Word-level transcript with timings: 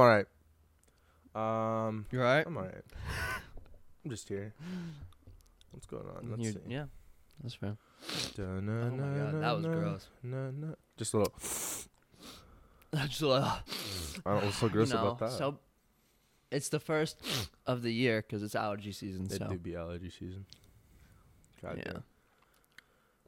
Huh? 0.00 0.24
I'm 1.34 1.36
alright. 1.36 1.88
Um, 1.88 2.06
You 2.10 2.20
alright? 2.20 2.46
I'm 2.46 2.56
alright. 2.56 2.74
I'm 4.04 4.10
just 4.10 4.28
here. 4.28 4.54
What's 5.72 5.86
going 5.86 6.06
on? 6.16 6.30
Let's 6.30 6.42
You- 6.42 6.52
see. 6.52 6.58
yeah, 6.68 6.84
that's 7.42 7.54
fair. 7.54 7.76
Oh 8.38 8.42
my 8.60 9.18
god, 9.18 9.42
that 9.42 9.56
was 9.56 9.66
gross. 9.66 10.06
No, 10.22 10.50
no. 10.50 10.74
Just 10.96 11.12
a 11.14 11.18
little. 11.18 11.34
Just 13.06 13.22
like, 13.22 13.44
I 13.44 13.60
don't, 14.32 14.44
what's 14.46 14.56
so 14.56 14.66
you 14.66 14.86
know, 14.86 15.00
about 15.00 15.18
that? 15.20 15.30
so 15.30 15.58
it's 16.50 16.70
the 16.70 16.80
first 16.80 17.22
of 17.64 17.82
the 17.82 17.92
year 17.92 18.20
because 18.22 18.42
it's 18.42 18.56
allergy 18.56 18.90
season. 18.90 19.26
it 19.26 19.32
so 19.32 19.46
do 19.46 19.58
be 19.58 19.76
allergy 19.76 20.10
season. 20.10 20.44
God 21.62 21.76
yeah. 21.76 21.92
damn. 21.92 22.02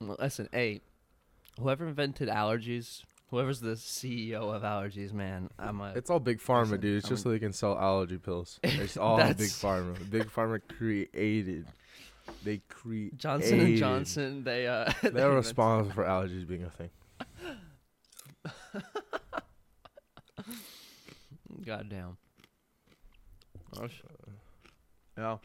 Well, 0.01 0.17
listen, 0.19 0.49
hey, 0.53 0.81
whoever 1.61 1.87
invented 1.87 2.29
allergies, 2.29 3.03
whoever's 3.33 3.59
the 3.61 3.71
CEO 3.73 4.55
of 4.55 4.63
allergies, 4.63 5.13
man, 5.13 5.49
I'm 5.59 5.81
a. 5.81 5.93
It's 5.97 6.11
all 6.11 6.21
big 6.21 6.39
pharma, 6.39 6.63
Listen, 6.65 6.81
dude. 6.81 6.99
It's 6.99 7.09
just 7.09 7.23
so 7.25 7.31
they 7.31 7.39
can 7.41 7.53
sell 7.53 7.77
allergy 7.77 8.19
pills. 8.19 8.61
It's 8.63 8.97
all 8.97 9.17
big 9.17 9.37
pharma. 9.49 9.97
Big 10.11 10.31
pharma 10.31 10.61
created. 10.69 11.67
They 12.45 12.59
created. 12.69 13.19
Johnson 13.19 13.59
and 13.61 13.77
Johnson. 13.77 14.45
They 14.45 14.67
uh. 14.69 14.93
they 15.03 15.09
They're 15.11 15.31
responsible 15.33 15.95
for 15.95 16.05
allergies 16.05 16.47
being 16.47 16.63
a 16.65 16.71
thing. 16.71 16.91
Goddamn. 21.65 22.17
Oh, 23.81 23.87
yeah. 25.17 25.37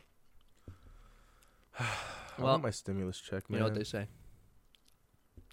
I 1.80 1.84
Well, 2.38 2.48
want 2.48 2.64
my 2.64 2.72
stimulus 2.72 3.20
check, 3.20 3.50
man. 3.50 3.58
You 3.58 3.64
know 3.64 3.66
what 3.70 3.76
they 3.78 3.84
say. 3.84 4.08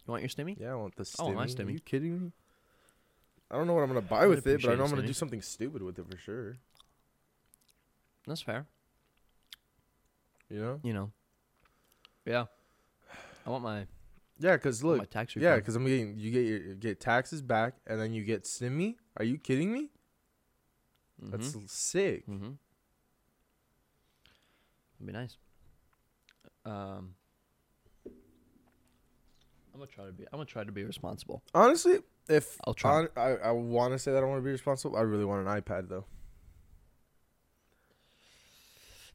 You 0.07 0.11
want 0.11 0.23
your 0.23 0.29
stimmy? 0.29 0.59
Yeah, 0.61 0.73
I 0.73 0.75
want 0.75 0.95
the 0.97 1.05
stimmy. 1.05 1.15
Oh, 1.21 1.33
my 1.33 1.47
stimmy. 1.47 1.65
my 1.65 1.71
Are 1.71 1.71
you 1.73 1.81
kidding 1.81 2.21
me? 2.25 2.33
I 3.51 3.57
don't 3.57 3.67
know 3.67 3.75
what 3.75 3.83
I'm 3.83 3.89
gonna 3.89 4.01
buy 4.03 4.23
I'd 4.23 4.27
with 4.27 4.47
it, 4.47 4.63
but 4.63 4.73
I 4.73 4.75
know 4.75 4.85
I'm 4.85 4.91
gonna 4.91 5.03
stimmy. 5.03 5.07
do 5.07 5.13
something 5.13 5.43
stupid 5.43 5.83
with 5.83 5.99
it 5.99 6.07
for 6.11 6.17
sure. 6.19 6.57
That's 8.27 8.43
fair. 8.43 8.67
You 10.51 10.61
know? 10.61 10.81
You 10.83 10.93
know. 10.93 11.13
Yeah. 12.25 12.47
I 13.47 13.51
want 13.51 13.63
my, 13.65 13.87
Yeah, 14.39 14.57
cause 14.57 14.83
look, 14.83 14.99
my 14.99 15.05
tax 15.05 15.37
yeah, 15.37 15.59
cause 15.61 15.77
I'm 15.77 15.85
getting 15.87 16.17
you 16.19 16.31
get 16.31 16.47
your 16.47 16.59
you 16.59 16.75
get 16.75 17.01
taxes 17.01 17.43
back, 17.43 17.75
and 17.87 18.01
then 18.01 18.13
you 18.13 18.25
get 18.25 18.45
stimmy. 18.45 18.97
Are 19.17 19.25
you 19.25 19.39
kidding 19.39 19.73
me? 19.73 19.91
That's 21.19 21.51
Mhm. 21.53 21.57
l- 21.63 21.69
sick. 21.69 22.27
Mm-hmm. 22.27 22.53
It'd 24.97 25.07
be 25.07 25.13
nice. 25.13 25.37
Um, 26.65 27.15
I'm 29.75 29.81
gonna 29.81 29.91
try 29.91 30.07
to 30.07 30.13
be. 30.13 30.23
I'm 30.33 30.39
gonna 30.39 30.45
try 30.47 30.63
to 30.65 30.71
be 30.73 30.85
responsible. 30.85 31.43
Honestly, 31.53 31.99
if 32.29 32.57
I'll 32.65 32.75
try. 32.75 32.93
hon- 32.93 33.09
I 33.17 33.49
I 33.49 33.51
want 33.51 33.93
to 33.93 33.99
say 33.99 34.13
that 34.13 34.23
I 34.23 34.27
want 34.27 34.39
to 34.39 34.45
be 34.45 34.53
responsible. 34.53 34.97
I 34.97 35.01
really 35.03 35.25
want 35.25 35.47
an 35.47 35.61
iPad 35.61 35.89
though. 35.89 36.05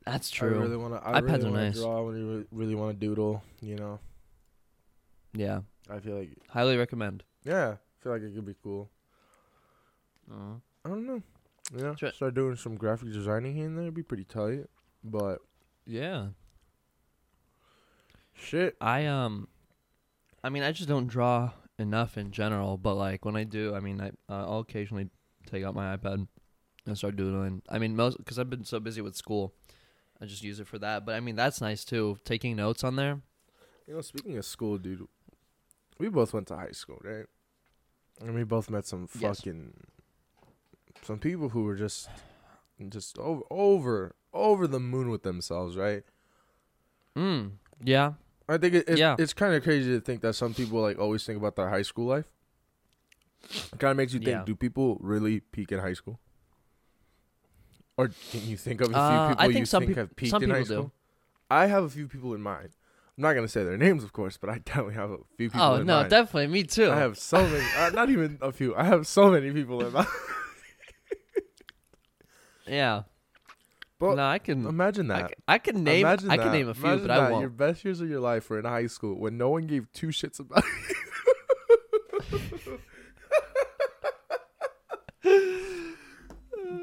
That's 0.06 0.30
true. 0.30 0.60
I 0.60 0.64
really 0.64 0.78
want 0.78 0.94
to. 0.96 1.08
I 1.08 1.22
iPads 1.22 1.44
really 1.44 1.48
are 1.48 1.64
nice. 1.66 1.75
Draw. 1.75 1.98
I 1.98 2.12
really, 2.12 2.46
really 2.52 2.75
want 2.75 3.00
to 3.00 3.06
doodle. 3.06 3.44
You 3.62 3.75
know, 3.75 4.00
yeah, 5.34 5.62
I 5.90 6.00
feel 6.00 6.18
like 6.18 6.31
highly 6.50 6.78
recommend. 6.78 7.24
yeah, 7.44 7.75
I 7.75 8.03
feel 8.03 8.12
like 8.12 8.22
it 8.22 8.34
could 8.36 8.46
be 8.46 8.56
cool. 8.64 8.90
Uh, 10.31 10.56
I 10.86 10.90
don't 10.90 11.06
know. 11.06 11.22
Yeah, 11.78 11.94
Try- 11.94 12.12
start 12.12 12.34
doing 12.34 12.56
some 12.56 12.75
graphic 12.75 13.12
designing 13.14 13.53
here 13.56 13.66
and 13.66 13.78
there. 13.78 13.84
It'd 13.84 13.94
be 13.94 14.03
pretty 14.03 14.24
tight. 14.24 14.66
But 15.03 15.40
yeah, 15.86 16.28
shit, 18.34 18.75
I 18.81 19.06
um, 19.06 19.48
I 20.44 20.50
mean, 20.50 20.63
I 20.63 20.72
just 20.72 20.89
don't 20.89 21.07
draw 21.07 21.51
enough 21.77 22.17
in 22.17 22.31
general. 22.31 22.77
But 22.77 22.95
like 22.95 23.25
when 23.25 23.35
I 23.35 23.44
do, 23.44 23.75
I 23.75 23.79
mean, 23.79 24.00
I 24.01 24.07
uh, 24.31 24.45
I'll 24.50 24.59
occasionally 24.59 25.09
take 25.45 25.63
out 25.63 25.75
my 25.75 25.95
iPad 25.95 26.27
and 26.85 26.97
start 26.97 27.16
doodling. 27.16 27.61
I 27.69 27.79
mean, 27.79 27.95
most 27.95 28.17
because 28.17 28.39
I've 28.39 28.50
been 28.50 28.63
so 28.66 28.79
busy 28.79 29.01
with 29.01 29.16
school, 29.16 29.53
I 30.22 30.25
just 30.25 30.44
use 30.44 30.59
it 30.59 30.67
for 30.67 30.79
that. 30.79 31.05
But 31.05 31.16
I 31.16 31.19
mean, 31.19 31.35
that's 31.35 31.61
nice 31.61 31.83
too. 31.85 32.17
Taking 32.23 32.55
notes 32.55 32.83
on 32.83 32.95
there. 32.95 33.22
you 33.88 33.95
know, 33.95 34.01
speaking 34.01 34.38
of 34.38 34.45
school, 34.45 34.77
dude, 34.77 35.07
we 35.97 36.09
both 36.09 36.33
went 36.33 36.47
to 36.47 36.56
high 36.56 36.71
school, 36.71 37.00
right? 37.03 37.25
And 38.21 38.33
we 38.35 38.44
both 38.44 38.69
met 38.69 38.85
some 38.85 39.07
Yes. 39.19 39.38
fucking 39.39 39.73
some 41.01 41.19
people 41.19 41.50
who 41.50 41.63
were 41.63 41.75
just 41.75 42.09
just 42.89 43.17
over 43.17 43.41
over 43.50 44.16
over 44.33 44.67
the 44.67 44.79
moon 44.79 45.09
with 45.09 45.23
themselves, 45.23 45.75
right? 45.77 46.03
Mm. 47.16 47.51
Yeah. 47.83 48.13
I 48.50 48.58
think 48.58 48.74
it, 48.74 48.90
it 48.90 48.98
Yeah. 48.98 49.16
it's 49.20 49.34
kind 49.34 49.54
of 49.54 49.64
crazy 49.64 49.92
to 49.92 50.02
think 50.02 50.22
that 50.22 50.34
some 50.34 50.54
people 50.54 50.82
like 50.82 50.98
always 51.00 51.24
think 51.26 51.38
about 51.38 51.56
their 51.56 51.70
high 51.70 51.84
school 51.84 52.08
life. 52.08 52.26
It 53.52 53.80
kind 53.80 53.92
of 53.92 53.98
makes 53.98 54.14
you 54.14 54.20
think: 54.20 54.30
Yeah. 54.32 54.44
Do 54.46 54.56
people 54.56 54.98
really 55.00 55.40
peak 55.40 55.72
in 55.72 55.80
high 55.80 55.94
school? 55.94 56.20
Or 57.96 58.10
can 58.32 58.48
you 58.48 58.58
think 58.58 58.82
of 58.82 58.90
a 58.90 58.94
few 58.94 59.00
Uh, 59.00 59.30
people 59.30 59.44
I 59.44 59.48
think 59.48 59.60
you 59.60 59.66
some 59.66 59.82
think 59.84 59.90
peop- 59.92 59.98
have 59.98 60.16
peaked 60.16 60.32
some 60.32 60.44
in 60.44 60.50
high 60.50 60.60
people 60.64 60.76
do. 60.76 60.82
school? 60.82 60.92
I 61.52 61.66
have 61.68 61.84
a 61.84 61.90
few 61.90 62.08
people 62.08 62.34
in 62.34 62.42
mind. 62.42 62.70
I'm 63.18 63.24
not 63.24 63.34
gonna 63.34 63.48
say 63.50 63.64
their 63.66 63.78
names, 63.78 64.04
of 64.04 64.14
course, 64.14 64.38
but 64.38 64.50
I 64.50 64.58
definitely 64.66 64.94
have 64.96 65.12
a 65.12 65.18
few 65.38 65.50
people. 65.50 65.62
Oh 65.62 65.84
no, 65.84 65.98
mind. 65.98 66.10
definitely 66.10 66.48
me 66.48 66.64
too. 66.64 66.90
I 66.92 66.98
have 66.98 67.18
so 67.18 67.46
many. 67.46 67.66
uh, 67.78 67.90
not 67.92 68.10
even 68.10 68.38
a 68.42 68.52
few. 68.52 68.76
I 68.76 68.84
have 68.86 69.06
so 69.08 69.30
many 69.30 69.52
people 69.52 69.86
in 69.86 69.94
mind. 69.94 70.08
yeah. 72.68 73.04
But 74.00 74.16
no, 74.16 74.26
I 74.26 74.40
can. 74.40 74.66
imagine 74.66 75.12
I, 75.12 75.22
that. 75.24 75.30
c- 75.32 75.36
I 75.48 75.58
can 75.58 75.84
name. 75.84 76.06
Imagine 76.06 76.32
I 76.32 76.38
can 76.38 76.52
name 76.54 76.70
a 76.70 76.74
few, 76.74 76.86
Imagine 76.86 77.08
but 77.08 77.20
I 77.20 77.30
won't. 77.32 77.42
Your 77.42 77.50
best 77.50 77.84
years 77.84 78.00
of 78.00 78.10
your 78.10 78.22
life 78.22 78.50
were 78.50 78.58
in 78.60 78.66
high 78.66 78.88
school 78.88 79.16
when 79.20 79.38
no 79.38 79.50
one 79.50 79.68
gave 79.68 79.92
two 79.92 80.08
shits 80.08 80.40
about 80.40 80.64
you. 82.32 82.80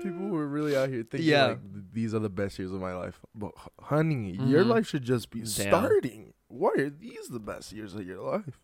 People 0.03 0.29
were 0.29 0.47
really 0.47 0.77
out 0.77 0.89
here 0.89 1.03
thinking 1.03 1.29
Yeah. 1.29 1.47
like 1.47 1.59
these 1.93 2.15
are 2.15 2.19
the 2.19 2.29
best 2.31 2.59
years 2.59 2.73
of 2.73 2.81
my 2.81 2.95
life. 2.95 3.21
But 3.35 3.53
honey, 3.81 4.33
your 4.33 4.65
Mhm. 4.65 4.69
life 4.69 4.87
should 4.87 5.03
just 5.03 5.31
be 5.31 5.41
Damn. 5.41 5.47
starting. 5.49 6.35
Why 6.49 6.71
are 6.79 6.91
these 6.91 7.29
the 7.29 7.41
best 7.41 7.73
years 7.73 7.95
of 7.95 8.07
your 8.07 8.21
life? 8.23 8.59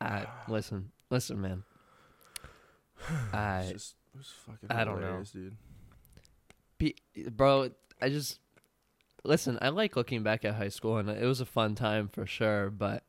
I, 0.00 0.26
listen, 0.48 0.90
listen, 1.10 1.40
man. 1.40 1.64
I, 3.32 3.68
just 3.72 3.94
I 4.68 4.84
don't 4.84 5.00
know. 5.00 5.22
dude. 5.32 5.56
Bro, 7.30 7.70
I 8.00 8.08
just 8.08 8.38
listen. 9.24 9.58
I 9.62 9.68
like 9.68 9.96
looking 9.96 10.22
back 10.22 10.44
at 10.44 10.54
high 10.54 10.68
school, 10.68 10.98
and 10.98 11.08
it 11.08 11.24
was 11.24 11.40
a 11.40 11.46
fun 11.46 11.74
time 11.74 12.08
for 12.08 12.26
sure. 12.26 12.70
But 12.70 13.02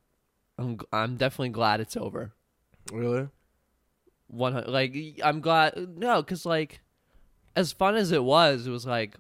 I'm, 0.58 0.80
I'm 0.92 1.18
definitely 1.18 1.50
glad 1.50 1.80
it's 1.80 1.98
over. 1.98 2.34
Really? 2.92 3.30
One, 4.28 4.54
hun- 4.54 4.66
like, 4.68 4.96
I'm 5.24 5.42
glad. 5.42 5.98
No, 5.98 6.22
because 6.22 6.46
like, 6.46 6.82
as 7.56 7.72
fun 7.72 7.96
as 7.96 8.12
it 8.12 8.24
was, 8.24 8.68
it 8.68 8.72
was 8.72 8.86
like 8.86 9.16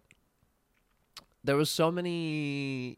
there 1.44 1.56
was 1.56 1.70
so 1.70 1.92
many. 1.92 2.98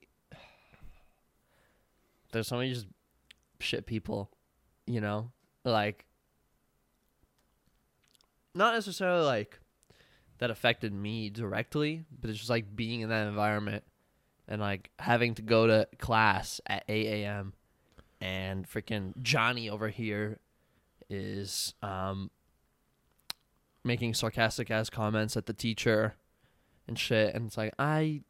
There's 2.32 2.48
so 2.48 2.58
many 2.58 2.74
just 2.74 2.88
shit 3.60 3.86
people, 3.86 4.30
you 4.86 5.00
know, 5.00 5.32
like 5.64 6.06
not 8.54 8.74
necessarily 8.74 9.24
like 9.24 9.60
that 10.40 10.52
affected 10.52 10.94
me 10.94 11.30
directly, 11.30 12.06
but 12.20 12.30
it's 12.30 12.40
just 12.40 12.50
like 12.50 12.76
being 12.76 13.02
in 13.02 13.10
that 13.10 13.28
environment 13.28 13.84
and 14.48 14.62
like 14.62 14.92
having 15.00 15.36
to 15.36 15.42
go 15.42 15.68
to 15.68 15.88
class 15.98 16.62
at 16.68 16.84
8 16.88 17.08
a.m. 17.08 17.54
and 18.22 18.70
freaking 18.70 19.14
Johnny 19.22 19.70
over 19.70 19.90
here 19.90 20.40
is 21.10 21.74
um 21.84 22.32
making 23.84 24.14
sarcastic 24.14 24.72
ass 24.72 24.90
comments 24.90 25.38
at 25.38 25.46
the 25.46 25.54
teacher 25.54 26.16
and 26.88 26.98
shit 26.98 27.36
and 27.36 27.48
it's 27.48 27.58
like 27.58 27.74
I 27.78 28.22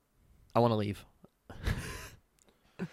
I 0.54 0.60
want 0.60 0.72
to 0.72 0.76
leave. 0.76 1.06
you 2.80 2.86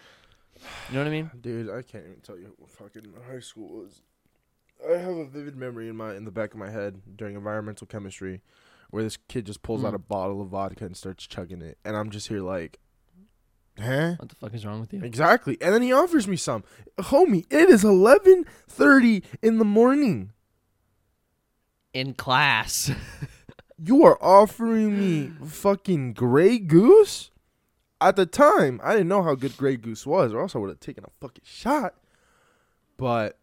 know 0.91 0.99
what 0.99 1.07
I 1.07 1.09
mean? 1.09 1.31
Dude, 1.39 1.69
I 1.69 1.81
can't 1.81 2.05
even 2.05 2.19
tell 2.21 2.37
you 2.37 2.53
what 2.57 2.69
fucking 2.71 3.13
high 3.29 3.39
school 3.39 3.69
was. 3.69 4.01
I 4.89 4.97
have 4.97 5.15
a 5.15 5.25
vivid 5.25 5.55
memory 5.55 5.87
in 5.87 5.95
my 5.95 6.15
in 6.15 6.25
the 6.25 6.31
back 6.31 6.53
of 6.53 6.59
my 6.59 6.69
head 6.69 7.01
during 7.15 7.35
environmental 7.35 7.87
chemistry, 7.87 8.41
where 8.93 9.01
this 9.03 9.17
kid 9.27 9.45
just 9.47 9.63
pulls 9.63 9.83
out 9.83 9.93
Mm. 9.93 9.95
a 9.95 9.99
bottle 9.99 10.39
of 10.39 10.49
vodka 10.49 10.85
and 10.85 10.95
starts 10.95 11.25
chugging 11.25 11.61
it, 11.63 11.79
and 11.83 11.97
I'm 11.97 12.11
just 12.11 12.27
here 12.27 12.41
like, 12.41 12.79
huh? 13.79 14.15
What 14.19 14.29
the 14.29 14.35
fuck 14.35 14.53
is 14.53 14.65
wrong 14.65 14.79
with 14.81 14.93
you? 14.93 15.01
Exactly. 15.03 15.57
And 15.61 15.73
then 15.73 15.81
he 15.81 15.91
offers 15.91 16.27
me 16.27 16.35
some, 16.35 16.63
homie. 16.99 17.45
It 17.51 17.69
is 17.71 17.83
eleven 17.83 18.45
thirty 18.67 19.23
in 19.41 19.57
the 19.57 19.65
morning. 19.65 20.31
In 21.93 22.13
class. 22.13 22.91
You 23.85 24.05
are 24.05 24.17
offering 24.23 24.97
me 24.97 25.31
fucking 25.45 26.13
Grey 26.13 26.57
Goose? 26.57 27.31
At 27.99 28.15
the 28.15 28.25
time, 28.25 28.79
I 28.81 28.93
didn't 28.93 29.09
know 29.09 29.23
how 29.23 29.35
good 29.35 29.57
Grey 29.57 29.75
Goose 29.75 30.05
was, 30.05 30.31
or 30.31 30.39
else 30.39 30.55
I 30.55 30.59
would 30.59 30.69
have 30.69 30.79
taken 30.79 31.03
a 31.03 31.09
fucking 31.19 31.43
shot. 31.43 31.93
But 32.95 33.37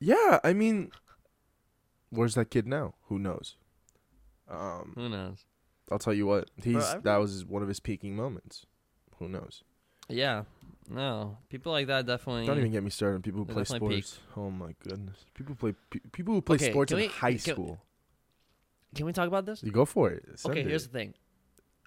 Yeah, 0.00 0.40
I 0.42 0.54
mean, 0.54 0.90
where's 2.10 2.34
that 2.34 2.50
kid 2.50 2.66
now? 2.66 2.94
Who 3.08 3.18
knows? 3.20 3.54
Um, 4.48 4.92
Who 4.94 5.08
knows? 5.08 5.44
I'll 5.90 5.98
tell 5.98 6.14
you 6.14 6.26
what. 6.26 6.50
He's 6.62 6.76
I- 6.76 6.98
that 6.98 7.16
was 7.16 7.44
one 7.44 7.62
of 7.62 7.68
his 7.68 7.80
peaking 7.80 8.14
moments. 8.16 8.66
Who 9.18 9.28
knows? 9.28 9.62
Yeah. 10.08 10.44
No, 10.90 11.36
people 11.50 11.70
like 11.72 11.86
that 11.88 12.06
definitely. 12.06 12.46
Don't 12.46 12.58
even 12.58 12.72
get 12.72 12.82
me 12.82 12.88
started 12.88 13.16
on 13.16 13.22
people 13.22 13.40
who 13.40 13.44
They 13.46 13.52
play 13.52 13.62
definitely 13.64 14.00
sports. 14.02 14.20
Oh 14.38 14.50
my 14.50 14.74
goodness, 14.82 15.16
people 15.34 15.54
play 15.54 15.74
pe- 15.90 16.00
people 16.12 16.32
who 16.32 16.40
play 16.40 16.54
Okay, 16.56 16.70
sports 16.70 16.90
can 16.92 16.98
in 17.00 17.08
we- 17.08 17.12
high 17.12 17.32
can- 17.32 17.38
school. 17.54 17.78
Can 18.94 19.04
we 19.04 19.12
talk 19.12 19.28
about 19.28 19.44
this? 19.44 19.62
You 19.62 19.70
go 19.70 19.84
for 19.84 20.10
it. 20.10 20.24
Send 20.38 20.52
okay, 20.52 20.60
it. 20.62 20.66
here's 20.66 20.86
the 20.86 20.92
thing. 20.98 21.12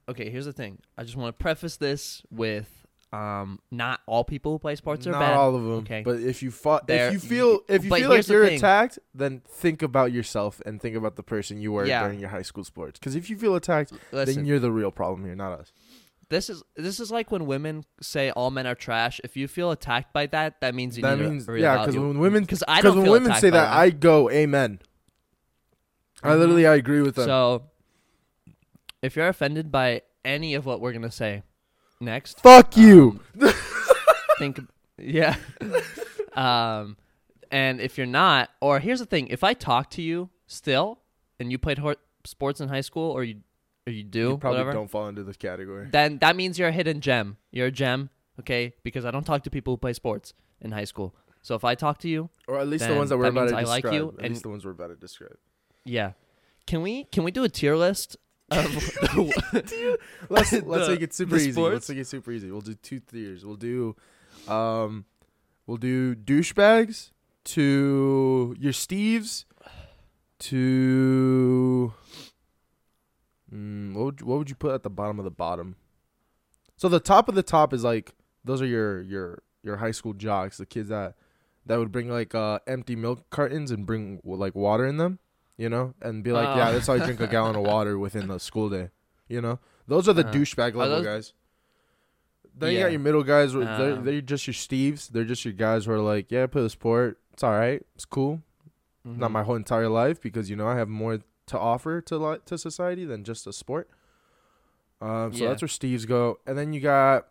Okay, 0.08 0.30
here's 0.30 0.46
the 0.46 0.54
thing. 0.54 0.78
I 1.00 1.04
just 1.04 1.16
want 1.16 1.36
to 1.36 1.42
preface 1.42 1.78
this 1.78 2.22
with 2.30 2.81
um 3.14 3.60
not 3.72 4.00
all 4.06 4.24
people 4.24 4.54
who 4.54 4.60
play 4.60 4.76
sports 4.76 5.06
are 5.06 5.12
Not 5.12 5.20
bad. 5.20 5.34
all 5.34 5.54
of 5.56 5.62
them. 5.64 5.72
okay. 5.80 6.02
But 6.04 6.22
if 6.22 6.42
you 6.42 6.50
fought, 6.50 6.88
There- 6.88 7.08
if 7.08 7.14
you 7.14 7.20
feel, 7.20 7.60
if 7.68 7.84
you 7.84 7.90
but 7.90 8.00
feel 8.00 8.10
like 8.10 8.26
the 8.26 8.34
you're 8.34 8.46
thing. 8.48 8.58
attacked, 8.58 9.00
then 9.14 9.42
think 9.48 9.82
about 9.82 10.14
yourself 10.14 10.62
and 10.66 10.82
think 10.82 10.96
about 10.96 11.18
the 11.18 11.24
person 11.24 11.60
you 11.60 11.74
were 11.74 11.86
Yeah. 11.86 12.04
during 12.04 12.20
your 12.22 12.30
high 12.30 12.42
school 12.44 12.64
sports. 12.64 12.98
Because 13.00 13.16
if 13.16 13.30
you 13.30 13.38
feel 13.38 13.56
attacked, 13.56 13.92
Listen, 14.14 14.36
then 14.36 14.46
you're 14.46 14.60
the 14.60 14.72
real 14.72 14.92
problem 14.92 15.26
here, 15.26 15.36
not 15.36 15.60
us. 15.60 15.74
this 16.30 16.50
is 16.50 16.64
this 16.78 17.02
is 17.02 17.12
like 17.12 17.30
when 17.32 17.46
women 17.46 17.84
say 18.02 18.30
all 18.32 18.50
men 18.50 18.66
are 18.66 18.76
trash. 18.76 19.20
If 19.26 19.36
you 19.36 19.50
feel 19.50 19.72
attacked 19.72 20.14
by 20.14 20.28
that, 20.28 20.62
that 20.62 20.74
means 20.74 20.96
you 20.96 21.04
that 21.04 21.20
need 21.20 21.30
means 21.30 21.46
to 21.48 21.60
yeah. 21.60 21.80
Because 21.80 21.98
when 21.98 22.18
women, 22.20 22.44
because 22.44 22.64
I 22.66 22.78
because 22.78 22.84
don't 22.92 22.96
when 23.00 23.06
feel 23.06 23.12
women 23.14 23.32
attacked 23.32 23.42
say 23.42 23.50
by 23.50 23.58
that, 23.58 23.74
I 23.74 23.90
go 23.90 24.30
amen. 24.30 24.80
I 26.24 26.30
Mhm. 26.30 26.40
literally, 26.40 26.66
I 26.68 26.76
agree 26.76 27.02
with 27.02 27.16
them. 27.16 27.26
So, 27.26 27.64
if 29.02 29.16
you're 29.18 29.28
offended 29.28 29.70
by 29.72 30.04
any 30.24 30.54
of 30.54 30.66
what 30.66 30.80
we're 30.80 30.94
gonna 30.94 31.12
say 31.12 31.44
next, 32.02 32.40
Fuck 32.42 32.76
you. 32.78 33.20
um, 33.42 33.54
think, 34.40 34.60
yeah. 34.98 35.36
um, 36.34 36.98
and 37.52 37.82
if 37.82 37.98
you're 37.98 38.08
not, 38.08 38.50
or 38.62 38.80
here's 38.80 39.00
the 39.00 39.06
thing: 39.06 39.28
if 39.28 39.44
I 39.44 39.54
talk 39.54 39.90
to 39.92 40.02
you 40.02 40.30
still, 40.48 41.00
and 41.40 41.52
you 41.52 41.58
played 41.58 41.78
hor- 41.80 41.98
sports 42.26 42.62
in 42.62 42.70
high 42.70 42.82
school, 42.82 43.12
or 43.12 43.24
you, 43.24 43.42
or 43.88 43.92
you 43.94 44.04
do, 44.04 44.20
you 44.30 44.38
probably 44.38 44.60
whatever, 44.60 44.74
don't 44.74 44.90
fall 44.90 45.08
into 45.08 45.24
this 45.24 45.38
category. 45.38 45.88
then 45.92 46.18
that 46.20 46.36
means 46.36 46.58
you're 46.58 46.70
a 46.70 46.72
hidden 46.74 47.02
gem. 47.02 47.38
You're 47.52 47.68
a 47.68 47.72
gem, 47.72 48.10
okay? 48.40 48.74
Because 48.84 49.06
I 49.06 49.12
don't 49.12 49.26
talk 49.26 49.44
to 49.44 49.50
people 49.50 49.74
who 49.74 49.78
play 49.78 49.94
sports 49.94 50.34
in 50.62 50.72
high 50.72 50.86
school. 50.86 51.16
So 51.44 51.56
if 51.56 51.64
I 51.66 51.74
talk 51.76 51.98
to 52.00 52.08
you, 52.08 52.30
Or 52.48 52.60
at 52.60 52.68
least 52.68 52.88
the 52.88 52.94
ones 52.96 53.10
that 53.10 53.18
we're 53.18 53.24
that 53.24 53.30
about 53.32 53.50
to 53.50 53.56
means 53.56 53.68
I 53.68 53.72
like 53.72 53.84
you, 53.86 54.10
at 54.20 54.26
and- 54.26 54.30
least 54.34 54.44
the 54.44 54.50
ones 54.50 54.64
we're 54.64 54.72
about 54.72 54.88
to 54.88 54.96
describe. 54.96 55.38
yeah, 55.84 56.12
can 56.68 56.82
we 56.84 57.06
can 57.06 57.24
we 57.24 57.32
do 57.32 57.44
a 57.44 57.50
tier 57.50 57.76
list 57.76 58.16
of 58.52 58.76
Let's 60.30 60.52
The- 60.52 60.64
let's 60.66 60.88
make 60.90 61.02
it 61.02 61.14
super 61.14 61.36
easy. 61.38 61.52
sports? 61.52 61.74
Let's 61.74 61.90
make 61.90 61.98
it 62.00 62.08
super 62.08 62.32
easy. 62.32 62.52
We'll 62.52 62.62
do 62.62 62.74
two 62.76 63.00
tiers. 63.00 63.46
We'll 63.46 63.56
do, 63.56 63.96
um, 64.48 65.06
we'll 65.68 65.78
do 65.78 66.16
douchebags 66.16 67.12
to 67.46 68.56
your 68.60 68.74
Steves 68.74 69.46
to. 70.40 71.94
Mm, 73.54 73.94
what 73.94 74.06
would 74.06 74.20
you, 74.22 74.26
what 74.26 74.38
would 74.40 74.50
you 74.50 74.56
put 74.56 74.74
at 74.74 74.84
the 74.84 74.90
bottom 74.90 75.20
of 75.20 75.26
the 75.26 75.32
bottom? 75.32 75.76
So 76.78 76.88
the 76.90 77.00
top 77.00 77.28
of 77.30 77.36
the 77.36 77.44
top 77.44 77.74
is 77.74 77.84
like 77.84 78.14
those 78.44 78.62
are 78.62 78.66
your 78.66 79.02
your 79.02 79.44
your 79.64 79.78
high 79.78 79.92
school 79.92 80.14
jocks, 80.14 80.58
the 80.58 80.66
kids 80.66 80.90
that 80.90 81.16
that 81.66 81.78
would 81.78 81.92
bring 81.92 82.10
like 82.10 82.34
uh 82.34 82.60
empty 82.66 82.96
milk 82.96 83.30
cartons 83.30 83.70
and 83.72 83.86
bring 83.86 84.20
like 84.24 84.56
water 84.56 84.86
in 84.88 84.98
them, 84.98 85.20
you 85.58 85.70
know, 85.70 85.94
and 86.02 86.24
be 86.24 86.32
like, 86.32 86.48
Oh. 86.48 86.56
yeah, 86.58 86.72
that's 86.72 86.88
how 86.88 86.94
I 86.94 87.00
drink 87.00 87.20
a 87.20 87.28
gallon 87.28 87.56
of 87.56 87.64
water 87.64 87.98
within 88.06 88.28
the 88.28 88.40
school 88.40 88.70
day, 88.70 88.90
you 89.28 89.42
know. 89.42 89.60
Those 89.88 90.08
are 90.10 90.14
the 90.14 90.26
Uh, 90.28 90.32
douchebag 90.32 90.76
level 90.76 90.98
those- 91.02 91.06
guys. 91.06 91.34
Then 92.54 92.74
you 92.74 92.80
got 92.80 92.92
your 92.92 93.00
middle 93.00 93.24
guys. 93.24 93.56
where 93.56 93.66
They're, 93.66 93.94
Um, 93.94 94.04
they're 94.06 94.20
just 94.22 94.46
your 94.46 94.54
Steves. 94.54 95.08
They're 95.10 95.24
just 95.24 95.46
your 95.46 95.54
guys 95.54 95.86
who 95.86 95.94
are 95.94 96.00
like, 96.00 96.32
yeah, 96.32 96.44
I 96.44 96.48
play 96.48 96.62
the 96.62 96.70
sport. 96.70 97.18
It's 97.34 97.44
all 97.44 97.54
right. 97.54 97.86
It's 97.96 98.04
cool. 98.06 98.42
Not 99.06 99.30
Mhm. 99.30 99.34
my 99.34 99.44
whole 99.44 99.56
entire 99.56 99.88
life 99.88 100.20
because 100.22 100.50
you 100.50 100.56
know 100.58 100.68
I 100.68 100.76
have 100.76 100.90
more 100.90 101.20
to 101.48 101.58
offer 101.60 102.02
to 102.02 102.18
li- 102.18 102.40
to 102.46 102.58
society 102.58 103.06
than 103.06 103.24
just 103.24 103.48
a 103.48 103.54
sport. 103.54 103.90
Um, 105.02 105.34
so 105.34 105.44
Yeah. 105.44 105.50
that's 105.50 105.62
where 105.62 105.70
Steves 105.70 106.06
go, 106.08 106.40
and 106.46 106.58
then 106.58 106.74
you 106.74 106.82
got. 106.82 107.28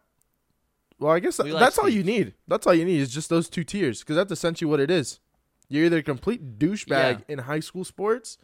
Well, 0.98 1.12
I 1.12 1.20
guess 1.20 1.38
We 1.38 1.44
th- 1.44 1.54
like 1.54 1.60
that's 1.60 1.78
all 1.78 1.88
you 1.88 2.02
need. 2.02 2.34
That's 2.48 2.66
all 2.66 2.74
you 2.74 2.84
need 2.84 2.98
is 3.00 3.12
just 3.14 3.28
those 3.30 3.48
two 3.48 3.62
tiers 3.62 4.00
because 4.00 4.16
that's 4.16 4.32
essentially 4.32 4.68
what 4.68 4.80
it 4.80 4.90
is. 4.90 5.20
You're 5.70 5.86
either 5.86 5.98
a 5.98 6.02
complete 6.02 6.58
douchebag 6.58 6.88
Yeah. 7.20 7.24
in 7.28 7.38
high 7.38 7.60
school 7.60 7.84
sports, 7.84 8.36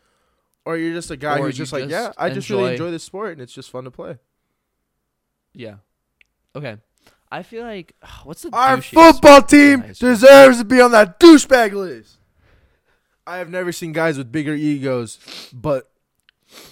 or 0.65 0.79
you're 0.79 0.95
just 0.95 1.11
a 1.11 1.17
guy 1.19 1.39
Or 1.39 1.45
who's 1.47 1.57
just 1.59 1.73
like, 1.73 1.89
just 1.89 1.91
yeah, 1.93 2.13
I 2.17 2.31
just 2.31 2.49
really 2.49 2.73
enjoy- 2.73 2.91
this 2.91 3.03
sport 3.05 3.33
and 3.33 3.43
it's 3.43 3.53
just 3.53 3.69
fun 3.71 3.85
to 3.85 3.91
play. 3.91 4.19
Yeah. 5.53 5.77
Okay. 6.55 6.79
I 7.31 7.43
feel 7.43 7.65
like 7.65 7.95
what's 8.25 8.43
the 8.43 8.51
Our 8.55 8.81
football 8.81 9.43
team 9.43 9.83
deserves 9.99 10.59
to 10.59 10.65
be 10.65 10.81
on 10.81 10.93
that 10.93 11.21
douchebag 11.21 11.73
list. 11.73 12.19
I 13.27 13.39
have 13.39 13.51
never 13.51 13.73
seen 13.73 13.91
guys 13.93 14.17
with 14.19 14.31
bigger 14.31 14.55
egos, 14.55 15.19
but 15.53 15.91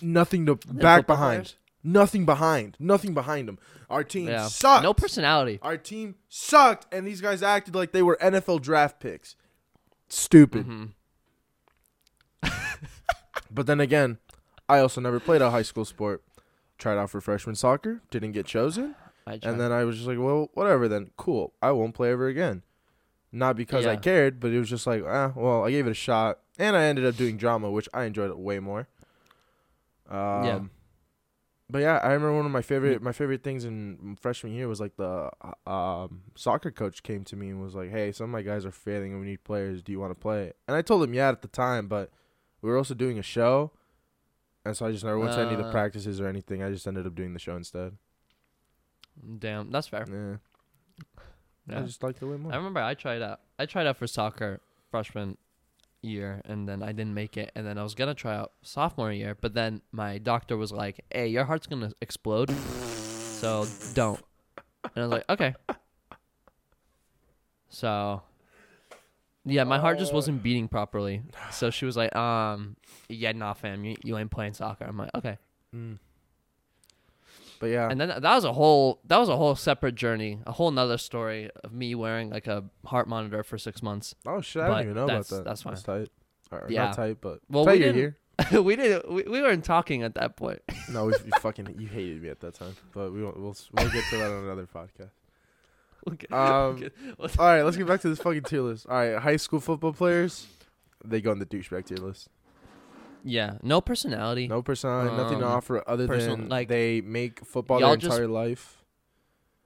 nothing 0.01 0.47
to 0.47 0.55
back 0.55 1.05
behind. 1.06 1.43
players? 1.47 1.56
Nothing 1.83 2.25
behind. 2.25 2.77
Nothing 2.79 3.12
behind 3.12 3.49
them. 3.49 3.59
Our 3.91 4.05
team 4.05 4.29
Yeah. 4.29 4.47
sucked. 4.47 4.85
No 4.85 4.95
personality. 4.95 5.59
Our 5.62 5.77
team 5.77 6.15
sucked, 6.29 6.87
and 6.95 7.05
these 7.06 7.21
guys 7.21 7.43
acted 7.43 7.75
like 7.75 7.91
they 7.91 8.03
were 8.03 8.17
NFL 8.21 8.61
draft 8.62 9.01
picks. 9.01 9.35
Stupid. 10.09 10.67
Mhm. 10.67 10.91
But 13.51 13.67
then 13.67 13.79
again, 13.81 14.19
I 14.69 14.79
also 14.81 15.01
never 15.01 15.21
played 15.21 15.41
a 15.41 15.51
high 15.51 15.62
school 15.62 15.85
sport. 15.85 16.23
Tried 16.77 16.99
out 16.99 17.11
for 17.11 17.21
freshman 17.21 17.55
soccer, 17.55 18.01
didn't 18.11 18.33
get 18.33 18.47
chosen. 18.47 18.97
And 19.49 19.61
then 19.61 19.71
I 19.73 19.85
was 19.85 19.97
just 19.97 20.09
like, 20.09 20.19
well, 20.19 20.51
whatever 20.55 20.89
then. 20.89 21.11
Cool. 21.17 21.53
I 21.62 21.71
won't 21.71 21.95
play 21.95 22.11
ever 22.11 22.27
again. 22.27 22.62
Not 23.31 23.56
because 23.56 23.85
I 23.87 23.97
cared, 23.97 24.41
but 24.41 24.51
it 24.53 24.59
was 24.59 24.69
just 24.69 24.87
like, 24.87 25.05
ah, 25.06 25.33
well, 25.37 25.65
I 25.65 25.71
gave 25.71 25.87
it 25.87 25.91
a 25.91 25.95
shot. 25.95 26.41
And 26.59 26.77
I 26.77 26.85
ended 26.85 27.06
up 27.06 27.17
doing 27.17 27.37
drama, 27.37 27.71
which 27.71 27.89
I 27.95 28.05
enjoyed 28.05 28.31
it 28.31 28.39
way 28.39 28.59
more. 28.59 28.89
Um, 30.11 30.45
Yeah. 30.45 30.61
But 31.70 31.78
yeah, 31.81 31.99
I 32.02 32.08
remember 32.12 32.37
one 32.37 32.44
of 32.46 32.52
my 32.52 32.61
favorite 32.62 33.00
my 33.02 33.12
favorite 33.12 33.43
things 33.43 33.64
in 33.64 34.19
freshman 34.20 34.52
year 34.52 34.69
was 34.69 34.81
like 34.81 34.96
the 34.96 35.31
uh, 35.66 35.70
um, 36.05 36.22
soccer 36.34 36.70
coach 36.70 37.02
came 37.02 37.25
to 37.25 37.37
me 37.37 37.49
and 37.49 37.61
was 37.62 37.75
like, 37.75 37.90
"Hey, 37.90 38.12
some 38.12 38.25
of 38.25 38.31
my 38.31 38.43
guys 38.43 38.66
are 38.66 38.70
failing 38.70 39.12
and 39.12 39.20
we 39.20 39.26
need 39.26 39.44
players. 39.44 39.82
Do 39.82 39.90
you 39.90 39.99
want 39.99 40.11
to 40.11 40.14
play?" 40.20 40.52
And 40.69 40.76
I 40.76 40.82
told 40.82 41.02
him 41.02 41.14
yeah 41.14 41.28
at 41.31 41.40
the 41.43 41.48
time, 41.48 41.89
but 41.89 42.10
we 42.60 42.69
were 42.69 42.77
also 42.77 42.93
doing 42.94 43.19
a 43.19 43.22
show, 43.22 43.72
and 44.65 44.77
so 44.77 44.84
I 44.86 44.93
just 44.93 45.05
never 45.05 45.19
went 45.19 45.32
to 45.32 45.41
any 45.41 45.53
of 45.53 45.58
the 45.58 45.67
Uh. 45.69 45.72
practices 45.72 46.20
or 46.20 46.27
anything. 46.29 46.62
I 46.62 46.70
just 46.70 46.86
ended 46.86 47.06
up 47.06 47.15
doing 47.15 47.32
the 47.32 47.39
show 47.41 47.56
instead. 47.56 47.96
Damn, 49.39 49.70
that's 49.70 49.89
fair. 49.89 50.05
Yeah. 51.67 51.79
I 51.79 51.82
just 51.82 52.03
like 52.03 52.19
the 52.19 52.27
way 52.27 52.36
more. 52.36 52.53
I 52.53 52.56
remember 52.56 52.81
I 52.81 52.93
tried 52.94 53.22
out. 53.22 53.41
I 53.58 53.65
tried 53.65 53.86
out 53.86 53.96
for 53.96 54.06
soccer 54.06 54.60
freshman 54.91 55.39
year, 56.05 56.43
and 56.44 56.69
then 56.69 56.82
I 56.82 56.93
didn't 56.93 57.15
make 57.15 57.37
it. 57.37 57.51
And 57.55 57.67
then 57.67 57.79
I 57.79 57.82
was 57.82 57.94
gonna 57.94 58.15
try 58.15 58.34
out 58.37 58.53
sophomore 58.63 59.13
year, 59.13 59.37
but 59.41 59.55
then 59.55 59.82
my 59.93 60.19
doctor 60.19 60.56
was 60.56 60.73
like, 60.73 61.05
"Hey, 61.11 61.29
your 61.29 61.44
heart's 61.44 61.67
gonna 61.67 61.93
explode, 62.01 62.51
so 62.51 63.67
don't." 63.94 64.20
And 64.94 64.96
I 64.96 65.01
was 65.01 65.11
like, 65.11 65.29
"Okay." 65.31 65.55
So, 67.69 68.23
yeah, 69.44 69.65
my 69.65 69.79
heart 69.81 69.99
just 69.99 70.13
wasn't 70.15 70.43
beating 70.43 70.69
properly. 70.69 71.23
So 71.51 71.70
she 71.70 71.87
was 71.87 71.96
like, 71.96 72.15
"Um, 72.15 72.77
yeah, 73.08 73.32
nah, 73.32 73.55
fam, 73.55 73.84
you, 73.84 73.96
you 74.05 74.17
ain't 74.17 74.31
playing 74.31 74.53
soccer." 74.53 74.84
I'm 74.84 74.96
like, 74.96 75.11
"Okay." 75.15 75.39
Mm. 75.75 75.99
But 77.65 77.71
yeah, 77.71 77.89
And 77.91 77.99
then 77.99 78.09
that 78.09 78.23
was 78.23 78.44
a 78.44 78.53
whole 78.53 79.01
that 79.06 79.17
was 79.17 79.31
a 79.31 79.37
whole 79.37 79.55
separate 79.56 79.94
journey, 79.94 80.39
a 80.47 80.53
whole 80.53 80.71
nother 80.71 80.99
story 80.99 81.51
of 81.65 81.73
me 81.73 81.94
wearing 81.94 82.29
like 82.29 82.47
a 82.47 82.65
heart 82.85 83.09
monitor 83.09 83.43
for 83.43 83.56
six 83.56 83.83
months. 83.83 84.15
oh 84.27 84.43
shit, 84.43 84.63
I 84.63 84.69
but 84.69 84.75
didn't 84.79 84.85
even 84.91 84.94
know 84.97 85.05
about 85.05 85.13
that's- 85.13 85.29
that. 85.31 85.44
that's 85.44 85.63
fine. 85.63 85.77
tight. 85.77 86.09
Or, 86.51 86.67
Yeah. 86.69 86.85
not 86.87 86.97
tight, 86.97 87.17
but 87.23 87.41
Well, 87.49 87.65
tight 87.65 87.79
we 87.79 87.85
you're 87.85 87.93
didn't- 87.94 88.15
here. 88.51 88.63
we 88.63 88.77
didn't 88.77 89.11
we, 89.11 89.23
we 89.23 89.41
weren't 89.41 89.65
talking 89.65 90.03
at 90.03 90.15
that 90.17 90.37
point. 90.37 90.61
No, 90.91 91.06
we, 91.06 91.13
you 91.25 91.31
fucking 91.41 91.77
you 91.79 91.87
hated 91.89 92.23
me 92.23 92.29
at 92.29 92.41
that 92.41 92.55
time, 92.55 92.77
but 92.93 93.11
we 93.13 93.23
won't, 93.25 93.39
we'll 93.41 93.56
we'll 93.73 93.91
get 93.91 94.05
to 94.11 94.17
that 94.19 94.31
on 94.31 94.44
another 94.44 94.67
podcast. 94.67 95.11
Okay. 96.06 96.27
Um, 96.31 96.43
Okay. 96.77 96.91
All 97.39 97.47
right, 97.47 97.63
let's 97.63 97.79
get 97.79 97.87
back 97.87 98.03
to 98.03 98.11
this 98.11 98.19
fucking 98.21 98.43
tier 98.43 98.61
list. 98.61 98.87
All 98.87 98.94
right, 98.97 99.17
high 99.19 99.37
school 99.37 99.59
football 99.61 99.94
players, 99.94 100.47
they 101.03 101.23
go 101.23 101.31
on 101.31 101.39
the 101.39 101.47
douchebag 101.47 101.87
tier 101.87 101.97
list. 101.97 102.29
Yeah, 103.24 103.58
no 103.62 103.81
personality. 103.81 104.46
No 104.46 104.62
personality, 104.62 105.16
nothing 105.16 105.38
to 105.40 105.46
Um, 105.46 105.52
offer 105.52 105.82
other 105.88 106.06
person- 106.06 106.40
than 106.43 106.48
like, 106.48 106.69
they 106.69 107.00
make 107.00 107.44
football 107.44 107.81
y'all 107.81 107.88
their 107.90 107.96
just- 107.96 108.12
entire 108.12 108.28
life. 108.28 108.84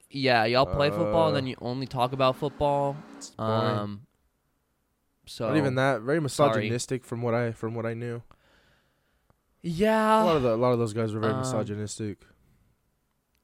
Yeah, 0.09 0.45
y'all 0.45 0.65
play 0.65 0.89
football 0.89 1.27
and 1.27 1.33
Uh, 1.37 1.39
then 1.41 1.47
you 1.47 1.55
only 1.61 1.85
talk 1.85 2.13
about 2.13 2.35
football. 2.37 2.97
It's 3.17 3.29
boring. 3.31 3.51
Um 3.77 4.01
so 5.27 5.47
Not 5.49 5.57
even 5.57 5.75
that. 5.75 6.01
Very 6.01 6.19
misogynistic 6.19 7.05
from 7.05 7.21
what 7.21 7.35
I 7.35 7.51
from 7.51 7.75
what 7.75 7.85
I 7.85 7.93
knew. 7.93 8.15
a 8.15 8.17
lot 8.17 8.23
Yeah. 9.61 10.31
of 10.31 10.41
the, 10.41 10.55
a 10.55 10.55
lot 10.55 10.71
of 10.73 10.79
those 10.79 10.93
guys 10.93 11.13
were 11.13 11.19
very 11.19 11.33
um, 11.33 11.39
misogynistic. 11.41 12.25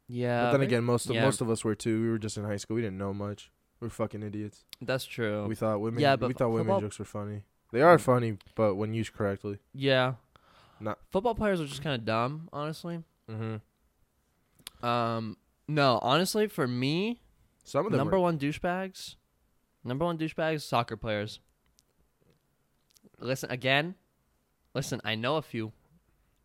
Yeah. 0.08 0.46
but 0.46 0.52
then 0.52 0.60
very- 0.62 0.68
again, 0.68 0.84
most 0.84 1.08
of 1.10 1.16
yeah. 1.16 1.24
most 1.24 1.42
of 1.42 1.50
us 1.52 1.64
were 1.64 1.76
too. 1.76 2.02
We 2.02 2.10
were 2.10 2.18
just 2.18 2.38
in 2.38 2.44
high 2.46 2.58
school. 2.58 2.76
We 2.76 2.82
didn't 2.82 2.98
know 2.98 3.14
much. 3.14 3.52
We 3.80 3.86
were 3.86 3.90
fucking 3.92 4.24
idiots. 4.24 4.64
that's 4.82 5.06
true. 5.06 5.46
We 5.46 5.54
thought 5.56 5.80
women. 5.82 6.00
Yeah, 6.02 6.16
but 6.16 6.30
we 6.30 6.34
thought 6.34 6.50
women 6.50 6.66
football- 6.66 6.82
jokes 6.82 6.98
were 7.00 7.06
funny. 7.06 7.44
They 7.72 7.82
are 7.82 7.98
funny, 8.00 8.38
but 8.56 8.76
when 8.76 8.94
used 8.94 9.14
correctly. 9.14 9.60
yeah. 9.74 10.14
Not- 10.80 11.00
Football 11.10 11.36
players 11.36 11.62
are 11.62 11.66
just 11.66 11.82
kind 11.82 11.96
of 11.96 12.06
dumb, 12.06 12.50
honestly. 12.52 13.02
Mm-hmm. 13.32 14.86
Um 14.86 15.38
no, 15.68 16.00
honestly 16.02 16.48
for 16.48 16.68
me, 16.68 17.22
Some 17.64 17.86
of 17.86 17.92
them 17.92 17.98
number 18.00 18.18
were, 18.18 18.24
one 18.24 18.38
douchebags. 18.38 19.16
Number 19.84 20.04
one 20.06 20.18
douchebags, 20.18 20.62
soccer 20.62 20.98
players. 20.98 21.40
listen 23.20 23.50
again. 23.52 23.96
Listen, 24.74 25.00
I 25.06 25.16
know 25.16 25.38
a 25.38 25.42
few, 25.42 25.72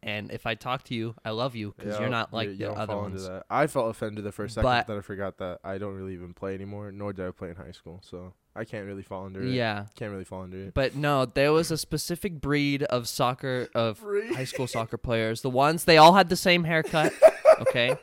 and 0.04 0.30
if 0.30 0.46
I 0.46 0.54
talk 0.54 0.84
to 0.84 0.94
you, 0.94 1.16
I 1.24 1.30
love 1.30 1.56
you 1.56 1.74
because 1.76 1.94
Yeah, 1.94 2.00
you're 2.02 2.10
not 2.10 2.32
like 2.32 2.50
you 2.50 2.56
the 2.56 2.64
don't 2.66 2.78
other 2.78 2.96
ones. 2.96 3.28
I 3.50 3.66
felt 3.66 3.90
offended 3.90 4.22
the 4.24 4.30
first 4.32 4.54
second 4.54 4.64
But- 4.70 4.86
that 4.86 4.96
I 4.96 5.00
forgot 5.00 5.38
that 5.38 5.58
I 5.64 5.78
don't 5.78 5.94
really 5.94 6.14
even 6.14 6.32
play 6.34 6.54
anymore, 6.54 6.92
nor 6.92 7.12
did 7.12 7.26
I 7.26 7.32
play 7.32 7.50
in 7.50 7.56
high 7.56 7.72
school, 7.72 8.00
so 8.04 8.32
I 8.56 8.64
can't 8.64 8.86
really 8.86 9.02
fall 9.02 9.26
under 9.26 9.42
it. 9.42 9.50
Yeah, 9.50 9.86
Can't 9.96 10.10
really 10.10 10.24
fall 10.24 10.42
under 10.42 10.56
it. 10.64 10.74
but 10.74 10.96
no, 10.96 11.24
there 11.24 11.52
was 11.52 11.70
a 11.70 11.78
specific 11.78 12.40
breed 12.40 12.82
of 12.82 13.06
soccer 13.08 13.68
of 13.74 14.00
Breed? 14.02 14.34
high 14.34 14.44
school 14.44 14.66
soccer 14.66 14.96
players. 14.98 15.42
The 15.42 15.50
ones 15.50 15.84
they 15.84 15.96
all 15.98 16.14
had 16.14 16.28
the 16.28 16.36
same 16.36 16.64
haircut. 16.64 17.12
Okay, 17.60 17.94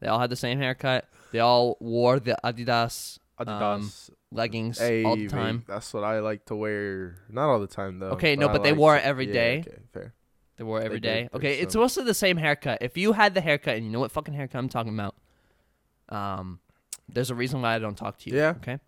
they 0.00 0.08
all 0.08 0.18
had 0.18 0.30
the 0.30 0.36
same 0.36 0.58
haircut. 0.58 1.06
They 1.30 1.38
all 1.38 1.76
wore 1.78 2.18
the 2.18 2.36
Adidas 2.42 3.20
Adidas. 3.38 4.10
leggings 4.32 4.80
all 4.80 5.14
the 5.14 5.28
time. 5.28 5.62
that's 5.68 5.94
what 5.94 6.02
I 6.02 6.18
like 6.18 6.44
to 6.46 6.56
wear. 6.56 7.18
Not 7.30 7.48
all 7.50 7.60
the 7.60 7.68
time 7.68 8.00
though. 8.00 8.10
Okay, 8.10 8.34
no, 8.34 8.48
I 8.48 8.52
but 8.52 8.64
they 8.64 8.70
like 8.72 8.78
wore 8.80 8.94
to- 8.96 9.00
it 9.00 9.04
every 9.06 9.28
yeah, 9.28 9.32
day. 9.32 9.58
Okay, 9.66 9.78
fair. 9.92 10.14
They 10.56 10.64
wore 10.64 10.80
it 10.80 10.86
every 10.86 10.98
day. 10.98 11.28
Okay, 11.32 11.60
it's 11.60 11.74
some- 11.74 11.82
mostly 11.82 12.02
the 12.02 12.14
same 12.14 12.36
haircut. 12.36 12.78
If 12.80 12.96
you 12.96 13.12
had 13.12 13.34
the 13.34 13.40
haircut 13.40 13.76
and 13.76 13.86
you 13.86 13.92
know 13.92 14.00
what 14.00 14.10
fucking 14.10 14.34
haircut 14.34 14.58
I'm 14.58 14.68
talking 14.68 14.92
about, 14.92 15.14
um, 16.08 16.58
there's 17.08 17.30
a 17.30 17.34
reason 17.36 17.62
why 17.62 17.74
I 17.74 17.78
don't 17.78 17.96
talk 17.96 18.18
to 18.18 18.30
you. 18.30 18.36
Yeah. 18.36 18.54
Okay. 18.56 18.80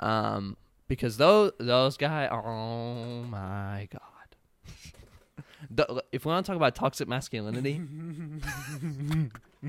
Um, 0.00 0.56
because 0.88 1.16
those 1.16 1.52
those 1.58 1.96
guys, 1.96 2.28
oh 2.32 3.22
my 3.24 3.88
god. 3.90 4.02
The, 5.70 6.04
if 6.12 6.24
we 6.24 6.30
want 6.30 6.44
to 6.46 6.50
talk 6.50 6.56
about 6.56 6.74
toxic 6.74 7.08
masculinity, 7.08 7.80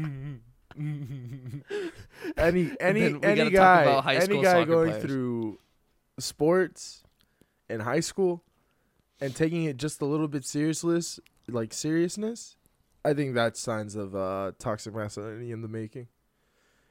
any 2.37 2.71
any 2.79 3.15
any 3.23 3.49
guy 3.49 3.81
about 3.83 4.03
high 4.03 4.15
any 4.15 4.41
guy 4.41 4.63
going 4.63 4.89
players. 4.89 5.03
through 5.03 5.59
sports 6.19 7.03
in 7.69 7.79
high 7.79 7.99
school 7.99 8.43
and 9.19 9.35
taking 9.35 9.63
it 9.63 9.77
just 9.77 10.01
a 10.01 10.05
little 10.05 10.27
bit 10.27 10.43
seriousless 10.43 11.19
like 11.47 11.73
seriousness 11.73 12.55
i 13.05 13.13
think 13.13 13.33
that's 13.33 13.59
signs 13.59 13.95
of 13.95 14.15
uh 14.15 14.51
toxic 14.59 14.93
masculinity 14.93 15.51
in 15.51 15.61
the 15.61 15.67
making 15.67 16.07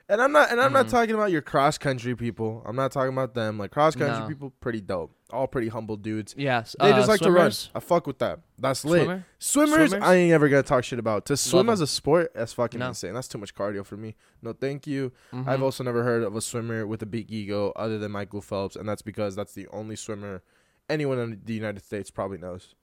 and 0.09 0.21
i'm 0.23 0.31
not 0.33 0.51
and 0.53 0.61
i'm 0.61 0.73
not 0.73 0.87
Mhm. 0.87 0.91
talking 0.91 1.15
about 1.15 1.31
your 1.33 1.43
cross 1.43 1.79
country 1.79 2.15
people 2.15 2.63
i'm 2.67 2.77
not 2.77 2.93
talking 2.93 3.13
about 3.13 3.35
them 3.35 3.59
like 3.59 3.71
cross 3.71 3.95
country 3.97 4.21
No. 4.21 4.29
people 4.29 4.53
pretty 4.61 4.81
dope 4.81 5.13
all 5.31 5.47
pretty 5.49 5.69
humble 5.69 5.97
dudes 5.97 6.35
yes, 6.39 6.77
they 6.81 6.93
uh, 6.93 6.97
just 6.97 7.09
like 7.09 7.19
swimmers, 7.19 7.65
to 7.67 7.71
run 7.75 7.83
i 7.83 7.85
fuck 7.85 8.07
with 8.07 8.19
that 8.21 8.41
that's 8.59 8.85
lit 8.85 9.03
Swimmer? 9.05 9.27
Swimmers, 9.39 9.91
Swimmers? 9.91 10.07
I 10.09 10.15
ain't 10.15 10.33
ever 10.33 10.49
gonna 10.49 10.63
talk 10.63 10.85
shit 10.85 10.99
about. 11.01 11.27
To 11.27 11.37
swim 11.37 11.67
Love 11.67 11.75
as 11.75 11.81
a 11.81 11.87
sport, 11.89 12.33
that's 12.35 12.53
fucking 12.53 12.79
No. 12.81 12.89
insane. 12.89 13.13
That's 13.13 13.27
too 13.29 13.37
much 13.39 13.55
cardio 13.55 13.85
for 13.85 13.97
me. 13.97 14.15
No, 14.41 14.53
thank 14.55 14.87
you. 14.87 15.13
Mhm. 15.33 15.47
I've 15.49 15.63
also 15.63 15.83
never 15.85 16.03
heard 16.05 16.23
of 16.23 16.35
a 16.37 16.41
swimmer 16.41 16.87
with 16.87 17.03
a 17.03 17.07
big 17.07 17.31
ego 17.31 17.73
other 17.77 17.99
than 17.99 18.13
Michael 18.13 18.41
Phelps, 18.41 18.75
and 18.77 18.89
that's 18.89 19.03
because 19.03 19.35
that's 19.37 19.53
the 19.53 19.67
only 19.73 19.95
swimmer 19.97 20.43
anyone 20.89 21.19
in 21.19 21.41
the 21.45 21.53
United 21.53 21.83
States 21.85 22.11
probably 22.11 22.39
knows. 22.39 22.75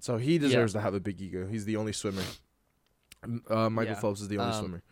So 0.00 0.16
he 0.18 0.36
deserves 0.38 0.72
to 0.74 0.80
have 0.80 0.92
a 0.94 1.00
big 1.00 1.20
ego. 1.22 1.46
He's 1.46 1.64
the 1.64 1.76
only 1.76 1.92
swimmer. 1.92 2.22
Uh, 3.48 3.70
Michael 3.70 3.94
Yeah. 3.94 4.00
Phelps 4.00 4.20
is 4.20 4.28
the 4.28 4.38
only 4.38 4.52
Um, 4.52 4.58
swimmer. 4.58 4.82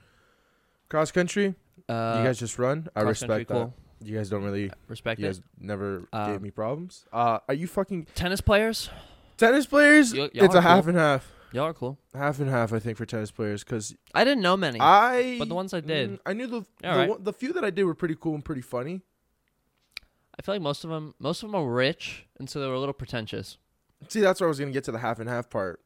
Cross 0.90 1.12
country, 1.12 1.54
uh, 1.88 2.16
you 2.18 2.24
guys 2.24 2.38
just 2.38 2.58
run. 2.58 2.88
I 2.94 3.00
respect 3.02 3.48
that. 3.48 3.54
cool. 3.54 3.74
You 4.02 4.16
guys 4.16 4.28
don't 4.28 4.42
really. 4.44 4.70
Respect 4.88 5.18
it. 5.18 5.22
You 5.22 5.28
it. 5.28 5.32
guys 5.34 5.42
never 5.58 6.04
Um, 6.12 6.32
gave 6.32 6.42
me 6.42 6.50
problems. 6.50 7.06
Uh, 7.12 7.38
are 7.48 7.54
you 7.54 7.66
fucking 7.66 8.06
Tennis 8.14 8.40
players, 8.42 8.90
tennis 9.38 9.66
players? 9.66 10.12
Y- 10.12 10.28
it's 10.34 10.54
a 10.54 10.60
half 10.60 10.86
and 10.88 10.96
half. 10.98 11.30
y'all 11.52 11.64
are 11.66 11.74
cool. 11.74 11.98
Half 12.14 12.40
and 12.40 12.50
half, 12.50 12.72
I 12.72 12.78
think, 12.80 12.96
for 12.98 13.06
tennis 13.06 13.30
players, 13.30 13.62
because 13.64 13.94
I 14.14 14.24
didn't 14.24 14.42
know 14.42 14.56
many. 14.56 14.78
I. 14.80 15.36
But 15.38 15.48
the 15.48 15.54
ones 15.54 15.72
I 15.74 15.80
did. 15.80 16.10
mm, 16.12 16.18
I 16.26 16.32
knew 16.32 16.46
the 16.46 16.64
the, 16.82 16.88
Alright. 16.90 17.08
one- 17.10 17.22
the 17.24 17.32
few 17.32 17.52
that 17.52 17.64
I 17.64 17.70
did 17.70 17.84
were 17.84 17.94
pretty 17.94 18.16
cool 18.20 18.34
and 18.34 18.44
pretty 18.44 18.62
funny. 18.62 19.02
I 20.38 20.42
feel 20.42 20.54
like 20.54 20.62
most 20.62 20.84
of 20.84 20.90
them, 20.90 21.14
most 21.18 21.42
of 21.42 21.50
them 21.50 21.60
are 21.60 21.66
rich, 21.70 22.24
and 22.38 22.48
so 22.48 22.60
they 22.60 22.66
were 22.66 22.74
a 22.74 22.80
little 22.80 22.94
pretentious. 22.94 23.58
See, 24.08 24.20
that's 24.20 24.40
where 24.40 24.48
I 24.48 24.50
was 24.50 24.58
gonna 24.58 24.70
get 24.72 24.84
to 24.84 24.92
the 24.92 24.98
half 24.98 25.20
and 25.20 25.28
half 25.28 25.50
part. 25.50 25.80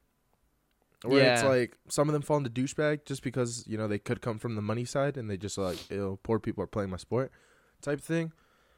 Where 1.04 1.32
it's 1.34 1.42
like 1.44 1.76
some 1.88 2.08
of 2.08 2.12
them 2.12 2.23
fall 2.23 2.38
into 2.38 2.50
douchebag 2.50 3.04
just 3.04 3.23
because 3.23 3.64
you 3.66 3.76
know 3.76 3.87
they 3.88 3.99
could 3.99 4.20
come 4.23 4.38
from 4.38 4.54
the 4.56 4.62
money 4.62 4.84
side 4.84 5.16
and 5.16 5.28
they 5.30 5.37
just 5.37 5.58
like, 5.58 5.78
ew, 5.90 6.18
poor 6.23 6.38
people 6.38 6.62
are 6.64 6.66
playing 6.68 6.90
my 6.90 6.96
sport, 6.96 7.30
type 7.82 8.00
thing. 8.00 8.32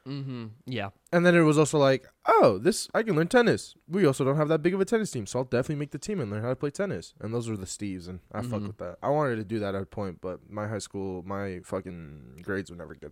Mm-hmm. 0.05 0.45
Yeah. 0.65 0.91
And 1.11 1.25
then 1.25 1.35
it 1.35 1.41
was 1.41 1.57
also 1.57 1.77
like, 1.77 2.07
oh, 2.25 2.57
this 2.59 2.87
I 2.93 3.03
can 3.03 3.17
learn 3.17 3.27
tennis. 3.27 3.75
We 3.89 4.05
also 4.05 4.23
don't 4.23 4.37
have 4.37 4.47
that 4.47 4.61
big 4.63 4.73
of 4.73 4.79
a 4.79 4.85
tennis 4.85 5.11
team, 5.11 5.25
so 5.25 5.39
I'll 5.39 5.45
definitely 5.45 5.75
make 5.75 5.91
the 5.91 5.97
team 5.97 6.21
and 6.21 6.31
learn 6.31 6.41
how 6.43 6.47
to 6.49 6.55
play 6.55 6.69
tennis. 6.69 7.13
And 7.19 7.33
those 7.33 7.49
were 7.49 7.57
the 7.57 7.65
Steves, 7.65 8.07
and 8.07 8.21
I 8.31 8.41
fuck 8.41 8.61
Mhm. 8.61 8.67
with 8.67 8.77
that. 8.77 8.97
I 9.03 9.09
wanted 9.09 9.35
to 9.35 9.43
do 9.43 9.59
that 9.59 9.75
at 9.75 9.81
a 9.81 9.85
point, 9.85 10.21
but 10.21 10.49
my 10.49 10.65
high 10.67 10.77
school, 10.79 11.23
my 11.23 11.59
fucking 11.65 12.39
grades 12.41 12.69
were 12.71 12.77
never 12.77 12.95
good. 12.95 13.11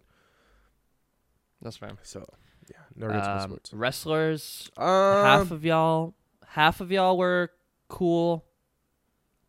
That's 1.61 1.77
fair. 1.77 1.91
So 2.03 2.25
yeah, 2.69 2.77
good 2.97 3.11
um, 3.15 3.39
Um, 3.39 3.41
sports. 3.49 3.73
wrestlers, 3.73 4.69
Um, 4.77 4.85
half 4.85 5.51
of 5.51 5.65
y'all, 5.65 6.13
half 6.47 6.79
of 6.81 6.91
y'all 6.91 7.17
were 7.17 7.51
cool. 7.89 8.45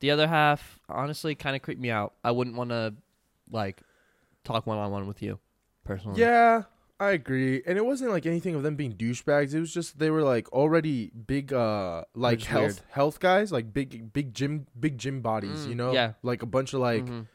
The 0.00 0.10
other 0.10 0.28
half, 0.28 0.78
honestly, 0.88 1.34
kind 1.34 1.56
of 1.56 1.62
creeped 1.62 1.80
me 1.80 1.90
out. 1.90 2.14
I 2.22 2.30
wouldn't 2.30 2.56
want 2.56 2.70
to, 2.70 2.94
like, 3.50 3.80
talk 4.44 4.66
one 4.66 4.78
on 4.78 4.90
one 4.90 5.06
with 5.06 5.22
you, 5.22 5.38
personally. 5.84 6.20
Yeah, 6.20 6.64
I 7.00 7.10
agree. 7.10 7.62
And 7.66 7.78
it 7.78 7.84
wasn't 7.86 8.10
like 8.10 8.26
anything 8.26 8.54
of 8.54 8.62
them 8.62 8.76
being 8.76 8.92
douchebags. 8.92 9.54
It 9.54 9.60
was 9.60 9.72
just 9.72 9.98
they 9.98 10.10
were 10.10 10.22
like 10.22 10.50
already 10.52 11.10
big 11.10 11.52
uh 11.52 12.04
like 12.14 12.42
health 12.42 12.62
weird. 12.62 12.80
health 12.90 13.20
guys, 13.20 13.52
like 13.52 13.72
big 13.72 14.12
big 14.12 14.32
gym 14.34 14.66
big 14.78 14.96
gym 14.98 15.20
bodies, 15.20 15.66
Mm, 15.66 15.68
you 15.68 15.74
know? 15.74 15.92
yeah. 15.92 16.12
Like 16.22 16.42
a 16.42 16.46
bunch 16.46 16.72
of 16.72 16.80
like 16.80 17.04
Mhm. 17.04 17.26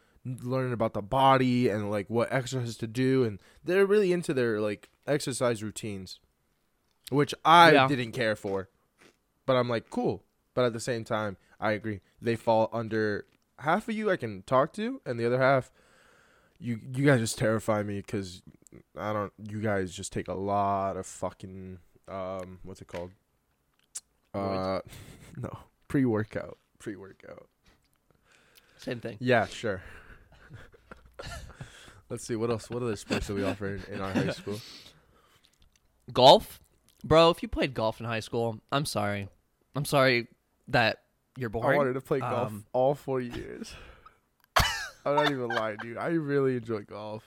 learning 0.44 0.74
about 0.74 0.94
the 0.94 1.02
body 1.02 1.68
and 1.70 1.92
like 1.92 2.10
what 2.10 2.32
exercises 2.32 2.78
to 2.78 2.88
do 2.88 3.24
and 3.24 3.40
they're 3.64 3.86
really 3.86 4.12
into 4.14 4.34
their 4.34 4.60
like 4.62 4.90
exercise 5.06 5.62
routines. 5.64 6.20
Which 7.10 7.34
I 7.46 7.72
Yeah. 7.74 7.88
didn't 7.88 8.14
care 8.14 8.36
for. 8.36 8.70
But 9.46 9.58
I'm 9.58 9.68
like, 9.70 9.90
cool. 9.90 10.24
But 10.54 10.66
at 10.66 10.74
the 10.74 10.80
same 10.80 11.04
time, 11.04 11.38
I 11.60 11.72
agree. 11.72 12.02
They 12.22 12.36
fall 12.36 12.70
under 12.74 13.26
half 13.62 13.88
of 13.88 13.96
you 13.96 14.10
I 14.10 14.18
can 14.18 14.44
talk 14.44 14.74
to 14.74 15.02
and 15.06 15.20
the 15.20 15.26
other 15.26 15.40
half 15.40 15.72
you 16.60 16.80
you 16.94 17.06
guys 17.06 17.20
just 17.20 17.38
terrify 17.38 17.84
me 17.84 18.02
cuz 18.02 18.42
I 18.98 19.14
don't 19.14 19.32
you 19.38 19.62
guys 19.62 19.96
just 19.96 20.12
take 20.12 20.28
a 20.28 20.34
lot 20.34 20.98
of 20.98 21.06
fucking 21.06 21.80
um 22.08 22.60
what's 22.64 22.82
it 22.82 22.88
called? 22.88 23.12
Uh 24.34 24.82
no, 25.38 25.60
pre-workout. 25.88 26.58
Pre-workout. 26.80 27.48
Same 28.78 29.00
thing. 29.00 29.18
Yeah, 29.20 29.46
sure. 29.46 29.82
Let's 32.10 32.26
see 32.26 32.36
what 32.36 32.50
else. 32.50 32.70
What 32.70 32.82
other 32.82 32.96
sports 32.96 33.28
do 33.28 33.36
we 33.36 33.44
offer 33.44 33.76
in, 33.76 33.84
in 33.94 34.02
our 34.02 34.12
high 34.12 34.32
school? 34.32 34.60
Golf, 36.12 36.60
bro. 37.04 37.30
If 37.30 37.44
you 37.44 37.48
played 37.48 37.76
golf 37.76 38.00
in 38.00 38.08
high 38.08 38.20
school, 38.20 38.60
I'm 38.72 38.86
sorry. 38.86 39.30
I'm 39.76 39.86
sorry 39.86 40.28
that 40.72 41.00
you're 41.38 41.50
born. 41.50 41.74
I 41.74 41.78
wanted 41.78 41.94
to 41.94 42.02
play 42.02 42.20
golf 42.20 42.50
Um, 42.52 42.66
all 42.74 42.96
four 42.96 43.22
years. 43.22 43.74
I'm 45.06 45.16
not 45.16 45.32
even 45.32 45.48
lying, 45.48 45.78
dude. 45.82 45.98
I 45.98 46.10
really 46.10 46.58
enjoy 46.58 46.82
golf. 46.82 47.24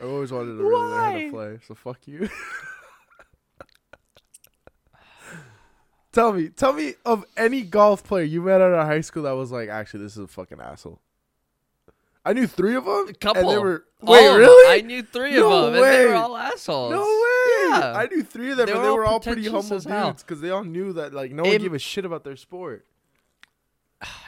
I 0.00 0.04
always 0.04 0.32
wanted 0.32 0.56
to 0.56 0.62
really 0.64 0.74
learn 0.82 1.12
how 1.12 1.18
to 1.18 1.30
play. 1.30 1.58
So 1.66 1.74
fuck 1.74 1.98
you. 2.06 2.28
tell 6.12 6.32
me, 6.32 6.48
tell 6.48 6.72
me 6.72 6.94
of 7.04 7.24
any 7.36 7.62
golf 7.62 8.04
player 8.04 8.24
you 8.24 8.42
met 8.42 8.60
at 8.60 8.72
our 8.72 8.86
high 8.86 9.00
school 9.00 9.24
that 9.24 9.32
was 9.32 9.50
like, 9.52 9.68
actually, 9.68 10.02
this 10.04 10.12
is 10.12 10.18
a 10.24 10.26
fucking 10.28 10.60
asshole. 10.60 11.00
I 12.24 12.32
knew 12.34 12.46
three 12.46 12.76
of 12.76 12.84
them. 12.84 13.08
A 13.08 13.12
couple. 13.14 13.42
And 13.42 13.50
they 13.50 13.58
were 13.58 13.84
wait, 14.00 14.24
'em. 14.24 14.36
really? 14.38 14.78
I 14.78 14.80
knew 14.86 15.02
three 15.02 15.34
No 15.34 15.52
of 15.66 15.72
them, 15.74 15.82
and 15.82 15.92
they 15.92 16.06
were 16.06 16.14
all 16.14 16.36
assholes. 16.36 16.92
No 16.92 17.00
way! 17.02 17.31
Yeah. 17.80 17.92
I 17.96 18.06
knew 18.06 18.22
three 18.22 18.50
of 18.52 18.56
them, 18.58 18.66
They 18.66 18.72
and 18.72 18.84
they 18.84 18.90
were 18.90 19.04
all 19.04 19.20
pretty 19.20 19.44
humble 19.44 19.78
dudes 19.78 20.22
because 20.22 20.40
they 20.40 20.50
all 20.50 20.64
knew 20.64 20.92
that 20.94 21.12
like 21.14 21.32
no 21.32 21.42
one 21.44 21.52
Im- 21.52 21.62
gave 21.62 21.72
a 21.74 21.78
shit 21.78 22.04
about 22.04 22.24
their 22.24 22.36
sport. 22.36 22.84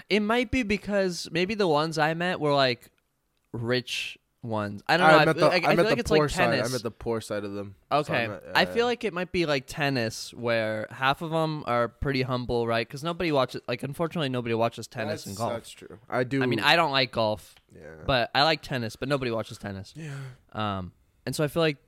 It 0.09 0.21
might 0.21 0.51
be 0.51 0.63
because 0.63 1.29
maybe 1.33 1.55
the 1.55 1.67
ones 1.67 1.99
I 1.99 2.15
met 2.15 2.39
were 2.41 2.55
like 2.55 2.91
rich 3.53 4.19
ones. 4.43 4.83
I 4.89 4.97
don't 4.97 5.09
know. 5.09 5.19
I 5.19 5.23
I, 5.23 5.25
met 5.25 5.37
the 5.37 5.47
like, 5.47 5.65
I 5.65 5.73
I 5.73 5.75
met 5.75 5.83
feel 5.83 5.91
like 5.91 5.99
it's 5.99 6.11
like 6.11 6.31
side. 6.31 6.51
tennis. 6.51 6.69
I 6.69 6.73
met 6.73 6.83
the 6.83 6.91
poor 6.91 7.21
side 7.21 7.45
of 7.45 7.55
them. 7.55 7.75
So 7.91 7.99
Okay, 7.99 8.29
I 8.55 8.61
yeah, 8.63 8.65
feel 8.67 8.87
like 8.87 9.03
it 9.03 9.13
might 9.15 9.33
be 9.33 9.47
like 9.47 9.65
tennis, 9.67 10.33
where 10.35 10.87
half 10.91 11.23
of 11.23 11.31
them 11.31 11.65
are 11.67 11.89
pretty 11.89 12.23
humble, 12.23 12.67
right? 12.67 12.87
Because 12.87 13.03
nobody 13.03 13.33
watches. 13.33 13.63
Like, 13.67 13.83
unfortunately, 13.83 14.29
nobody 14.29 14.55
watches 14.55 14.87
tennis 14.87 15.23
that's, 15.25 15.27
and 15.27 15.37
golf. 15.37 15.53
That's 15.55 15.71
true. 15.71 15.99
I 16.09 16.23
do. 16.25 16.43
I 16.43 16.47
mean, 16.47 16.61
I 16.61 16.77
don't 16.77 16.93
like 16.93 17.11
golf, 17.11 17.55
yeah, 17.75 17.81
but 18.07 18.31
I 18.35 18.43
like 18.45 18.61
tennis. 18.63 18.97
But 18.97 19.09
nobody 19.09 19.31
watches 19.31 19.59
tennis. 19.59 19.95
yeah. 19.97 20.13
Um, 20.53 20.93
and 21.27 21.35
so 21.35 21.43
I 21.43 21.49
feel 21.49 21.63
like 21.63 21.79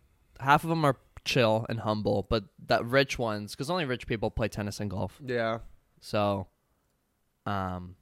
half 0.41 0.65
of 0.65 0.71
them 0.71 0.85
are 0.85 0.97
chill 1.27 1.67
and 1.69 1.81
humble, 1.81 2.27
but 2.31 2.45
that 2.67 2.85
rich 2.85 3.19
ones, 3.19 3.53
because 3.53 3.69
only 3.69 3.85
rich 3.85 4.07
people 4.07 4.31
play 4.31 4.49
tennis 4.49 4.81
and 4.81 4.91
golf. 4.91 5.21
Yeah. 5.25 5.59
So, 6.01 6.47
um, 7.45 7.97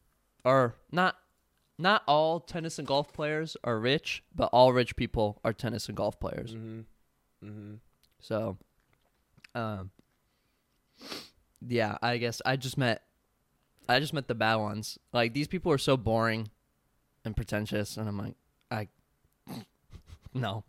or 0.45 0.77
not. 0.93 1.17
Not 1.77 2.05
all 2.07 2.39
tennis 2.39 2.79
and 2.79 2.87
golf 2.87 3.13
players 3.13 3.57
are 3.65 3.81
rich, 3.81 4.23
but 4.33 4.49
all 4.53 4.73
rich 4.73 4.95
people 4.95 5.41
are 5.45 5.53
tennis 5.53 5.89
and 5.89 5.97
golf 5.97 6.21
players. 6.21 6.55
Mm-hmm. 6.55 6.81
Mm-hmm. 7.45 7.75
So, 8.21 8.59
um, 9.57 9.91
yeah, 11.67 11.99
I 12.01 12.19
guess 12.19 12.41
I 12.47 12.55
just 12.55 12.79
met, 12.79 13.03
I 13.89 13.99
just 13.99 14.13
met 14.13 14.29
the 14.29 14.37
bad 14.37 14.55
ones. 14.57 15.01
Like 15.13 15.35
these 15.35 15.49
people 15.49 15.73
are 15.73 15.79
so 15.79 15.97
boring 15.97 16.49
and 17.25 17.35
pretentious, 17.35 17.97
and 17.97 18.09
I'm 18.09 18.19
like, 18.19 18.37
I, 18.71 18.87
no. 20.35 20.63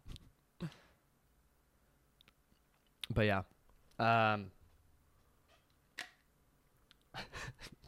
But 3.13 3.25
yeah, 3.25 3.41
um, 3.99 4.47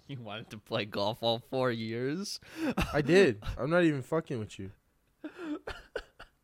You 0.07 0.17
wanted 0.21 0.49
to 0.51 0.57
play 0.57 0.85
golf 0.85 1.17
all 1.21 1.39
four 1.49 1.69
years. 1.69 2.39
I 2.93 3.01
did. 3.01 3.43
I'm 3.57 3.69
not 3.69 3.83
even 3.83 4.01
fucking 4.01 4.39
with 4.39 4.57
you. 4.57 4.71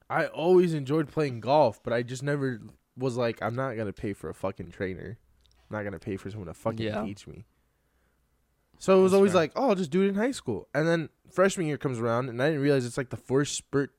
I 0.09 0.25
always 0.25 0.73
enjoyed 0.73 1.07
playing 1.09 1.39
golf, 1.39 1.81
but 1.81 1.93
I 1.93 2.03
just 2.03 2.23
never 2.23 2.59
was 2.97 3.15
like, 3.15 3.41
I'm 3.41 3.55
not 3.55 3.77
gonna 3.77 3.93
pay 3.93 4.11
for 4.13 4.29
a 4.29 4.33
fucking 4.33 4.71
trainer. 4.71 5.17
I'm 5.69 5.77
not 5.77 5.83
gonna 5.83 5.97
pay 5.99 6.17
for 6.17 6.29
someone 6.29 6.47
to 6.47 6.53
fucking 6.53 6.85
Yeah. 6.85 7.03
teach 7.05 7.25
me. 7.25 7.45
So 8.79 8.99
it 8.99 9.03
was 9.03 9.11
That's 9.13 9.17
always 9.17 9.31
fair. 9.31 9.41
like, 9.41 9.51
oh, 9.55 9.69
I'll 9.69 9.75
just 9.75 9.91
do 9.91 10.01
it 10.01 10.09
in 10.09 10.15
high 10.15 10.31
school. 10.31 10.67
And 10.73 10.85
then 10.85 11.07
freshman 11.31 11.67
year 11.67 11.77
comes 11.77 11.99
around, 11.99 12.27
and 12.27 12.43
I 12.43 12.47
didn't 12.47 12.61
realize 12.63 12.85
it's 12.85 12.97
like 12.97 13.11
the 13.11 13.17
first 13.17 13.55
spurt, 13.55 13.91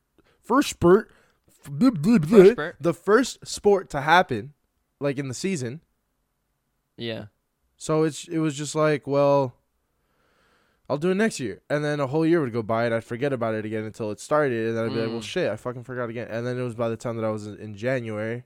first 0.42 0.68
spurt, 0.70 1.10
First 1.48 2.50
spurt? 2.52 2.76
the 2.80 2.92
first 2.92 3.46
sport 3.46 3.88
to 3.90 4.02
happen, 4.02 4.52
like 5.00 5.18
in 5.18 5.28
the 5.28 5.34
season. 5.34 5.80
Yeah. 6.96 7.26
So 7.76 8.04
it's 8.04 8.28
it 8.28 8.38
was 8.38 8.56
just 8.56 8.74
like, 8.74 9.06
well, 9.06 9.54
I'll 10.88 10.98
do 10.98 11.10
it 11.10 11.14
next 11.16 11.40
year, 11.40 11.60
and 11.70 11.84
then 11.84 11.98
a 12.00 12.06
whole 12.06 12.24
year 12.26 12.40
would 12.40 12.52
go 12.52 12.62
by, 12.62 12.84
and 12.84 12.94
I'd 12.94 13.04
forget 13.04 13.32
about 13.32 13.54
it 13.54 13.64
again 13.64 13.84
until 13.84 14.10
it 14.10 14.20
started, 14.20 14.68
and 14.68 14.76
then 14.76 14.84
I'd 14.84 14.92
be 14.94 15.00
like, 15.00 15.08
well, 15.08 15.18
Mm. 15.20 15.22
shit, 15.24 15.50
I 15.50 15.56
fucking 15.56 15.84
forgot 15.84 16.08
again, 16.10 16.28
and 16.30 16.46
then 16.46 16.58
it 16.58 16.62
was 16.62 16.74
by 16.74 16.88
the 16.88 16.96
time 16.96 17.16
that 17.16 17.24
I 17.24 17.30
was 17.30 17.46
in- 17.46 17.56
in 17.58 17.74
January, 17.74 18.44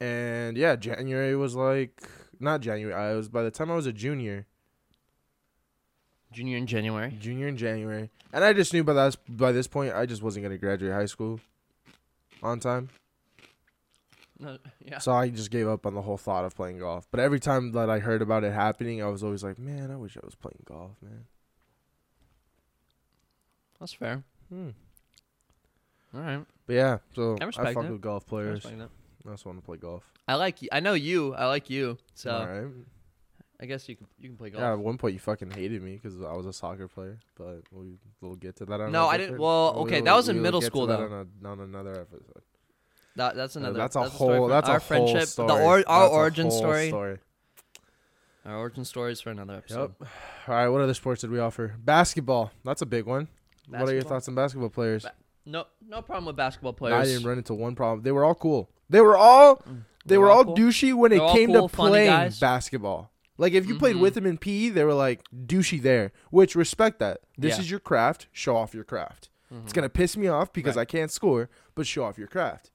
and 0.00 0.56
yeah, 0.56 0.76
January 0.76 1.34
was 1.36 1.54
like 1.54 2.02
not 2.38 2.60
January. 2.60 2.92
I 2.94 3.14
was 3.14 3.28
by 3.28 3.42
the 3.42 3.50
time 3.50 3.70
I 3.70 3.74
was 3.76 3.86
a 3.86 3.92
junior, 3.92 4.46
Junior 6.32 6.58
in 6.58 6.66
January. 6.66 7.16
junior 7.18 7.48
in 7.48 7.56
January, 7.56 8.10
and 8.32 8.44
I 8.44 8.52
just 8.52 8.72
knew 8.74 8.84
by 8.84 8.92
that 8.92 9.16
by 9.28 9.52
this 9.52 9.66
point 9.66 9.94
I 9.94 10.04
just 10.04 10.22
wasn't 10.22 10.44
gonna 10.44 10.58
graduate 10.58 10.92
high 10.92 11.06
school 11.06 11.40
on 12.42 12.60
time. 12.60 12.90
No, 14.38 14.58
yeah. 14.84 14.98
So 14.98 15.12
I 15.12 15.28
just 15.30 15.50
gave 15.50 15.66
up 15.68 15.86
on 15.86 15.94
the 15.94 16.02
whole 16.02 16.16
thought 16.18 16.44
of 16.44 16.54
playing 16.54 16.78
golf. 16.80 17.06
But 17.10 17.20
every 17.20 17.40
time 17.40 17.72
that 17.72 17.88
I 17.88 17.98
heard 18.00 18.20
about 18.22 18.44
it 18.44 18.52
happening, 18.52 19.02
I 19.02 19.06
was 19.08 19.22
always 19.24 19.42
like, 19.42 19.58
man, 19.58 19.90
I 19.90 19.96
wish 19.96 20.16
I 20.16 20.20
was 20.24 20.34
playing 20.34 20.62
golf, 20.64 20.92
man. 21.02 21.24
That's 23.80 23.92
fair. 23.92 24.22
Hmm. 24.48 24.70
All 26.14 26.20
right. 26.20 26.44
But 26.66 26.72
yeah, 26.74 26.98
so 27.14 27.36
I 27.40 27.44
I, 27.46 27.74
fuck 27.74 27.84
it. 27.84 27.90
with 27.92 28.00
golf 28.00 28.24
I 28.26 28.28
players. 28.28 28.62
that. 28.62 28.88
I 29.26 29.30
also 29.30 29.48
want 29.50 29.58
to 29.60 29.64
play 29.64 29.76
golf. 29.76 30.10
I 30.28 30.34
like 30.34 30.62
you. 30.62 30.68
I 30.72 30.80
know 30.80 30.94
you. 30.94 31.34
I 31.34 31.46
like 31.46 31.68
you. 31.68 31.98
So 32.14 32.30
All 32.30 32.46
right. 32.46 32.70
I 33.60 33.66
guess 33.66 33.88
you 33.88 33.96
can 33.96 34.06
you 34.18 34.28
can 34.28 34.36
play 34.36 34.50
golf. 34.50 34.60
Yeah, 34.60 34.72
at 34.72 34.78
one 34.78 34.98
point 34.98 35.14
you 35.14 35.20
fucking 35.20 35.50
hated 35.50 35.82
me 35.82 35.94
because 36.00 36.20
I 36.22 36.32
was 36.32 36.46
a 36.46 36.52
soccer 36.52 36.88
player, 36.88 37.18
but 37.36 37.62
we, 37.72 37.98
we'll 38.20 38.34
get 38.34 38.56
to 38.56 38.66
that. 38.66 38.80
On 38.80 38.92
No, 38.92 39.06
I 39.06 39.16
didn't- 39.18 39.38
well, 39.38 39.74
we'll- 39.74 39.82
okay, 39.84 40.00
that 40.00 40.04
we'll- 40.04 40.16
was 40.16 40.28
in 40.28 40.36
we'll 40.36 40.42
middle 40.42 40.60
school, 40.62 40.86
that 40.86 40.98
though. 40.98 41.04
On, 41.06 41.28
a, 41.44 41.48
on 41.48 41.60
another 41.60 41.92
episode. 42.00 42.42
That, 43.16 43.34
that's 43.36 43.56
Uh, 43.56 43.60
another. 43.60 43.78
that's 43.78 43.96
a 43.96 44.10
story 44.10 44.38
whole. 44.38 44.46
for 44.48 44.50
That's 44.50 44.68
our 44.68 44.76
a 44.76 44.78
whole 44.78 44.86
friendship. 44.86 45.28
story. 45.28 45.48
The 45.48 45.54
or, 45.54 45.60
our 45.60 45.76
That's 45.78 45.88
a 45.88 46.14
origin 46.14 46.46
whole 46.48 46.58
story. 46.58 46.88
story. 46.88 47.18
Our 48.44 48.56
origin 48.58 48.84
stories 48.84 49.20
for 49.20 49.30
another 49.30 49.54
episode. 49.54 49.94
Yep. 50.00 50.08
All 50.48 50.54
right. 50.54 50.68
What 50.68 50.80
other 50.80 50.94
sports 50.94 51.22
did 51.22 51.30
we 51.30 51.40
offer? 51.40 51.74
Basketball. 51.78 52.52
That's 52.64 52.82
a 52.82 52.86
big 52.86 53.04
one. 53.06 53.28
What 53.68 53.88
are 53.88 53.92
your 53.92 54.02
thoughts 54.02 54.28
on 54.28 54.34
basketball 54.36 54.68
players? 54.70 55.02
Ba- 55.02 55.12
No, 55.44 55.64
no 55.88 56.02
problem 56.02 56.26
with 56.26 56.36
basketball 56.36 56.72
players. 56.72 56.94
I 56.94 57.04
didn't 57.04 57.26
run 57.26 57.38
into 57.38 57.54
one 57.54 57.74
problem. 57.74 58.02
They 58.02 58.12
were 58.12 58.24
all 58.24 58.34
cool. 58.36 58.70
They 58.88 59.00
were 59.00 59.16
all 59.16 59.56
they 59.66 59.72
They're 60.14 60.20
were 60.20 60.30
all 60.30 60.38
all 60.38 60.44
cool? 60.44 60.56
douchey 60.56 60.94
when 60.94 61.10
it 61.10 61.16
They're 61.16 61.24
all 61.24 61.34
came 61.34 61.52
cool, 61.52 61.68
to 61.68 61.74
playing 61.76 62.32
basketball. 62.40 63.10
Like 63.38 63.52
if 63.54 63.66
you 63.66 63.76
played 63.76 63.96
Mhm. 63.96 64.00
with 64.00 64.14
them 64.14 64.26
in 64.26 64.38
PE, 64.38 64.68
they 64.70 64.84
were 64.84 64.94
like 64.94 65.22
douchey 65.34 65.82
there, 65.82 66.12
which 66.30 66.54
respect 66.54 67.00
that. 67.00 67.20
This 67.36 67.54
Yeah. 67.56 67.60
is 67.62 67.70
your 67.70 67.80
craft. 67.80 68.28
Show 68.32 68.56
off 68.56 68.72
your 68.74 68.84
craft. 68.84 69.28
It's 69.50 69.72
Mhm. 69.72 69.74
gonna 69.74 69.88
piss 69.88 70.16
me 70.16 70.28
off 70.28 70.52
because 70.52 70.76
Right. 70.76 70.82
I 70.82 70.84
can't 70.84 71.10
score, 71.10 71.48
but 71.74 71.86
show 71.86 72.04
off 72.04 72.16
your 72.18 72.28
craft. 72.28 72.70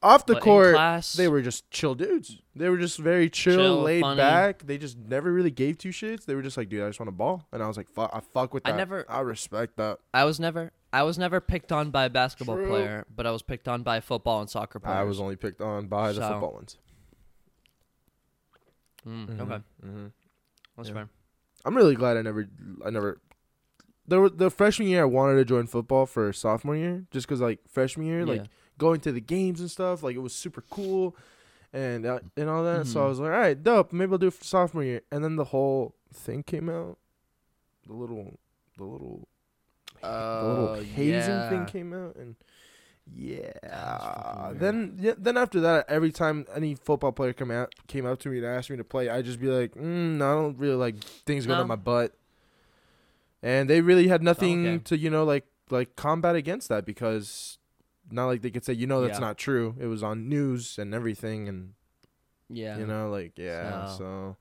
Off 0.00 0.26
the 0.26 0.34
But 0.34 0.42
court, 0.44 0.74
class- 0.74 1.14
they 1.14 1.26
were 1.26 1.42
just 1.42 1.68
chill 1.72 1.94
dudes. 1.96 2.40
They 2.54 2.68
were 2.68 2.76
just 2.78 2.98
very 3.00 3.28
chill, 3.28 3.56
Chill, 3.56 3.82
laid 3.82 4.00
funny. 4.02 4.16
back. 4.18 4.64
They 4.64 4.78
just 4.78 4.96
never 4.96 5.32
really 5.32 5.50
gave 5.50 5.76
two 5.76 5.88
shits. 5.88 6.24
They 6.24 6.36
were 6.36 6.42
just 6.42 6.56
like, 6.56 6.68
dude, 6.68 6.82
I 6.84 6.88
just 6.88 7.00
want 7.00 7.08
a 7.08 7.12
ball, 7.12 7.46
and 7.52 7.60
I 7.62 7.66
was 7.66 7.76
like, 7.76 7.88
fuck, 7.90 8.10
I 8.12 8.20
fuck 8.20 8.54
with 8.54 8.62
that. 8.64 8.74
I 8.74 8.76
never- 8.76 9.04
I 9.10 9.20
respect 9.20 9.76
that. 9.78 9.98
I 10.14 10.24
was 10.24 10.38
never. 10.38 10.70
I 10.92 11.02
was 11.02 11.18
never 11.18 11.40
picked 11.40 11.72
on 11.72 11.90
by 11.90 12.04
a 12.04 12.10
basketball 12.10 12.56
True. 12.56 12.68
player, 12.68 13.06
but 13.14 13.26
I 13.26 13.30
was 13.32 13.42
picked 13.42 13.66
on 13.68 13.82
by 13.82 14.00
football 14.00 14.40
and 14.40 14.48
soccer 14.48 14.78
players. 14.78 14.96
I 14.96 15.02
was 15.02 15.20
only 15.20 15.36
picked 15.36 15.60
on 15.60 15.88
by 15.88 16.12
the 16.12 16.20
So- 16.22 16.28
football 16.30 16.52
ones. 16.54 16.78
Mm, 19.06 19.26
Mhm. 19.28 19.40
Okay, 19.40 19.62
Mm-hmm. 19.86 20.06
that's 20.76 20.88
Yeah. 20.88 20.94
fair. 20.94 21.08
I'm 21.64 21.76
really 21.76 21.94
glad 21.94 22.16
I 22.16 22.22
never, 22.22 22.48
I 22.84 22.90
never. 22.90 23.20
Were 24.08 24.30
the 24.30 24.50
freshman 24.50 24.88
year 24.88 25.02
I 25.02 25.06
wanted 25.06 25.36
to 25.36 25.44
join 25.44 25.66
football 25.66 26.06
for 26.06 26.32
sophomore 26.32 26.76
year, 26.76 27.04
just 27.10 27.26
because 27.26 27.40
like 27.40 27.60
freshman 27.68 28.06
year, 28.06 28.24
like 28.24 28.42
Yeah. 28.42 28.46
Going 28.78 29.00
to 29.00 29.12
the 29.12 29.20
games 29.20 29.60
and 29.60 29.70
stuff, 29.70 30.02
like 30.02 30.16
it 30.16 30.20
was 30.20 30.34
super 30.34 30.62
cool, 30.70 31.14
and 31.72 32.06
uh, 32.06 32.20
and 32.36 32.48
all 32.48 32.64
that. 32.64 32.86
So 32.86 33.00
I 33.00 33.04
Mhm. 33.04 33.08
was 33.08 33.20
like, 33.20 33.32
all 33.32 33.38
right, 33.38 33.62
dope. 33.62 33.92
Maybe 33.92 34.12
I'll 34.12 34.18
do 34.18 34.28
it 34.28 34.34
for 34.34 34.44
sophomore 34.44 34.84
year. 34.84 35.02
And 35.12 35.22
then 35.24 35.36
the 35.36 35.44
whole 35.46 35.94
thing 36.12 36.42
came 36.42 36.68
out, 36.68 36.96
the 37.86 37.92
little, 37.94 38.38
the 38.76 38.84
little, 38.84 39.28
the 40.00 40.08
little 40.08 40.74
Oh, 40.76 40.80
hazing 40.82 41.40
yeah. 41.40 41.48
thing 41.48 41.66
came 41.66 41.92
out, 41.92 42.16
and 42.16 42.36
yeah. 43.14 44.52
Then 44.52 44.96
yeah, 45.00 45.14
then 45.18 45.36
after 45.36 45.60
that, 45.60 45.86
every 45.88 46.10
time 46.12 46.46
any 46.54 46.74
football 46.74 47.12
player 47.12 47.32
come 47.32 47.50
out 47.50 47.74
came 47.86 48.06
up 48.06 48.18
to 48.20 48.28
me 48.28 48.38
and 48.38 48.46
asked 48.46 48.70
me 48.70 48.76
to 48.76 48.84
play, 48.84 49.08
I 49.08 49.22
just 49.22 49.40
be 49.40 49.48
like, 49.48 49.74
mm, 49.74 50.16
no, 50.18 50.30
I 50.30 50.34
don't 50.42 50.58
really 50.58 50.74
like 50.76 50.98
things 51.26 51.46
going 51.46 51.56
No. 51.58 51.62
on 51.62 51.68
my 51.68 51.76
butt. 51.76 52.14
And 53.42 53.70
they 53.70 53.80
really 53.80 54.08
had 54.08 54.22
nothing 54.22 54.66
okay. 54.66 54.82
to 54.84 54.98
you 54.98 55.10
know 55.10 55.24
like 55.24 55.44
like 55.70 55.96
combat 55.96 56.34
against 56.34 56.68
that 56.70 56.84
because 56.84 57.57
not 58.10 58.26
like 58.26 58.42
they 58.42 58.50
could 58.50 58.64
say 58.64 58.72
you 58.72 58.86
know 58.86 59.00
that's 59.02 59.18
Yeah. 59.18 59.26
not 59.26 59.38
true. 59.38 59.74
It 59.78 59.86
was 59.86 60.02
on 60.02 60.28
news 60.28 60.78
and 60.78 60.94
everything, 60.94 61.48
and 61.48 61.74
Yeah. 62.48 62.78
you 62.78 62.86
know 62.86 63.10
like 63.10 63.36
yeah. 63.38 63.86
So- 63.86 64.36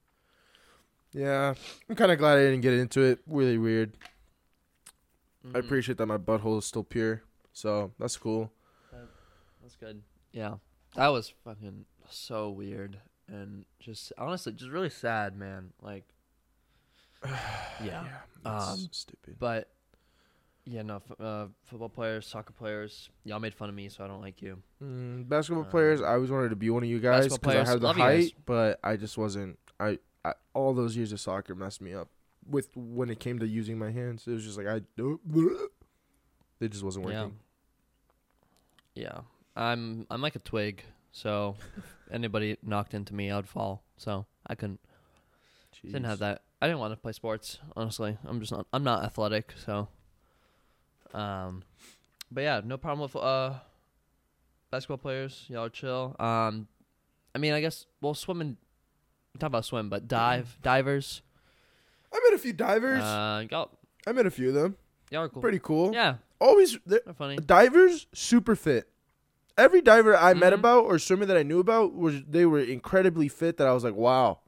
So, 1.13 1.19
yeah, 1.19 1.53
I'm 1.89 1.95
kind 1.95 2.11
of 2.11 2.17
glad 2.19 2.37
I 2.37 2.43
didn't 2.43 2.61
get 2.61 2.73
into 2.73 3.01
it. 3.01 3.19
Really 3.27 3.57
weird. 3.57 3.97
I 5.45 5.47
Mhm. 5.49 5.55
appreciate 5.65 5.97
that 5.97 6.05
my 6.05 6.17
butthole 6.17 6.57
is 6.59 6.65
still 6.65 6.83
pure, 6.83 7.23
so 7.53 7.93
that's 7.97 8.17
cool. 8.17 8.51
That's 9.61 9.75
good. 9.75 10.03
Yeah. 10.31 10.57
That 10.95 11.07
was 11.09 11.29
fucking 11.43 11.85
so 12.09 12.49
weird 12.49 12.99
and 13.27 13.65
just 13.79 14.11
honestly 14.17 14.53
just 14.53 14.71
really 14.71 14.89
sad, 14.89 15.35
man. 15.37 15.73
Like 15.81 16.05
yeah. 17.83 18.19
that's 18.43 18.69
Um, 18.69 18.89
stupid. 18.91 19.37
But 19.39 19.69
yeah, 20.69 20.81
no, 20.81 20.97
f- 20.97 21.19
uh, 21.19 21.45
football 21.63 21.89
players, 21.89 22.27
soccer 22.27 22.51
players, 22.53 23.09
y'all 23.23 23.39
made 23.39 23.53
fun 23.53 23.69
of 23.69 23.75
me, 23.75 23.87
so 23.89 24.03
I 24.03 24.07
don't 24.07 24.21
like 24.21 24.41
you. 24.41 24.61
Mm, 24.83 25.27
basketball 25.29 25.63
Uh, 25.63 25.67
players, 25.69 26.01
I 26.01 26.13
always 26.13 26.29
wanted 26.29 26.49
to 26.49 26.55
be 26.55 26.69
one 26.69 26.83
of 26.83 26.89
you 26.89 26.99
guys 26.99 27.27
because 27.37 27.55
I 27.55 27.69
had 27.71 27.79
the 27.79 27.85
love 27.87 27.97
you 27.97 28.03
guys. 28.03 28.23
height, 28.25 28.33
but 28.45 28.79
I 28.83 28.97
just 28.97 29.17
wasn't. 29.17 29.57
I, 29.79 29.99
I 30.25 30.33
all 30.53 30.73
those 30.73 30.95
years 30.97 31.11
of 31.13 31.19
soccer 31.19 31.55
messed 31.55 31.81
me 31.81 31.93
up 31.93 32.09
with 32.49 32.69
when 32.75 33.09
it 33.09 33.19
came 33.19 33.39
to 33.39 33.47
using 33.47 33.77
my 33.79 33.91
hands. 33.91 34.27
It 34.27 34.31
was 34.31 34.43
just 34.43 34.57
like 34.57 34.67
I. 34.67 34.81
It 36.59 36.69
just 36.71 36.83
wasn't 36.83 37.05
working. 37.05 37.37
Yeah. 38.95 39.19
I'm 39.55 40.05
I'm 40.09 40.21
like 40.21 40.35
a 40.35 40.39
twig, 40.39 40.83
so 41.11 41.55
anybody 42.11 42.57
knocked 42.63 42.93
into 42.93 43.13
me, 43.13 43.31
I'd 43.31 43.47
fall. 43.47 43.83
So 43.97 44.25
I 44.45 44.55
couldn't 44.55 44.79
didn't 45.83 46.05
have 46.05 46.19
that. 46.19 46.41
I 46.61 46.65
didn't 46.67 46.79
want 46.79 46.93
to 46.93 46.97
play 46.97 47.11
sports, 47.11 47.59
honestly. 47.75 48.17
I'm 48.25 48.39
just 48.39 48.51
not 48.51 48.65
I'm 48.73 48.83
not 48.83 49.03
athletic, 49.03 49.53
so 49.63 49.87
um 51.15 51.63
but 52.31 52.41
yeah, 52.41 52.61
no 52.63 52.77
problem 52.77 53.01
with 53.01 53.15
uh 53.15 53.53
basketball 54.71 54.97
players. 54.97 55.45
Y'all 55.47 55.65
are 55.65 55.69
chill. 55.69 56.15
Um 56.19 56.67
I 57.35 57.39
mean, 57.39 57.53
I 57.53 57.61
guess 57.61 57.85
well 58.01 58.13
swimming 58.13 58.57
we 59.33 59.39
talk 59.39 59.47
about 59.47 59.65
swim, 59.65 59.89
but 59.89 60.07
dive 60.07 60.57
divers. 60.61 61.21
I 62.13 62.19
met 62.23 62.33
a 62.35 62.39
few 62.41 62.53
divers. 62.53 63.03
Uh 63.03 63.45
y'all 63.51 63.71
I 64.05 64.11
met 64.13 64.25
a 64.25 64.31
few 64.31 64.49
of 64.49 64.53
them. 64.55 64.77
y'all 65.11 65.21
are 65.23 65.29
cool. 65.29 65.41
Pretty 65.41 65.59
cool. 65.59 65.93
Yeah, 65.93 66.15
Always 66.39 66.77
they're- 66.85 67.01
they're 67.05 67.13
funny. 67.13 67.37
divers 67.37 68.07
super 68.13 68.55
fit. 68.55 68.89
Every 69.57 69.81
diver 69.81 70.15
I 70.15 70.33
met 70.35 70.53
Mhm. 70.53 70.59
about 70.59 70.85
or 70.85 70.99
swimmer 70.99 71.25
that 71.25 71.35
I 71.37 71.41
knew 71.43 71.59
about 71.59 71.95
was 71.95 72.23
they 72.25 72.45
were 72.45 72.59
incredibly 72.59 73.27
fit. 73.27 73.57
That 73.57 73.67
I 73.67 73.73
was 73.73 73.83
like, 73.83 73.95
wow. 73.95 74.39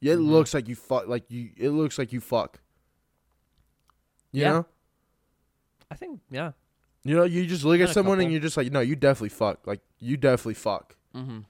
Yeah, 0.00 0.12
it 0.14 0.18
Mhm. 0.18 0.28
looks 0.28 0.52
like 0.52 0.68
you 0.68 0.74
fuck. 0.76 1.06
Like 1.08 1.30
you, 1.30 1.50
it 1.56 1.70
looks 1.70 1.96
like 1.98 2.12
you 2.12 2.20
fuck. 2.20 2.60
You 4.32 4.42
Yeah. 4.42 4.50
know. 4.52 4.66
I 5.94 5.96
think 5.96 6.20
yeah. 6.28 6.52
You 7.04 7.14
know, 7.14 7.22
you 7.24 7.46
just 7.46 7.64
look 7.64 7.80
at 7.80 7.90
someone 7.90 8.18
and 8.20 8.32
you're 8.32 8.40
just 8.40 8.56
like, 8.56 8.72
no, 8.72 8.80
you 8.80 8.96
definitely 8.96 9.28
fuck. 9.28 9.66
Like, 9.66 9.80
you 10.00 10.16
definitely 10.16 10.54
fuck. 10.54 10.96
Mhm. 11.14 11.44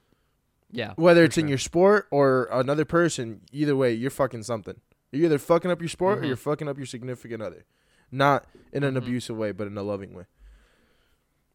Yeah. 0.69 0.93
Whether 0.97 1.23
it's 1.23 1.37
in 1.37 1.47
your 1.47 1.57
sport 1.57 2.07
or 2.11 2.47
another 2.51 2.83
person, 2.85 3.41
either 3.51 3.75
way, 3.75 3.93
you're 3.93 4.11
fucking 4.11 4.43
something. 4.43 4.75
You're 5.11 5.25
either 5.25 5.39
fucking 5.39 5.71
up 5.71 5.79
your 5.81 5.87
sport 5.89 6.19
or 6.19 6.21
Mhm. 6.21 6.27
you're 6.27 6.35
fucking 6.35 6.67
up 6.67 6.77
your 6.77 6.85
significant 6.85 7.41
other. 7.41 7.63
Not 8.11 8.45
in 8.73 8.83
an 8.83 8.93
Mhm. 8.95 8.97
abusive 8.97 9.37
way, 9.37 9.51
but 9.53 9.65
in 9.67 9.77
a 9.77 9.81
loving 9.83 10.13
way. 10.13 10.25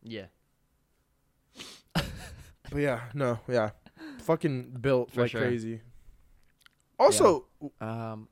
Yeah. 0.02 0.26
But 1.92 2.78
yeah, 2.78 3.10
no, 3.14 3.40
yeah. 3.48 3.70
Fucking 4.22 4.78
built 4.80 5.10
For 5.12 5.22
like 5.22 5.30
sure. 5.32 5.40
crazy. 5.42 5.82
Also, 6.98 7.46
Um 7.80 8.28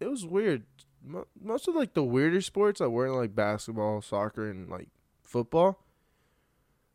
it 0.00 0.08
was 0.08 0.24
weird. 0.26 0.64
Mo- 1.06 1.26
Most 1.40 1.68
of 1.68 1.74
like 1.74 1.94
the 1.94 2.02
weirder 2.02 2.40
sports 2.40 2.80
that 2.80 2.90
weren't 2.90 3.14
like 3.14 3.34
basketball, 3.34 4.02
soccer, 4.02 4.50
and 4.50 4.68
like 4.68 4.88
football, 5.22 5.84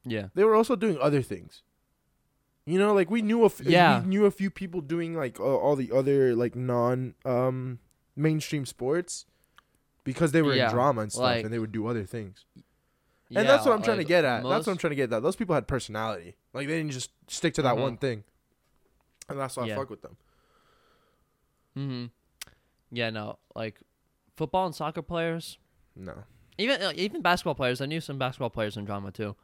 yeah. 0.04 0.28
they 0.36 0.44
were 0.44 0.56
also 0.56 0.76
doing 0.76 0.98
other 1.00 1.22
things. 1.22 1.64
You 2.66 2.78
know, 2.78 2.94
like 2.94 3.10
we 3.10 3.22
knew 3.22 3.44
a 3.44 3.46
f- 3.46 3.62
Yeah. 3.62 4.02
we 4.02 4.08
knew 4.08 4.26
a 4.26 4.32
few 4.32 4.50
people 4.52 4.82
doing 4.82 5.16
like 5.16 5.40
all, 5.40 5.58
all 5.58 5.76
the 5.76 5.92
other 5.92 6.36
like 6.36 6.56
non 6.56 7.16
um 7.26 7.80
mainstream 8.16 8.66
sports 8.66 9.26
because 10.04 10.32
they 10.32 10.42
were 10.42 10.54
Yeah, 10.54 10.66
in 10.68 10.72
drama 10.74 11.02
and 11.04 11.12
stuff 11.12 11.24
like- 11.24 11.46
and 11.46 11.54
they 11.54 11.60
would 11.60 11.72
do 11.72 11.88
other 11.88 12.04
things. 12.06 12.46
Yeah, 13.30 13.40
And 13.42 13.50
that's 13.50 13.66
what 13.66 13.74
I'm 13.74 13.82
trying 13.82 13.98
to 14.00 14.04
get 14.04 14.26
at. 14.26 14.44
Most, 14.44 14.52
that's 14.52 14.68
what 14.68 14.74
I'm 14.74 14.78
trying 14.78 14.92
to 14.92 14.96
get 14.98 15.14
at. 15.14 15.24
Those 15.24 15.38
people 15.38 15.56
had 15.56 15.66
personality. 15.68 16.36
Like 16.54 16.68
they 16.68 16.78
didn't 16.78 16.92
just 16.92 17.12
stick 17.28 17.54
to 17.56 17.62
that 17.62 17.76
Mhm. 17.78 17.82
one 17.82 17.98
thing. 17.98 18.26
And 19.30 19.40
that's 19.40 19.56
why 19.56 19.66
Yeah. 19.68 19.76
I 19.76 19.78
fuck 19.78 19.90
with 19.90 20.02
them. 20.02 20.18
hmm 21.76 22.06
Yeah, 22.92 23.10
no, 23.10 23.40
like 23.56 23.80
football 24.42 24.66
and 24.66 24.74
soccer 24.74 25.04
players, 25.04 25.60
No. 25.96 26.24
even 26.58 26.82
uh, 26.82 26.92
even 26.96 27.22
basketball 27.22 27.54
players. 27.54 27.80
I 27.80 27.86
knew 27.86 28.02
some 28.02 28.18
basketball 28.18 28.50
players 28.50 28.76
in 28.76 28.86
drama 28.86 29.12
too. 29.12 29.36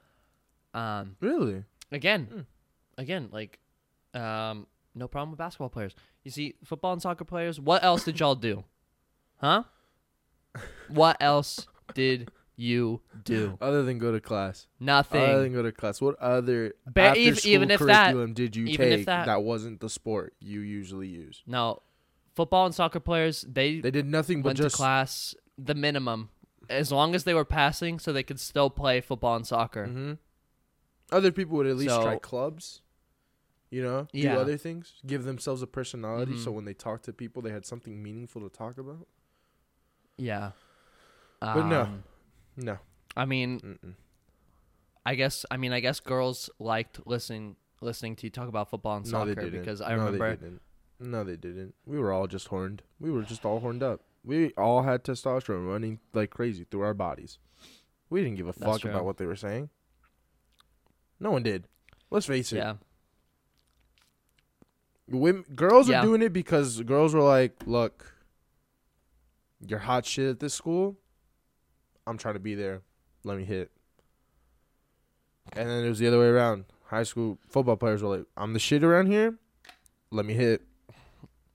Um, 0.74 1.18
Really? 1.20 1.64
again, 1.92 2.26
Hmm. 2.26 2.40
again, 2.98 3.30
like, 3.32 3.60
um, 4.16 4.66
no 4.96 5.08
problem 5.08 5.30
with 5.30 5.38
basketball 5.38 5.70
players. 5.70 5.94
You 6.24 6.32
see, 6.32 6.56
football 6.64 6.94
and 6.94 7.02
soccer 7.02 7.26
players. 7.26 7.60
What 7.60 7.84
else 7.84 8.04
did 8.06 8.20
y'all 8.20 8.34
do? 8.34 8.64
Huh? 9.40 9.64
What 10.88 11.18
else 11.22 11.68
did 11.94 12.32
you 12.56 13.02
do? 13.24 13.56
Other 13.62 13.84
than 13.84 14.00
go 14.00 14.12
to 14.12 14.20
class. 14.20 14.66
Nothing. 14.80 15.22
Other 15.22 15.44
than 15.44 15.54
go 15.54 15.62
to 15.62 15.72
class. 15.72 16.02
What 16.02 16.18
other 16.20 16.74
Ba- 16.88 17.02
after 17.02 17.20
ev- 17.22 17.38
school 17.40 17.52
even 17.52 17.70
if 17.70 17.80
that- 17.82 18.06
curriculum 18.08 18.34
did 18.34 18.56
you 18.56 18.66
even 18.66 18.90
take 18.90 19.06
that- 19.06 19.44
wasn't 19.44 19.80
the 19.80 19.90
sport 19.90 20.34
you 20.40 20.62
usually 20.62 21.08
use? 21.08 21.44
no, 21.46 21.84
football 22.38 22.66
and 22.66 22.74
soccer 22.74 23.00
players. 23.02 23.42
They, 23.42 23.82
They 23.82 23.92
did 23.92 24.06
nothing 24.06 24.42
but 24.42 24.50
went 24.50 24.58
just 24.60 24.76
to 24.76 24.78
class 24.78 25.36
the 25.58 25.76
minimum, 25.76 26.30
as 26.70 26.92
long 26.92 27.16
as 27.16 27.24
they 27.26 27.34
were 27.34 27.44
passing, 27.46 28.00
so 28.00 28.14
they 28.14 28.24
could 28.24 28.40
still 28.40 28.70
play 28.70 29.02
football 29.02 29.36
and 29.36 29.46
soccer. 29.46 29.86
hmm 29.88 30.14
Other 31.12 31.32
people 31.32 31.58
would 31.58 31.68
at 31.68 31.76
least 31.78 31.96
try 32.02 32.16
clubs. 32.18 32.82
You 33.70 33.84
know, 33.84 34.08
do 34.14 34.20
Yeah. 34.20 34.38
other 34.38 34.56
things, 34.56 34.94
give 35.06 35.26
themselves 35.26 35.62
a 35.62 35.68
personality, 35.68 36.38
so 36.38 36.52
Mhm. 36.52 36.56
when 36.56 36.66
they 36.66 36.74
talk 36.74 37.02
to 37.04 37.12
people, 37.12 37.42
they 37.42 37.52
had 37.52 37.66
something 37.66 38.02
meaningful 38.02 38.42
to 38.48 38.50
talk 38.50 38.78
about. 38.78 39.08
Yeah. 40.18 40.52
But 41.42 41.66
no. 41.66 41.82
Um, 41.84 42.04
No, 42.56 42.78
I 43.16 43.26
mean, 43.26 43.60
Mm-mm. 43.60 43.94
I 45.06 45.16
guess 45.16 45.46
I 45.52 45.58
mean 45.58 45.72
I 45.74 45.80
guess 45.80 46.00
girls 46.00 46.50
liked 46.60 47.06
listening 47.06 47.56
listening 47.82 48.16
to 48.18 48.26
you 48.26 48.32
talk 48.32 48.48
about 48.48 48.70
football 48.70 48.98
and 48.98 49.06
no, 49.06 49.26
soccer 49.26 49.50
because 49.52 49.80
I 49.80 49.96
no, 49.96 50.06
remember. 50.06 50.38
No, 51.00 51.24
they 51.24 51.36
didn't. 51.36 51.76
We 51.86 52.00
were 52.00 52.12
all 52.12 52.28
just 52.28 52.48
horned. 52.48 52.82
We 53.00 53.12
were 53.12 53.22
just 53.24 53.46
all 53.46 53.60
horned 53.60 53.84
up. 53.84 54.02
We 54.24 54.52
all 54.58 54.82
had 54.84 55.04
testosterone 55.04 55.68
running 55.70 56.00
like 56.14 56.32
crazy 56.32 56.66
through 56.70 56.82
our 56.82 56.94
bodies. 56.94 57.38
We 58.10 58.22
didn't 58.24 58.38
give 58.38 58.48
a 58.48 58.54
That's 58.54 58.64
fuck 58.72 58.82
true. 58.82 58.92
about 58.92 59.06
what 59.06 59.18
they 59.18 59.26
were 59.26 59.36
saying. 59.36 59.70
No 61.20 61.32
one 61.32 61.44
did. 61.44 61.66
Let's 62.10 62.26
face 62.26 62.52
it. 62.52 62.58
yeah 62.58 62.76
Women, 65.10 65.46
girls 65.56 65.88
Yeah. 65.90 66.00
are 66.00 66.04
doing 66.04 66.22
it 66.22 66.34
because 66.34 66.82
girls 66.82 67.14
were 67.14 67.22
like, 67.22 67.66
"Look, 67.66 68.14
you're 69.66 69.80
hot 69.80 70.06
shit 70.06 70.30
at 70.30 70.40
this 70.40 70.54
school. 70.54 70.98
I'm 72.06 72.18
trying 72.18 72.34
to 72.34 72.40
be 72.42 72.56
there. 72.56 72.82
Let 73.24 73.38
me 73.38 73.46
hit." 73.46 73.72
And 75.54 75.70
then 75.70 75.86
it 75.86 75.90
was 75.90 76.00
the 76.00 76.08
other 76.08 76.20
way 76.20 76.28
around. 76.28 76.66
High 76.88 77.04
school 77.04 77.38
football 77.48 77.78
players 77.78 78.04
were 78.04 78.18
like, 78.18 78.26
"I'm 78.36 78.52
the 78.54 78.60
shit 78.60 78.84
around 78.84 79.08
here. 79.08 79.38
Let 80.12 80.26
me 80.26 80.34
hit." 80.34 80.62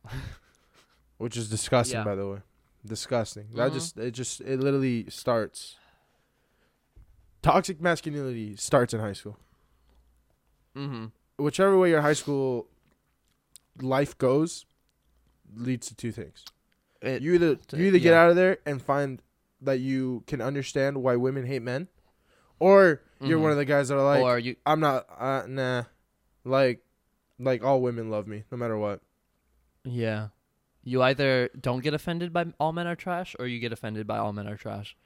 Which 1.19 1.37
is 1.37 1.49
disgusting, 1.49 1.99
Yeah. 1.99 2.05
by 2.05 2.15
the 2.15 2.27
way. 2.29 2.39
Disgusting. 2.85 3.47
That 3.55 3.71
Mhm. 3.71 3.75
just 3.75 3.99
it 3.99 4.11
just 4.13 4.41
it 4.41 4.59
literally 4.61 5.09
starts. 5.09 5.77
Toxic 7.43 7.81
masculinity 7.81 8.55
starts 8.57 8.95
in 8.95 9.01
high 9.01 9.15
school 9.15 9.37
mm-hmm. 10.77 11.07
whichever 11.43 11.77
way 11.77 11.91
your 11.91 12.01
high 12.01 12.13
school 12.13 12.69
life 13.81 14.17
goes 14.17 14.65
leads 15.57 15.89
to 15.89 15.95
two 15.97 16.13
things. 16.13 16.45
it, 17.01 17.21
You 17.21 17.35
either 17.35 17.59
you 17.73 17.87
either 17.87 17.99
get 17.99 18.15
out 18.15 18.31
of 18.31 18.37
there 18.37 18.59
and 18.65 18.81
find 18.81 19.21
that 19.61 19.81
you 19.81 20.23
can 20.29 20.41
understand 20.41 21.03
why 21.03 21.17
women 21.17 21.47
hate 21.47 21.63
men, 21.63 21.89
or 22.61 23.03
you're 23.21 23.39
Mhm. 23.39 23.43
one 23.43 23.51
of 23.51 23.57
the 23.57 23.65
guys 23.65 23.89
that 23.89 23.97
are 23.97 24.05
like, 24.05 24.23
or 24.23 24.39
you 24.39 24.57
I'm 24.65 24.79
not, 24.81 25.07
uh, 25.19 25.45
nah, 25.49 25.85
like, 26.45 26.85
like 27.39 27.63
all 27.65 27.81
women 27.83 28.09
love 28.11 28.27
me 28.29 28.45
no 28.53 28.57
matter 28.57 28.79
what. 28.79 29.01
Yeah 29.85 30.29
you 30.85 31.03
either 31.03 31.49
don't 31.61 31.83
get 31.83 31.95
offended 31.95 32.33
by 32.33 32.45
all 32.59 32.73
men 32.73 32.87
are 32.87 32.97
trash 32.97 33.35
or 33.39 33.47
you 33.47 33.59
get 33.61 33.73
offended 33.73 34.07
by 34.07 34.19
all 34.19 34.33
men 34.33 34.47
are 34.49 34.57
trash 34.57 34.97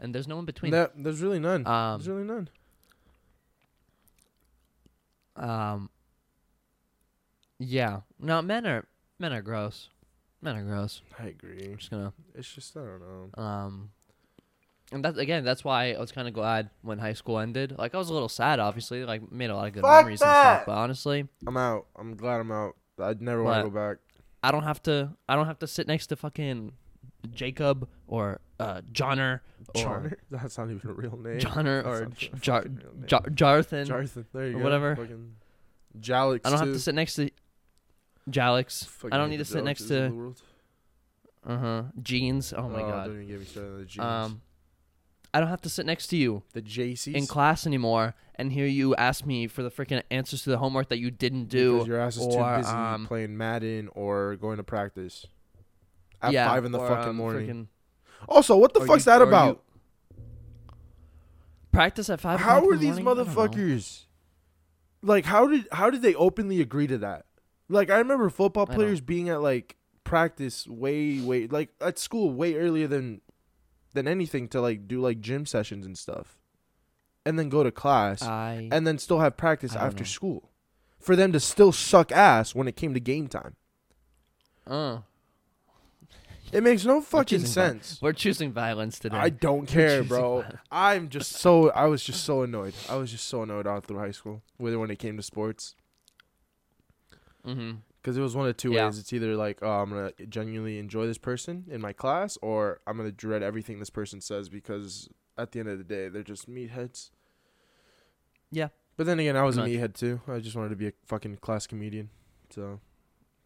and 0.00 0.14
there's 0.14 0.28
no 0.28 0.38
in 0.38 0.44
between 0.44 0.72
That, 0.72 0.92
there's 0.96 1.20
really 1.22 1.38
none. 1.40 1.66
um 1.66 1.98
there's 1.98 2.08
really 2.08 2.24
none. 2.24 2.48
um 5.36 5.90
yeah 7.58 8.00
no 8.20 8.42
men 8.42 8.66
are 8.66 8.86
men 9.18 9.32
are 9.32 9.42
gross 9.42 9.88
men 10.42 10.56
are 10.56 10.62
gross 10.64 11.02
I 11.18 11.26
agree. 11.28 11.68
I'm 11.72 11.78
just 11.78 11.90
gonna 11.90 12.12
It's 12.34 12.52
just 12.52 12.76
I 12.76 12.80
don't 12.80 13.00
know. 13.00 13.42
Um, 13.42 13.90
and 14.92 15.04
that's 15.04 15.18
again, 15.18 15.44
that's 15.44 15.64
why 15.64 15.92
I 15.94 15.98
was 15.98 16.12
kind 16.12 16.28
of 16.28 16.34
glad 16.34 16.70
when 16.82 16.98
high 16.98 17.14
school 17.14 17.38
ended. 17.40 17.74
Like 17.76 17.94
I 17.94 17.98
was 17.98 18.08
a 18.08 18.12
little 18.12 18.28
sad, 18.28 18.60
obviously. 18.60 19.04
Like 19.04 19.32
made 19.32 19.50
a 19.50 19.56
lot 19.56 19.66
of 19.66 19.72
good 19.72 19.82
Fuck 19.82 20.02
memories 20.04 20.22
and 20.22 20.30
stuff. 20.30 20.62
But 20.66 20.72
honestly, 20.76 21.26
I'm 21.46 21.56
out. 21.56 21.86
I'm 21.98 22.14
glad 22.14 22.40
I'm 22.40 22.52
out. 22.52 22.76
I'd 23.00 23.20
never 23.20 23.42
want 23.42 23.64
to 23.64 23.70
go 23.70 23.74
back. 23.74 23.96
I 24.46 24.52
don't 24.52 24.62
have 24.64 24.82
to. 24.84 25.10
I 25.28 25.34
don't 25.36 25.46
have 25.46 25.58
to 25.60 25.66
sit 25.66 25.86
next 25.86 26.06
to 26.08 26.16
fucking 26.16 26.72
Jacob 27.32 27.88
or 28.06 28.40
uh 28.60 28.80
Johnner 28.92 29.42
or 29.74 29.82
Johnner? 29.82 30.18
That's 30.30 30.56
not 30.58 30.70
even 30.70 30.90
a 30.90 30.92
real 30.92 31.16
name. 31.16 31.38
Johnner 31.38 31.82
That's 31.82 32.00
or 32.00 32.04
not 32.04 32.16
J- 32.16 32.26
even 32.26 32.36
a 32.36 32.40
Jar- 32.40 32.62
fucking 32.62 32.76
real 32.76 32.92
name. 32.94 33.06
Jar- 33.06 33.20
Jarthan. 33.22 33.86
Jarthan, 33.86 34.24
there 34.32 34.46
you 34.48 34.56
or 34.56 34.58
go. 34.58 34.64
whatever. 34.64 34.96
Fucking 34.96 35.32
Jalix 36.00 36.40
I 36.44 36.50
don't 36.50 36.58
have 36.58 36.68
too. 36.68 36.74
to 36.74 36.78
sit 36.80 36.94
next 36.94 37.14
to 37.14 37.30
Jalix. 38.30 38.84
Fucking 38.86 39.12
I 39.12 39.16
don't 39.18 39.26
hate 39.26 39.30
need 39.38 39.40
the 39.40 39.44
to 39.44 39.50
sit 39.50 39.64
next 39.64 39.82
Jalixes 39.82 39.84
of 39.84 39.88
the 39.88 40.08
to 40.08 40.14
world. 40.14 40.42
uh 41.46 41.58
huh 41.58 41.82
jeans. 42.02 42.52
Oh 42.56 42.68
my 42.68 42.80
Don't 42.80 42.90
god. 42.90 43.10
even 43.10 43.26
get 43.28 43.38
me 43.40 43.44
started 43.46 43.72
on 43.72 43.78
the 43.80 43.84
Gs. 43.86 43.98
Um, 43.98 44.40
I 45.36 45.40
don't 45.40 45.50
have 45.50 45.60
to 45.62 45.68
sit 45.68 45.84
next 45.84 46.06
to 46.08 46.16
you 46.16 46.42
the 46.54 46.62
JCs. 46.62 47.14
in 47.14 47.26
class 47.26 47.66
anymore 47.66 48.14
and 48.36 48.50
hear 48.50 48.64
you 48.66 48.94
ask 48.96 49.26
me 49.26 49.46
for 49.48 49.62
the 49.62 49.70
freaking 49.70 50.02
answers 50.10 50.42
to 50.44 50.50
the 50.50 50.56
homework 50.56 50.88
that 50.88 50.98
you 50.98 51.10
didn't 51.10 51.46
do. 51.50 51.74
because 51.74 51.88
your 51.88 52.00
ass 52.00 52.16
is 52.16 52.26
too 52.26 52.40
or, 52.40 52.56
busy 52.56 52.70
um, 52.70 53.06
playing 53.06 53.36
Madden 53.36 53.90
or 53.94 54.36
going 54.36 54.56
to 54.56 54.62
practice 54.62 55.26
at 56.22 56.32
yeah, 56.32 56.48
five 56.48 56.64
in 56.64 56.72
the 56.72 56.78
or, 56.78 56.88
fucking 56.88 57.10
um, 57.10 57.16
morning. 57.16 57.46
freaking- 57.48 57.66
Also, 58.30 58.56
what 58.56 58.72
the 58.72 58.80
or 58.80 58.86
fuck's 58.86 59.04
you- 59.04 59.12
that 59.12 59.20
or 59.20 59.24
you- 59.24 59.28
about? 59.28 59.62
Practice 61.70 62.08
at 62.08 62.20
five. 62.20 62.40
How 62.40 62.66
are 62.66 62.72
the 62.72 62.78
these 62.78 63.00
morning? 63.00 63.06
I 63.08 63.14
don't 63.14 63.26
know. 63.26 63.34
motherfuckers? 63.48 64.04
Like, 65.02 65.26
how 65.26 65.46
did 65.46 65.68
how 65.72 65.90
did 65.90 66.00
they 66.00 66.14
openly 66.14 66.60
agree 66.62 66.86
to 66.86 66.96
that? 66.98 67.26
Like, 67.68 67.90
I 67.90 67.98
remember 67.98 68.30
football 68.30 68.62
I 68.64 68.66
don't- 68.66 68.76
players 68.76 69.00
being 69.02 69.28
at 69.28 69.42
like 69.42 69.76
practice 70.04 70.66
way 70.68 71.20
way 71.20 71.46
like 71.48 71.70
at 71.80 71.98
school 71.98 72.30
way 72.32 72.54
earlier 72.54 72.86
than 72.86 73.20
than 73.96 74.06
anything 74.06 74.46
to 74.50 74.60
like 74.60 74.86
do 74.86 75.00
like 75.00 75.20
gym 75.20 75.44
sessions 75.46 75.84
and 75.84 75.98
stuff, 75.98 76.38
and 77.24 77.36
then 77.38 77.48
go 77.48 77.64
to 77.64 77.72
class. 77.72 78.22
I 78.22 78.68
and 78.70 78.86
then 78.86 78.98
still 78.98 79.18
have 79.18 79.36
practice 79.36 79.72
I 79.72 79.78
don't 79.80 79.86
after 79.88 80.04
know. 80.04 80.08
school 80.08 80.50
for 81.00 81.16
them 81.16 81.32
to 81.32 81.40
still 81.40 81.72
suck 81.72 82.12
ass 82.12 82.54
when 82.54 82.68
it 82.68 82.76
came 82.76 82.94
to 82.94 83.00
game 83.00 83.26
time. 83.28 83.56
uh, 84.66 84.98
It 86.52 86.62
makes 86.62 86.84
no 86.84 87.00
fucking 87.00 87.40
choosing 87.40 87.46
vi- 87.46 87.68
sense. 87.68 87.98
we're 88.00 88.12
choosing 88.12 88.52
violence 88.52 88.98
today. 89.00 89.16
I 89.16 89.30
don't 89.30 89.66
care, 89.66 89.98
choosing 90.02 90.08
bro. 90.08 90.40
violence. 90.42 90.60
I'm 90.70 91.08
just 91.08 91.32
so 91.32 91.70
I 91.70 91.86
was 91.86 92.02
just 92.04 92.22
so 92.24 92.42
annoyed. 92.42 92.74
I 92.88 92.96
was 92.96 93.10
just 93.10 93.26
so 93.26 93.42
annoyed 93.42 93.66
all 93.66 93.80
through 93.80 93.98
high 93.98 94.12
school, 94.12 94.42
whether 94.56 94.78
when 94.78 94.90
it 94.90 94.98
came 94.98 95.16
to 95.16 95.22
sports, 95.22 95.74
mm-hmm. 97.46 97.72
Because 98.06 98.16
it 98.16 98.20
was 98.20 98.36
one 98.36 98.46
of 98.48 98.56
two 98.56 98.70
Yeah. 98.70 98.86
ways. 98.86 99.00
It's 99.00 99.12
either 99.12 99.34
like, 99.34 99.58
oh, 99.62 99.80
I'm 99.80 99.90
gonna 99.90 100.12
genuinely 100.28 100.78
enjoy 100.78 101.08
this 101.08 101.18
person 101.18 101.64
in 101.68 101.80
my 101.80 101.92
class, 101.92 102.38
or 102.40 102.80
I'm 102.86 102.96
gonna 102.96 103.10
dread 103.10 103.42
everything 103.42 103.80
this 103.80 103.90
person 103.90 104.20
says 104.20 104.48
because 104.48 105.08
at 105.36 105.50
the 105.50 105.58
end 105.58 105.68
of 105.68 105.78
the 105.78 105.82
day, 105.84 106.08
they're 106.08 106.22
just 106.22 106.48
meatheads. 106.48 107.10
Yeah. 108.52 108.68
But 108.96 109.06
then 109.06 109.18
again, 109.18 109.36
I 109.36 109.42
was 109.42 109.56
a 109.58 109.62
meathead 109.62 109.94
too. 109.94 110.20
I 110.28 110.38
just 110.38 110.54
wanted 110.54 110.68
to 110.68 110.76
be 110.76 110.86
a 110.86 110.92
fucking 111.04 111.38
class 111.38 111.66
comedian. 111.66 112.10
So 112.50 112.78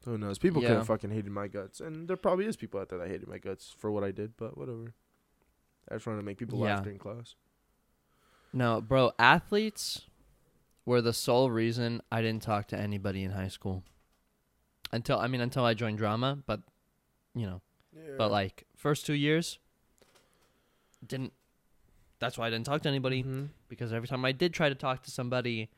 who 0.05 0.19
knows? 0.19 0.39
People 0.39 0.61
could 0.61 0.69
Yeah. 0.69 0.77
have 0.77 0.89
fucking 0.89 1.09
hated 1.11 1.33
my 1.33 1.49
guts, 1.49 1.81
and 1.81 2.07
there 2.07 2.19
probably 2.19 2.45
is 2.45 2.59
people 2.59 2.81
out 2.81 2.91
there 2.91 2.99
that 2.99 3.09
hated 3.09 3.29
my 3.29 3.39
guts 3.39 3.75
for 3.79 3.91
what 3.91 4.05
I 4.05 4.11
did. 4.11 4.37
But 4.37 4.59
whatever. 4.59 4.93
I 5.91 5.95
just 5.95 6.07
wanted 6.07 6.19
to 6.19 6.27
make 6.27 6.37
people 6.37 6.59
Yeah. 6.59 6.75
laugh 6.75 6.83
during 6.85 6.99
class. 6.99 7.35
No, 8.53 8.83
bro. 8.83 9.13
Athletes 9.19 10.03
were 10.85 11.01
the 11.01 11.15
sole 11.15 11.51
reason 11.51 12.03
I 12.13 12.21
didn't 12.21 12.43
talk 12.43 12.69
to 12.69 12.77
anybody 12.79 13.25
in 13.25 13.31
high 13.31 13.49
school. 13.49 13.85
Until 14.93 15.19
I 15.19 15.27
mean, 15.29 15.41
until 15.41 15.65
I 15.65 15.75
joined 15.75 15.99
drama, 15.99 16.39
but 16.47 16.61
you 17.35 17.47
know, 17.47 17.61
but 18.19 18.31
like 18.31 18.65
first 18.77 19.07
two 19.07 19.15
years, 19.15 19.59
didn't. 21.07 21.33
That's 22.19 22.37
why 22.37 22.49
I 22.49 22.51
didn't 22.51 22.67
talk 22.67 22.83
to 22.83 22.89
anybody 22.89 23.23
Mhm. 23.23 23.49
because 23.69 23.93
every 23.93 24.07
time 24.09 24.25
I 24.25 24.33
did 24.33 24.53
try 24.53 24.69
to 24.69 24.75
talk 24.75 25.03
to 25.05 25.11
somebody, 25.11 25.71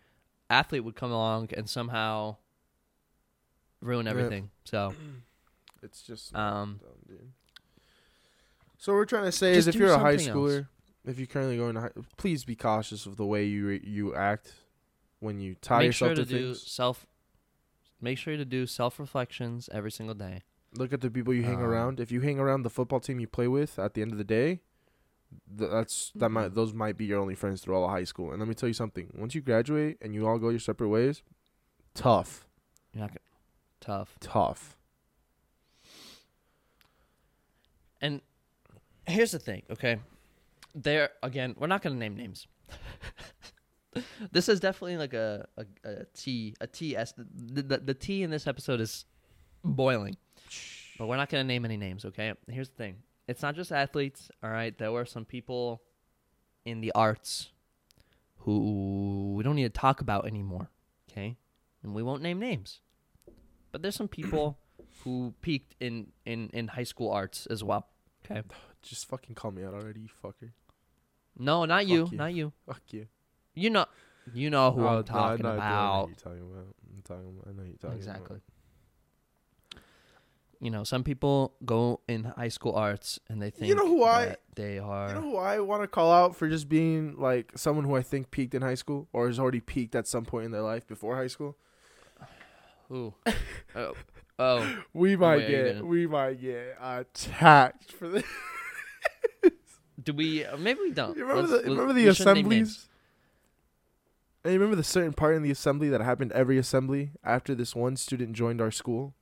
athlete 0.51 0.83
would 0.83 0.97
come 0.97 1.13
along 1.13 1.51
and 1.57 1.69
somehow 1.69 2.37
ruin 3.81 4.07
Yeah. 4.07 4.11
everything. 4.13 4.51
So, 4.65 4.95
it's 5.83 6.03
just 6.03 6.35
um, 6.35 6.81
dumb. 7.09 7.33
So 8.79 8.93
what 8.93 8.97
we're 8.99 9.05
trying 9.05 9.25
to 9.27 9.33
say 9.33 9.53
is, 9.53 9.69
if 9.69 9.77
you're 9.77 9.93
a 9.93 9.99
high 9.99 10.17
something 10.17 10.29
else. 10.43 10.51
schooler, 10.53 10.69
if 11.05 11.19
you're 11.19 11.29
currently 11.29 11.57
going 11.57 11.75
to, 11.75 11.81
high, 11.83 11.91
please 12.17 12.45
be 12.45 12.57
cautious 12.57 13.07
of 13.07 13.17
the 13.17 13.27
way 13.27 13.45
you 13.45 13.69
you 13.69 14.15
act. 14.15 14.55
when 15.21 15.39
you 15.39 15.55
tie 15.55 15.79
make 15.79 15.87
yourself 15.87 16.09
sure 16.09 16.15
to, 16.17 16.25
to, 16.25 16.29
do 16.29 16.47
things. 16.55 16.63
self. 16.67 17.07
Make 18.03 18.19
sure 18.19 18.37
to 18.37 18.45
do 18.45 18.67
self 18.67 18.99
reflections 18.99 19.71
every 19.73 19.91
single 19.93 20.15
day. 20.17 20.43
Look 20.75 20.93
at 20.93 21.01
the 21.01 21.11
people 21.11 21.33
you 21.33 21.45
hang 21.45 21.57
Um, 21.59 21.63
around. 21.63 22.01
If 22.01 22.11
you 22.11 22.21
hang 22.21 22.39
around 22.41 22.63
the 22.65 22.71
football 22.71 22.99
team 23.01 23.21
you 23.21 23.29
play 23.29 23.47
with, 23.49 23.79
at 23.79 23.95
the 23.95 24.03
end 24.03 24.11
of 24.13 24.19
the 24.19 24.25
day, 24.25 24.61
th- 25.57 25.71
that's 25.71 26.11
that 26.17 26.31
might 26.31 26.51
Mhm. 26.51 26.55
those 26.55 26.75
might 26.75 26.97
be 26.99 27.05
your 27.05 27.21
only 27.21 27.35
friends 27.37 27.63
through 27.63 27.77
all 27.77 27.85
of 27.85 27.91
high 27.91 28.05
school. 28.05 28.31
And 28.33 28.41
let 28.41 28.49
me 28.49 28.55
tell 28.55 28.69
you 28.69 28.73
something: 28.75 29.11
once 29.15 29.35
you 29.35 29.41
graduate 29.41 29.99
and 30.01 30.15
you 30.15 30.27
all 30.27 30.39
go 30.39 30.49
your 30.49 30.59
separate 30.59 30.89
ways, 30.89 31.23
tough, 31.95 32.47
You're 32.93 33.03
not 33.03 33.11
gonna, 33.11 33.21
tough. 33.81 34.17
tough. 34.21 34.77
And 38.01 38.21
here's 39.07 39.31
the 39.31 39.39
thing, 39.39 39.63
okay? 39.71 40.01
There 40.75 41.11
again, 41.23 41.55
we're 41.57 41.69
not 41.69 41.83
gonna 41.83 41.95
name 41.95 42.17
names. 42.17 42.49
this 44.33 44.49
is 44.49 44.61
definitely 44.61 44.97
like 44.97 45.15
a 45.15 45.47
a, 45.57 45.65
a 45.85 46.05
T 46.15 46.55
a 46.61 46.67
T 46.67 46.97
S 46.97 47.13
the, 47.17 47.63
the 47.63 47.79
the 47.79 47.95
T 47.95 48.23
in 48.23 48.31
this 48.31 48.47
episode 48.47 48.81
is 48.81 49.05
boiling. 49.65 50.17
But 50.99 51.07
we're 51.07 51.17
not 51.17 51.31
gonna 51.31 51.45
name 51.45 51.65
any 51.65 51.77
names, 51.77 52.05
okay? 52.05 52.33
Here's 52.49 52.69
the 52.69 52.77
thing. 52.77 52.97
It's 53.29 53.43
not 53.43 53.55
just 53.55 53.73
athletes, 53.73 54.31
all 54.43 54.51
right? 54.51 54.77
There 54.77 54.93
were 54.93 55.05
some 55.05 55.25
people 55.25 55.83
in 56.65 56.81
the 56.81 56.93
arts 56.95 57.51
who 58.39 59.35
we 59.37 59.43
don't 59.43 59.57
need 59.57 59.63
to 59.63 59.69
talk 59.81 60.01
about 60.01 60.27
anymore, 60.27 60.71
okay? 61.11 61.37
And 61.83 61.95
we 61.95 62.03
won't 62.03 62.23
name 62.23 62.39
names. 62.39 62.81
But 63.71 63.83
there's 63.83 63.95
some 63.95 64.09
people 64.09 64.59
who 65.05 65.35
peaked 65.41 65.75
in, 65.81 66.09
in, 66.27 66.51
in 66.53 66.69
high 66.69 66.85
school 66.85 67.11
arts 67.11 67.47
as 67.47 67.63
well. 67.65 67.89
Okay. 68.25 68.43
Just 68.83 69.09
fucking 69.09 69.37
call 69.37 69.53
me 69.53 69.65
out 69.65 69.75
already, 69.75 70.01
you 70.01 70.09
fucker. 70.23 70.51
No, 71.39 71.65
not 71.65 71.87
you, 71.87 72.09
you. 72.11 72.17
not 72.17 72.35
you. 72.35 72.53
Fuck 72.67 72.83
you. 72.91 73.07
You 73.55 73.71
know, 73.71 73.87
you 74.33 74.51
know 74.51 74.71
who 74.73 74.83
Oh, 74.85 74.99
I'm 74.99 75.05
talking 75.05 75.47
I 75.47 75.49
know- 75.49 75.55
I 75.55 75.57
know 75.57 75.59
about. 75.59 76.09
you're 76.09 76.17
talking 76.17 76.51
about. 76.51 76.67
About. 77.05 77.49
I 77.49 77.53
know 77.53 77.63
you're 77.65 77.77
talking 77.77 77.97
Exactly. 77.97 78.37
about. 78.37 79.83
You 80.61 80.71
know, 80.71 80.85
some 80.85 81.03
people 81.03 81.55
go 81.65 82.01
in 82.07 82.23
high 82.23 82.49
school 82.49 82.75
arts 82.77 83.19
and 83.29 83.43
they 83.43 83.51
think 83.51 83.67
You 83.69 83.75
know 83.75 83.87
who 83.87 84.05
I- 84.05 84.37
they 84.55 84.79
are. 84.79 85.09
You 85.09 85.15
know 85.15 85.21
who 85.23 85.37
I 85.37 85.59
want 85.59 85.83
to 85.83 85.89
call 85.89 86.13
out 86.13 86.37
for 86.37 86.49
just 86.49 86.69
being 86.69 87.17
like 87.19 87.51
someone 87.57 87.85
who 87.85 87.97
I 87.97 88.03
think 88.03 88.31
peaked 88.31 88.55
in 88.55 88.63
high 88.63 88.77
school 88.77 89.09
or 89.13 89.27
has 89.27 89.41
already 89.41 89.59
peaked 89.61 89.97
at 89.97 90.07
some 90.07 90.25
point 90.25 90.45
in 90.47 90.53
their 90.53 90.63
life 90.63 90.87
before 90.87 91.17
high 91.17 91.27
school? 91.27 91.57
who? 92.89 93.13
oh, 93.75 93.95
oh, 94.39 94.83
We 94.95 95.17
might 95.17 95.39
Wait, 95.39 95.49
get 95.49 95.75
gonna- 95.75 95.85
we 95.87 96.07
might 96.07 96.41
get 96.41 96.77
attacked 96.81 97.91
for 97.93 98.09
this. 98.09 98.25
do 100.01 100.13
we? 100.13 100.45
uh, 100.45 100.57
Maybe 100.59 100.79
we 100.81 100.93
don't. 100.93 101.17
You 101.17 101.25
remember 101.27 101.49
Let's- 101.49 101.65
the 101.65 101.71
remember 101.71 101.93
the 101.93 102.15
shouldn't 102.15 102.37
name 102.37 102.49
names. 102.49 102.69
assemblies? 102.69 102.89
And 104.45 104.53
you 104.53 104.59
remember 104.59 104.77
the 104.77 104.83
certain 104.85 105.13
part 105.13 105.37
in 105.37 105.43
the 105.43 105.51
assembly 105.51 105.89
that 105.91 106.01
happened 106.01 106.33
every 106.33 106.59
assembly 106.59 107.13
after 107.25 107.55
this 107.55 107.77
one 107.77 107.97
student 107.97 108.33
joined 108.33 108.61
our 108.61 108.71
school, 108.73 109.15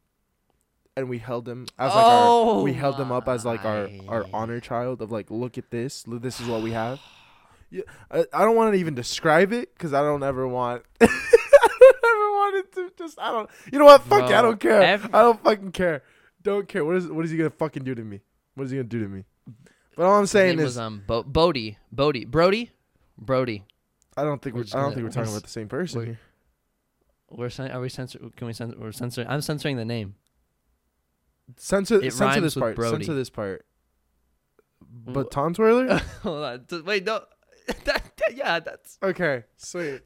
and 0.97 1.09
we 1.11 1.19
held 1.19 1.47
him 1.49 1.67
as 1.79 1.95
like 1.95 2.07
our 2.07 2.63
we 2.63 2.71
Oh 2.71 2.75
held 2.75 2.99
him 2.99 3.13
up 3.13 3.29
as 3.29 3.45
like 3.45 3.65
our 3.65 3.89
our 4.09 4.25
honor 4.33 4.61
child 4.61 5.03
of 5.03 5.11
like 5.13 5.31
look 5.31 5.59
at 5.59 5.71
this 5.71 6.05
this 6.07 6.41
is 6.41 6.49
what 6.49 6.63
we 6.63 6.73
have. 6.73 7.01
Yeah, 7.73 7.83
I, 8.11 8.25
I 8.33 8.45
don't 8.45 8.57
want 8.57 8.73
to 8.75 8.81
even 8.81 8.95
describe 8.95 9.53
it 9.53 9.73
because 9.75 9.93
I 9.95 10.01
don't 10.01 10.23
ever 10.25 10.49
want. 10.49 10.83
I 11.01 11.07
don't 11.07 12.05
ever 12.05 12.31
want 12.33 12.73
to 12.73 12.91
just 12.99 13.19
I 13.21 13.31
don't. 13.31 13.49
You 13.73 13.79
know 13.79 13.85
what? 13.85 14.03
Fuck 14.03 14.29
it. 14.31 14.35
I 14.35 14.43
don't 14.43 14.59
care. 14.59 14.83
every- 14.83 15.13
I 15.13 15.23
don't 15.23 15.43
fucking 15.45 15.73
care. 15.73 16.03
Don't 16.43 16.67
care. 16.67 16.85
What 16.85 16.97
is 16.97 17.07
what 17.09 17.25
is 17.25 17.31
he 17.31 17.37
gonna 17.37 17.51
fucking 17.51 17.85
do 17.85 17.95
to 17.95 18.03
me? 18.03 18.23
What 18.55 18.65
is 18.65 18.71
he 18.71 18.79
gonna 18.79 18.89
do 18.89 19.01
to 19.03 19.09
me? 19.09 19.25
But 19.97 20.07
all 20.07 20.19
I'm 20.19 20.27
saying 20.27 20.59
is 20.59 20.65
was 20.65 20.79
um 20.79 21.03
Bo- 21.07 21.23
Bodie, 21.23 21.77
Bodie, 21.93 22.25
Brody, 22.25 22.71
Brody. 23.19 23.65
I 24.21 24.25
don't 24.25 24.41
think 24.43 24.55
we're 24.57 24.63
I 24.75 24.83
don't 24.83 24.93
think 24.95 25.05
we're 25.05 25.11
talking 25.13 25.31
about 25.31 25.43
the 25.43 25.49
same 25.49 25.69
person 25.69 25.99
we're- 25.99 26.07
here. 26.13 26.21
We're 27.33 27.49
cen- 27.51 27.71
are 27.71 27.81
we 27.81 27.89
censor? 27.89 28.19
Can 28.37 28.47
we 28.49 28.53
censor? 28.53 28.77
We're 28.79 28.91
censoring. 28.93 29.29
I'm 29.29 29.41
censoring 29.41 29.77
the 29.77 29.85
name. 29.85 30.17
Censor, 31.57 31.97
It 32.03 32.13
censor 32.13 32.25
rhymes 32.25 32.43
this 32.43 32.57
with 32.57 32.63
part. 32.63 32.77
Brody. 32.77 32.97
Censor 33.05 33.15
this 33.15 33.31
part. 33.31 33.65
Wh- 35.07 35.13
But 35.13 35.31
Tom 35.31 35.55
Twirler? 35.55 35.99
Hold 36.23 36.43
on. 36.73 36.85
Wait, 36.85 37.05
no. 37.05 37.23
that, 37.67 37.85
that- 38.17 38.35
yeah, 38.35 38.59
that's 38.61 38.99
okay, 39.03 39.45
sweet. 39.57 40.01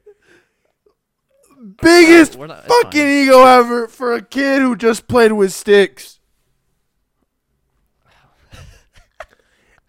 Biggest 1.81 2.35
we're 2.35 2.47
not, 2.47 2.59
it's 2.65 2.67
fucking 2.67 2.99
fine. 3.01 3.23
ego 3.23 3.43
ever 3.45 3.87
for 3.87 4.13
a 4.13 4.21
kid 4.21 4.61
who 4.61 4.75
just 4.75 5.07
played 5.07 5.31
with 5.31 5.51
sticks. 5.53 6.19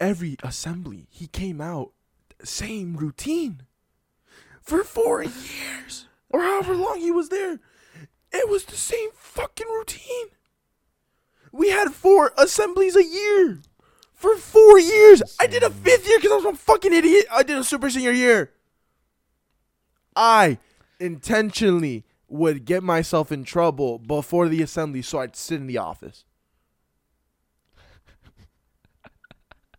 Every 0.00 0.36
assembly, 0.42 1.06
he 1.10 1.26
came 1.26 1.60
out 1.60 1.92
same 2.44 2.96
routine 2.96 3.62
for 4.66 4.82
four 4.82 5.22
years 5.22 6.06
or 6.28 6.42
however 6.42 6.74
long 6.74 6.98
he 6.98 7.10
was 7.10 7.28
there. 7.30 7.60
It 8.32 8.48
was 8.50 8.64
the 8.64 8.76
same 8.76 9.10
fucking 9.14 9.68
routine. 9.68 10.26
We 11.52 11.70
had 11.70 11.94
four 11.94 12.32
assemblies 12.36 12.96
a 12.96 13.04
year 13.04 13.60
for 14.12 14.36
four 14.36 14.78
years. 14.78 15.22
I 15.40 15.46
did 15.46 15.62
a 15.62 15.70
fifth 15.70 16.06
year 16.06 16.18
because 16.18 16.32
I 16.32 16.36
was 16.48 16.54
a 16.54 16.58
fucking 16.58 16.92
idiot. 16.92 17.26
I 17.32 17.44
did 17.44 17.56
a 17.56 17.64
super 17.64 17.88
senior 17.88 18.10
year. 18.10 18.52
I 20.14 20.58
intentionally 20.98 22.04
would 22.28 22.64
get 22.64 22.82
myself 22.82 23.30
in 23.30 23.44
trouble 23.44 23.98
before 23.98 24.48
the 24.48 24.62
assembly 24.62 25.00
so 25.00 25.20
I'd 25.20 25.36
sit 25.36 25.60
in 25.60 25.66
the 25.68 25.78
office. 25.78 26.24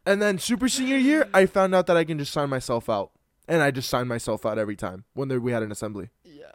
and 0.05 0.21
then 0.21 0.39
super 0.39 0.69
senior 0.69 0.97
year, 0.97 1.27
I 1.33 1.45
found 1.45 1.75
out 1.75 1.87
that 1.87 1.97
I 1.97 2.05
can 2.05 2.17
just 2.17 2.31
sign 2.31 2.49
myself 2.49 2.89
out. 2.89 3.11
And 3.47 3.61
I 3.63 3.71
just 3.71 3.89
signed 3.89 4.09
myself 4.09 4.45
out 4.45 4.57
every 4.57 4.75
time 4.75 5.05
when 5.13 5.29
there, 5.29 5.39
we 5.39 5.51
had 5.53 5.63
an 5.63 5.71
assembly. 5.71 6.09
Yeah. 6.23 6.51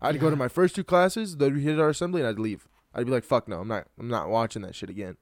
I'd 0.00 0.18
go 0.20 0.30
to 0.30 0.36
my 0.36 0.48
first 0.48 0.74
two 0.74 0.84
classes, 0.84 1.36
they'd 1.36 1.56
hit 1.56 1.78
our 1.80 1.88
assembly, 1.90 2.20
and 2.20 2.28
I'd 2.28 2.38
leave. 2.38 2.68
I'd 2.94 3.06
be 3.06 3.12
like, 3.12 3.24
"Fuck 3.24 3.48
no, 3.48 3.60
I'm 3.60 3.68
not. 3.68 3.86
I'm 3.98 4.08
not 4.08 4.28
watching 4.28 4.62
that 4.62 4.74
shit 4.74 4.90
again. 4.90 5.16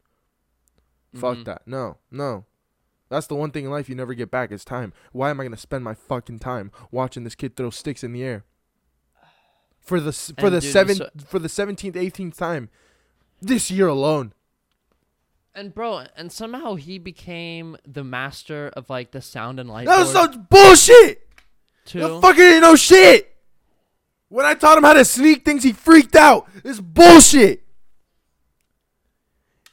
Fuck 1.14 1.38
Mhm. 1.38 1.44
that. 1.46 1.62
No, 1.66 1.98
no. 2.10 2.44
That's 3.08 3.26
the 3.26 3.34
one 3.36 3.50
thing 3.52 3.64
in 3.64 3.70
life 3.70 3.88
you 3.88 3.94
never 3.94 4.14
get 4.14 4.30
back 4.30 4.50
is 4.52 4.64
time. 4.64 4.92
Why 5.12 5.30
am 5.30 5.40
I 5.40 5.44
gonna 5.44 5.56
spend 5.56 5.84
my 5.84 5.94
fucking 5.94 6.38
time 6.40 6.70
watching 6.90 7.24
this 7.24 7.34
kid 7.34 7.56
throw 7.56 7.70
sticks 7.70 8.02
in 8.04 8.12
the 8.12 8.22
air 8.22 8.44
for 9.80 10.00
the 10.00 10.12
for 10.12 10.46
And 10.46 10.54
the 10.56 10.60
dude, 10.60 10.72
seven 10.72 10.96
so- 10.96 11.10
for 11.26 11.38
the 11.38 11.48
seventeenth, 11.48 11.96
eighteenth 11.96 12.36
time 12.36 12.68
this 13.40 13.70
year 13.70 13.86
alone? 13.88 14.32
And 15.56 15.74
bro, 15.74 16.04
and 16.14 16.30
somehow 16.30 16.74
he 16.74 16.98
became 16.98 17.78
the 17.86 18.04
master 18.04 18.68
of 18.76 18.90
like 18.90 19.10
the 19.12 19.22
sound 19.22 19.58
and 19.58 19.68
light. 19.70 19.86
That 19.86 19.98
was 19.98 20.12
board, 20.12 20.32
such 20.34 20.48
bullshit. 20.50 21.28
too. 21.86 22.00
The 22.00 22.20
fucker 22.20 22.36
didn't 22.36 22.60
know 22.60 22.76
shit. 22.76 23.34
When 24.28 24.44
I 24.44 24.52
taught 24.54 24.76
him 24.76 24.84
how 24.84 24.92
to 24.92 25.04
sneak 25.04 25.44
things, 25.46 25.62
he 25.62 25.72
freaked 25.72 26.14
out. 26.14 26.46
This 26.62 26.78
bullshit. 26.78 27.62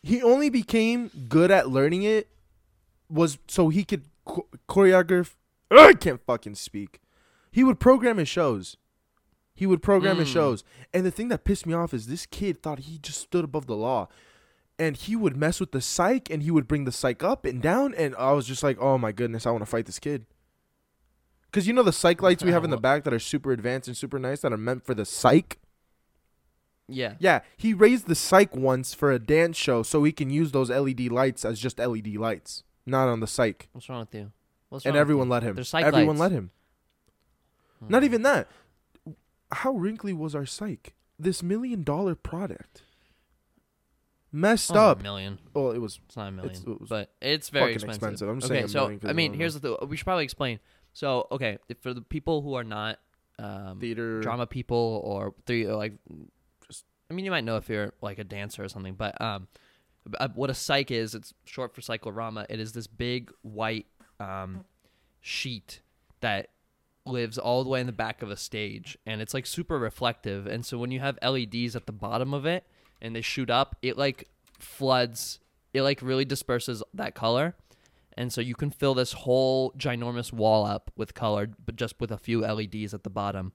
He 0.01 0.21
only 0.21 0.49
became 0.49 1.09
good 1.29 1.51
at 1.51 1.69
learning 1.69 2.03
it 2.03 2.29
was 3.09 3.37
so 3.47 3.69
he 3.69 3.83
could 3.83 4.03
cho- 4.27 4.47
choreograph. 4.69 5.35
Ugh, 5.71 5.79
I 5.79 5.93
can't 5.93 6.21
fucking 6.25 6.55
speak. 6.55 6.99
He 7.51 7.63
would 7.63 7.79
program 7.79 8.17
his 8.17 8.27
shows. 8.29 8.77
He 9.55 9.65
would 9.65 9.81
program 9.83 10.17
his 10.17 10.29
Mm. 10.29 10.33
shows. 10.33 10.63
And 10.93 11.05
the 11.05 11.11
thing 11.11 11.27
that 11.29 11.43
pissed 11.45 11.65
me 11.65 11.73
off 11.73 11.93
is 11.93 12.07
this 12.07 12.25
kid 12.25 12.61
thought 12.61 12.79
he 12.79 12.97
just 12.97 13.19
stood 13.21 13.43
above 13.43 13.65
the 13.65 13.75
law. 13.75 14.07
And 14.79 14.97
he 14.97 15.15
would 15.15 15.37
mess 15.37 15.59
with 15.59 15.71
the 15.71 15.79
cyc 15.79 16.31
and 16.31 16.43
he 16.43 16.51
would 16.51 16.67
bring 16.67 16.85
the 16.85 16.91
cyc 16.91 17.23
up 17.23 17.45
and 17.45 17.61
down. 17.61 17.93
And 17.93 18.15
I 18.15 18.31
was 18.31 18.47
just 18.47 18.63
like, 18.63 18.77
oh 18.79 18.97
my 18.97 19.11
goodness, 19.11 19.45
I 19.45 19.51
want 19.51 19.61
to 19.61 19.69
fight 19.69 19.85
this 19.85 19.99
kid. 19.99 20.25
Because 21.45 21.67
you 21.67 21.73
know 21.73 21.83
the 21.83 21.91
cyc 21.91 22.21
lights 22.21 22.43
we 22.43 22.51
have 22.51 22.63
in 22.63 22.71
the 22.71 22.77
back 22.89 23.03
that 23.03 23.13
are 23.13 23.19
super 23.19 23.51
advanced 23.51 23.87
and 23.87 23.95
super 23.95 24.17
nice 24.17 24.41
that 24.41 24.51
are 24.51 24.57
meant 24.57 24.83
for 24.83 24.95
the 24.95 25.03
cyc? 25.03 25.57
yeah. 26.87 27.13
Yeah, 27.19 27.41
he 27.57 27.73
raised 27.73 28.07
the 28.07 28.13
cyc 28.15 28.53
once 28.55 28.93
for 28.93 29.11
a 29.11 29.19
dance 29.19 29.57
show 29.57 29.83
so 29.83 30.03
he 30.03 30.11
can 30.11 30.29
use 30.29 30.51
those 30.51 30.69
LED 30.69 31.11
lights 31.11 31.45
as 31.45 31.59
just 31.59 31.79
LED 31.79 32.15
lights, 32.15 32.63
not 32.85 33.07
on 33.07 33.19
the 33.19 33.25
cyc. 33.25 33.67
What's 33.71 33.87
wrong 33.89 34.01
with 34.01 34.15
you? 34.15 34.31
What's 34.69 34.85
And 34.85 34.95
everyone 34.95 35.29
let 35.29 35.43
him. 35.43 35.57
Everyone 35.73 36.17
lights. 36.17 36.19
let 36.19 36.31
him. 36.31 36.51
Hmm. 37.79 37.91
Not 37.91 38.03
even 38.03 38.23
that. 38.23 38.47
How 39.51 39.73
wrinkly 39.73 40.13
was 40.13 40.33
our 40.33 40.43
cyc? 40.43 40.93
This 41.19 41.43
million 41.43 41.83
dollar 41.83 42.15
product. 42.15 42.81
Messed 44.35 44.73
not 44.73 44.89
up. 44.89 44.99
A 44.99 45.03
million. 45.03 45.37
Well, 45.53 45.71
it 45.71 45.77
was 45.77 45.99
It's 46.07 46.17
not 46.17 46.27
a 46.27 46.31
million, 46.31 46.51
It's- 46.51 46.67
it 46.67 46.79
was 46.81 46.89
but 46.89 47.11
it's 47.21 47.49
very 47.49 47.73
expensive. 47.73 47.95
expensive. 48.01 48.27
I'm 48.29 48.37
okay, 48.39 48.47
saying 48.47 48.67
so 48.69 48.97
I 49.07 49.13
mean, 49.13 49.33
here's 49.33 49.53
the 49.59 49.77
th- 49.77 49.87
we 49.89 49.95
should 49.95 50.05
probably 50.05 50.23
explain. 50.23 50.59
So 50.93 51.27
okay, 51.31 51.59
for 51.81 51.93
the 51.93 52.01
people 52.01 52.41
who 52.41 52.55
are 52.55 52.63
not 52.63 52.99
um, 53.39 53.79
theater. 53.79 54.21
drama 54.21 54.45
people 54.47 55.01
or 55.05 55.33
three 55.45 55.67
like 55.67 55.93
Just- 56.67 56.85
I 57.09 57.13
mean 57.13 57.25
you 57.25 57.31
might 57.31 57.43
know 57.43 57.57
if 57.57 57.69
you're 57.69 57.93
like 58.01 58.17
a 58.19 58.23
dancer 58.23 58.63
or 58.63 58.69
something, 58.69 58.95
but 58.95 59.19
um 59.21 59.47
uh, 60.19 60.27
what 60.35 60.49
a 60.49 60.53
cyc 60.53 60.91
is, 60.91 61.15
it's 61.15 61.33
short 61.45 61.73
for 61.73 61.81
cyclorama. 61.81 62.45
It 62.49 62.59
is 62.59 62.73
this 62.73 62.87
big 62.87 63.31
white 63.43 63.85
um 64.19 64.65
sheet 65.21 65.81
that 66.21 66.49
lives 67.05 67.37
all 67.37 67.63
the 67.63 67.69
way 67.69 67.79
in 67.81 67.85
the 67.85 67.91
back 67.91 68.21
of 68.21 68.31
a 68.31 68.37
stage 68.37 68.97
and 69.05 69.21
it's 69.21 69.33
like 69.33 69.45
super 69.45 69.77
reflective 69.77 70.47
and 70.47 70.65
so 70.65 70.77
when 70.77 70.89
you 70.89 71.01
have 71.01 71.17
LEDs 71.21 71.75
at 71.75 71.85
the 71.85 71.91
bottom 71.91 72.33
of 72.33 72.45
it 72.45 72.65
and 73.03 73.15
they 73.15 73.21
shoot 73.21 73.51
up, 73.51 73.75
it 73.83 73.97
like 73.97 74.29
floods 74.59 75.39
it 75.73 75.81
like 75.81 76.01
really 76.01 76.25
disperses 76.25 76.81
that 76.93 77.13
color 77.15 77.55
and 78.17 78.31
so 78.31 78.41
you 78.41 78.55
can 78.55 78.69
fill 78.69 78.93
this 78.93 79.13
whole 79.13 79.71
ginormous 79.71 80.31
wall 80.31 80.65
up 80.65 80.91
with 80.95 81.13
color, 81.13 81.49
but 81.65 81.75
just 81.75 81.99
with 81.99 82.11
a 82.11 82.17
few 82.17 82.41
LEDs 82.41 82.93
at 82.93 83.03
the 83.03 83.09
bottom. 83.09 83.53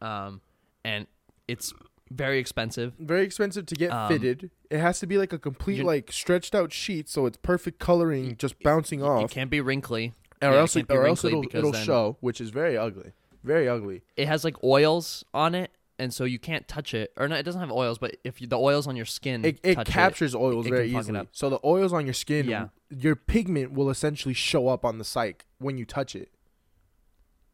Um, 0.00 0.40
and 0.84 1.06
it's 1.48 1.72
very 2.10 2.38
expensive. 2.38 2.92
Very 2.98 3.24
expensive 3.24 3.66
to 3.66 3.74
get 3.74 3.90
Um, 3.90 4.08
fitted. 4.08 4.50
It 4.70 4.78
has 4.78 5.00
to 5.00 5.06
be 5.06 5.16
like 5.16 5.32
a 5.32 5.38
complete 5.38 5.84
like 5.84 6.12
stretched 6.12 6.54
out 6.54 6.72
sheet, 6.72 7.08
so 7.08 7.26
it's 7.26 7.38
perfect 7.38 7.78
coloring, 7.78 8.36
just 8.36 8.62
bouncing 8.62 9.00
It 9.00 9.04
off. 9.04 9.24
It 9.24 9.30
can't 9.30 9.50
be 9.50 9.60
wrinkly. 9.60 10.12
or 10.42 10.50
yeah, 10.50 10.58
else, 10.58 10.76
it, 10.76 10.90
or 10.90 11.06
else 11.06 11.24
it'll 11.24 11.44
it'll 11.44 11.72
show, 11.72 12.16
which 12.20 12.40
is 12.40 12.50
very 12.50 12.76
ugly, 12.76 13.12
very 13.44 13.68
ugly. 13.68 14.02
It 14.16 14.26
has 14.28 14.44
like 14.44 14.62
oils 14.62 15.24
on 15.32 15.54
it, 15.54 15.70
and 15.98 16.12
so 16.12 16.24
you 16.24 16.38
can't 16.38 16.66
touch 16.68 16.94
it. 16.94 17.12
Or 17.16 17.28
no, 17.28 17.36
it 17.36 17.42
doesn't 17.44 17.60
have 17.60 17.70
oils, 17.70 17.98
but 17.98 18.16
if 18.24 18.40
you, 18.40 18.46
the 18.46 18.58
oils 18.58 18.86
on 18.86 18.96
your 18.96 19.04
skin, 19.06 19.44
It, 19.44 19.60
it 19.62 19.84
captures 19.84 20.34
oils 20.34 20.66
it 20.66 20.70
very 20.70 20.92
it 20.92 20.98
easily. 20.98 21.28
So 21.32 21.50
the 21.50 21.60
oils 21.64 21.92
on 21.92 22.06
your 22.06 22.14
skin, 22.14 22.48
Yeah. 22.48 22.68
your 22.90 23.14
pigment 23.16 23.72
will 23.72 23.90
essentially 23.90 24.34
show 24.34 24.68
up 24.68 24.84
on 24.84 24.98
the 24.98 25.04
site 25.04 25.44
when 25.58 25.78
you 25.78 25.84
touch 25.84 26.16
it. 26.16 26.30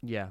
Yeah. 0.03 0.31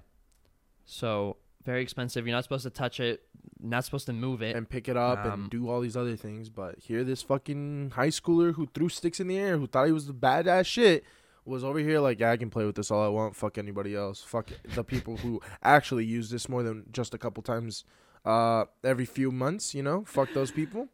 So 0.85 1.37
very 1.63 1.81
expensive. 1.81 2.25
You're 2.25 2.35
not 2.35 2.43
supposed 2.43 2.63
to 2.63 2.69
touch 2.69 2.99
it. 2.99 3.23
Not 3.59 3.83
supposed 3.85 4.05
to 4.05 4.13
move 4.13 4.41
it. 4.41 4.55
and 4.55 4.69
pick 4.69 4.87
it 4.87 4.95
up 4.95 5.25
Um, 5.25 5.31
and 5.41 5.49
do 5.49 5.67
all 5.69 5.81
these 5.81 5.97
other 5.97 6.15
things. 6.15 6.49
But 6.49 6.79
here, 6.79 7.03
this 7.03 7.21
fucking 7.23 7.91
high 7.95 8.07
schooler 8.09 8.53
who 8.53 8.67
threw 8.67 8.87
sticks 8.89 9.19
in 9.19 9.27
the 9.27 9.37
air, 9.37 9.57
who 9.57 9.67
thought 9.67 9.87
he 9.87 9.91
was 9.91 10.07
the 10.07 10.13
badass 10.13 10.65
shit, 10.65 11.03
was 11.47 11.63
over 11.63 11.79
here 11.79 11.99
like, 11.99 12.19
yeah, 12.19 12.31
I 12.31 12.37
can 12.37 12.49
play 12.49 12.65
with 12.65 12.75
this 12.75 12.91
all 12.91 13.03
I 13.03 13.07
want. 13.07 13.35
Fuck 13.35 13.57
anybody 13.57 13.95
else. 13.95 14.21
Fuck 14.21 14.49
the 14.75 14.83
people 14.83 15.17
who 15.17 15.41
actually 15.63 16.05
use 16.05 16.29
this 16.29 16.47
more 16.49 16.61
than 16.63 16.85
just 16.91 17.13
a 17.13 17.17
couple 17.17 17.41
times 17.41 17.83
uh, 18.25 18.65
every 18.83 19.05
few 19.05 19.31
months. 19.31 19.73
You 19.73 19.83
know, 19.83 20.03
fuck 20.05 20.29
those 20.33 20.51
people. 20.51 20.89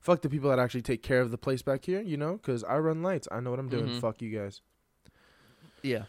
Fuck 0.00 0.22
the 0.22 0.28
people 0.28 0.50
that 0.50 0.58
actually 0.58 0.82
take 0.82 1.02
care 1.02 1.20
of 1.20 1.30
the 1.30 1.38
place 1.38 1.62
back 1.62 1.84
here. 1.86 2.00
You 2.02 2.16
know, 2.16 2.32
because 2.34 2.62
I 2.64 2.78
run 2.78 3.02
lights. 3.02 3.26
I 3.32 3.40
know 3.40 3.50
what 3.50 3.58
I'm 3.58 3.68
doing. 3.68 3.86
Mhm. 3.88 4.00
Fuck 4.00 4.20
you 4.22 4.38
guys. 4.38 4.60
Yeah. 5.82 6.04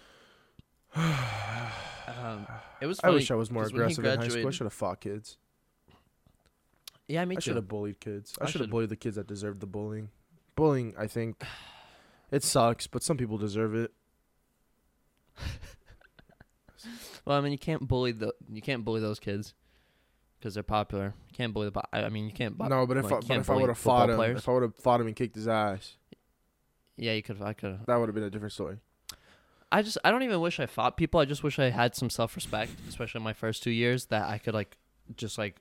um, 0.96 2.48
it 2.82 2.86
was. 2.88 3.00
I 3.04 3.10
wish 3.10 3.32
I 3.32 3.36
was 3.36 3.52
more 3.52 3.64
aggressive 3.64 4.04
in 4.06 4.20
high 4.20 4.28
school. 4.28 4.48
I 4.48 4.52
should 4.52 4.66
have 4.66 4.74
fought 4.74 5.00
kids. 5.02 5.38
Yeah, 7.08 7.26
me 7.26 7.36
I 7.38 7.40
should 7.40 7.56
have 7.56 7.68
bullied 7.68 8.00
kids. 8.00 8.34
I 8.40 8.46
I 8.46 8.48
should've- 8.50 8.70
bullied 8.70 8.90
the 8.90 8.96
kids 8.96 9.16
that 9.18 9.28
deserved 9.28 9.60
the 9.60 9.66
bullying. 9.68 10.10
Bullying, 10.56 10.94
I 10.98 11.08
think, 11.08 11.44
it 12.32 12.44
sucks, 12.44 12.88
but 12.88 13.04
some 13.04 13.18
people 13.18 13.38
deserve 13.38 13.76
it. 13.76 13.92
Well, 17.26 17.38
I 17.38 17.42
mean, 17.42 17.52
you 17.52 17.58
can't 17.58 17.88
bully 17.88 18.12
the 18.12 18.34
you 18.52 18.62
can't 18.62 18.84
bully 18.84 19.00
those 19.02 19.20
kids 19.20 19.54
because 20.40 20.54
they're 20.54 20.64
popular. 20.64 21.14
You 21.30 21.36
can't 21.36 21.54
bully 21.54 21.70
the. 21.70 21.82
I 21.94 22.10
mean, 22.10 22.26
you 22.26 22.32
can't. 22.32 22.58
bu- 22.58 22.68
no, 22.68 22.88
but 22.88 22.98
if 22.98 23.04
like, 23.06 23.14
I, 23.14 23.16
you 23.16 23.22
but 23.22 23.28
can't 23.28 23.42
if 23.42 23.50
I 23.50 23.56
would 23.56 23.70
have 23.70 23.78
fought 23.78 24.10
him, 24.10 24.16
players. 24.16 24.40
if 24.40 24.50
I 24.50 24.52
would 24.54 24.64
have 24.64 24.76
fought 24.76 25.02
him 25.02 25.08
and 25.08 25.16
kicked 25.16 25.36
his 25.36 25.48
ass, 25.48 25.98
yeah, 26.98 27.14
you 27.14 27.22
could. 27.22 27.42
I 27.42 27.54
could. 27.54 27.80
that 27.86 27.96
would 27.96 28.10
have 28.10 28.16
been 28.16 28.24
a 28.24 28.30
different 28.30 28.54
story. 28.54 28.78
I 29.72 29.82
just. 29.84 29.98
I 30.04 30.12
don't 30.12 30.24
even 30.24 30.42
wish 30.42 30.60
I 30.60 30.66
fought 30.66 30.98
people. 30.98 31.20
I 31.20 31.26
just 31.26 31.44
wish 31.44 31.60
I 31.60 31.70
had 31.70 31.96
some 31.96 32.10
self 32.10 32.36
respect, 32.36 32.72
especially 32.90 33.20
in 33.20 33.24
my 33.24 33.34
first 33.34 33.62
two 33.62 33.72
years, 33.72 34.06
that 34.06 34.28
I 34.28 34.38
could 34.40 34.54
like 34.54 34.78
just 35.16 35.38
like 35.38 35.58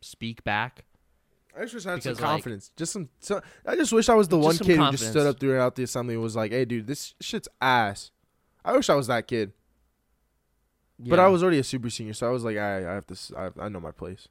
speak 0.00 0.42
back. 0.44 0.86
I 1.56 1.62
just 1.62 1.74
wish 1.74 1.86
I 1.86 1.90
had 1.90 1.96
Because, 2.02 2.16
some 2.18 2.24
like- 2.24 2.32
confidence. 2.34 2.70
just 2.76 2.92
some, 2.92 3.08
so, 3.20 3.40
I 3.66 3.76
just 3.76 3.92
wish 3.92 4.08
I 4.08 4.14
was 4.14 4.28
the 4.28 4.38
one 4.38 4.54
some 4.54 4.66
kid 4.66 4.78
who 4.78 4.90
just 4.92 5.02
stood 5.04 5.12
confidence. 5.12 5.34
up 5.36 5.40
throughout 5.40 5.74
the 5.74 5.82
assembly 5.82 6.14
and 6.14 6.22
was 6.22 6.34
like, 6.34 6.50
"Hey, 6.52 6.64
dude, 6.64 6.86
this 6.86 7.14
shit's 7.20 7.48
ass." 7.60 8.10
I 8.64 8.74
wish 8.76 8.88
I 8.88 8.94
was 8.94 9.06
that 9.08 9.26
kid, 9.26 9.52
but 10.98 11.18
I 11.18 11.28
was 11.28 11.42
already 11.42 11.58
a 11.58 11.64
super 11.64 11.90
senior, 11.90 12.14
so 12.14 12.26
I 12.26 12.30
was 12.30 12.44
like, 12.44 12.56
"I, 12.56 12.78
I 12.90 12.94
have 12.94 13.06
to, 13.08 13.16
I, 13.36 13.64
I 13.64 13.68
know 13.68 13.80
my 13.80 13.90
place. 13.90 14.28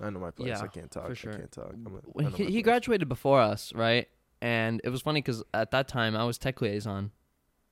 I 0.00 0.10
know 0.10 0.18
my 0.18 0.30
place. 0.32 0.48
Yeah, 0.48 0.60
I 0.60 0.66
can't 0.66 0.90
talk. 0.90 1.06
for 1.08 1.14
sure. 1.14 1.32
I 1.34 1.36
can't 1.36 1.52
talk." 1.52 1.72
I'm 1.72 2.00
a, 2.16 2.26
I 2.26 2.30
he, 2.30 2.46
he 2.46 2.62
graduated 2.62 3.08
before 3.08 3.40
us, 3.40 3.72
right? 3.74 4.08
And 4.42 4.80
it 4.84 4.88
was 4.90 5.02
funny 5.02 5.20
because 5.22 5.42
at 5.54 5.70
that 5.70 5.88
time 5.88 6.16
I 6.16 6.24
was 6.24 6.36
tech 6.38 6.60
liaison, 6.60 7.12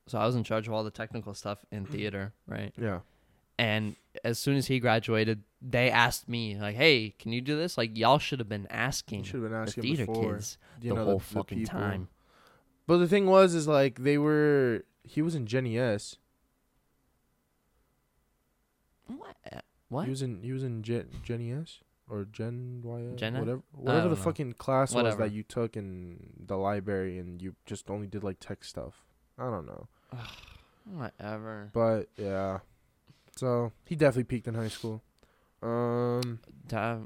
so 0.07 0.19
I 0.19 0.27
was 0.27 0.37
in 0.37 0.45
charge 0.45 0.69
of 0.69 0.73
all 0.75 0.85
the 0.85 0.91
technical 0.91 1.35
stuff 1.35 1.65
in 1.73 1.85
theater, 1.87 2.33
right? 2.47 2.73
Yeah. 2.81 3.01
And 3.63 3.95
as 4.25 4.41
soon 4.41 4.57
as 4.57 4.67
he 4.67 4.81
graduated, 4.81 5.45
they 5.61 5.89
asked 5.89 6.29
me 6.29 6.59
like, 6.59 6.75
"Hey, 6.75 7.15
can 7.17 7.33
you 7.33 7.41
do 7.41 7.57
this?" 7.57 7.79
Like 7.79 7.97
y'all 7.97 8.19
should 8.19 8.41
have 8.41 8.49
been 8.49 8.67
asking 8.69 9.23
should 9.23 9.41
have 9.41 9.53
been 9.53 9.65
the 9.65 9.71
theater 9.71 10.05
before. 10.07 10.35
kids 10.35 10.59
the 10.81 10.89
know, 10.89 11.05
whole 11.05 11.19
the 11.19 11.25
fucking 11.25 11.59
people. 11.59 11.79
time. 11.79 12.09
But 12.89 12.99
the 12.99 13.07
thing 13.07 13.27
was, 13.27 13.55
is 13.55 13.69
like 13.69 14.03
they 14.03 14.19
were. 14.19 14.85
He 15.05 15.23
was 15.23 15.37
in 15.37 15.47
Jenny 15.47 15.79
S. 15.79 16.17
What? 19.07 19.37
Uh, 19.53 19.61
what? 19.89 20.05
He 20.07 20.11
was 20.11 20.23
in. 20.23 20.43
He 20.43 20.53
was 20.53 20.65
in 20.65 20.83
Gen, 20.83 21.09
Jenny 21.23 21.53
S. 21.53 21.79
Or 22.11 22.25
Gen 22.25 22.81
Y. 22.83 23.01
S, 23.13 23.21
Gen 23.21 23.39
Whatever. 23.39 23.63
Whatever 23.71 24.09
the 24.09 24.17
know. 24.17 24.23
fucking 24.23 24.53
class 24.55 24.93
was 24.93 25.17
that 25.19 25.31
you 25.31 25.45
took 25.45 25.77
in 25.77 26.33
the 26.49 26.57
library, 26.57 27.21
and 27.21 27.41
you 27.41 27.55
just 27.65 27.89
only 27.91 28.09
did 28.09 28.25
like 28.25 28.41
tech 28.41 28.65
stuff. 28.65 29.05
I 29.39 29.45
don't 29.45 29.67
know. 29.67 29.87
Whatever. 30.85 31.71
But 31.73 32.09
yeah. 32.17 32.59
So 33.37 33.73
he 33.85 33.97
definitely 33.97 34.25
peaked 34.25 34.49
in 34.49 34.55
high 34.55 34.69
school. 34.69 35.03
Um, 35.63 36.41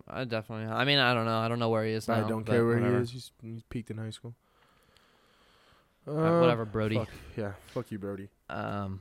I 0.08 0.24
definitely. 0.24 0.66
I 0.66 0.84
mean, 0.84 0.98
I 0.98 1.12
don't 1.12 1.26
know. 1.26 1.38
I 1.38 1.48
don't 1.48 1.58
know 1.58 1.68
where 1.68 1.84
he 1.84 1.92
is 1.92 2.08
now. 2.08 2.24
I 2.24 2.28
don't 2.28 2.44
care 2.44 2.64
where 2.64 2.76
whatever. 2.76 2.96
he 2.96 3.02
is. 3.02 3.10
He's, 3.10 3.32
he's 3.42 3.62
peaked 3.64 3.90
in 3.90 3.98
high 3.98 4.10
school. 4.10 4.34
Uh, 6.06 6.12
Uh, 6.12 6.40
whatever, 6.40 6.64
Brody. 6.64 6.96
Fuck, 6.96 7.10
yeah, 7.36 7.52
fuck 7.74 7.90
you, 7.90 7.98
Brody. 7.98 8.28
Um. 8.48 9.00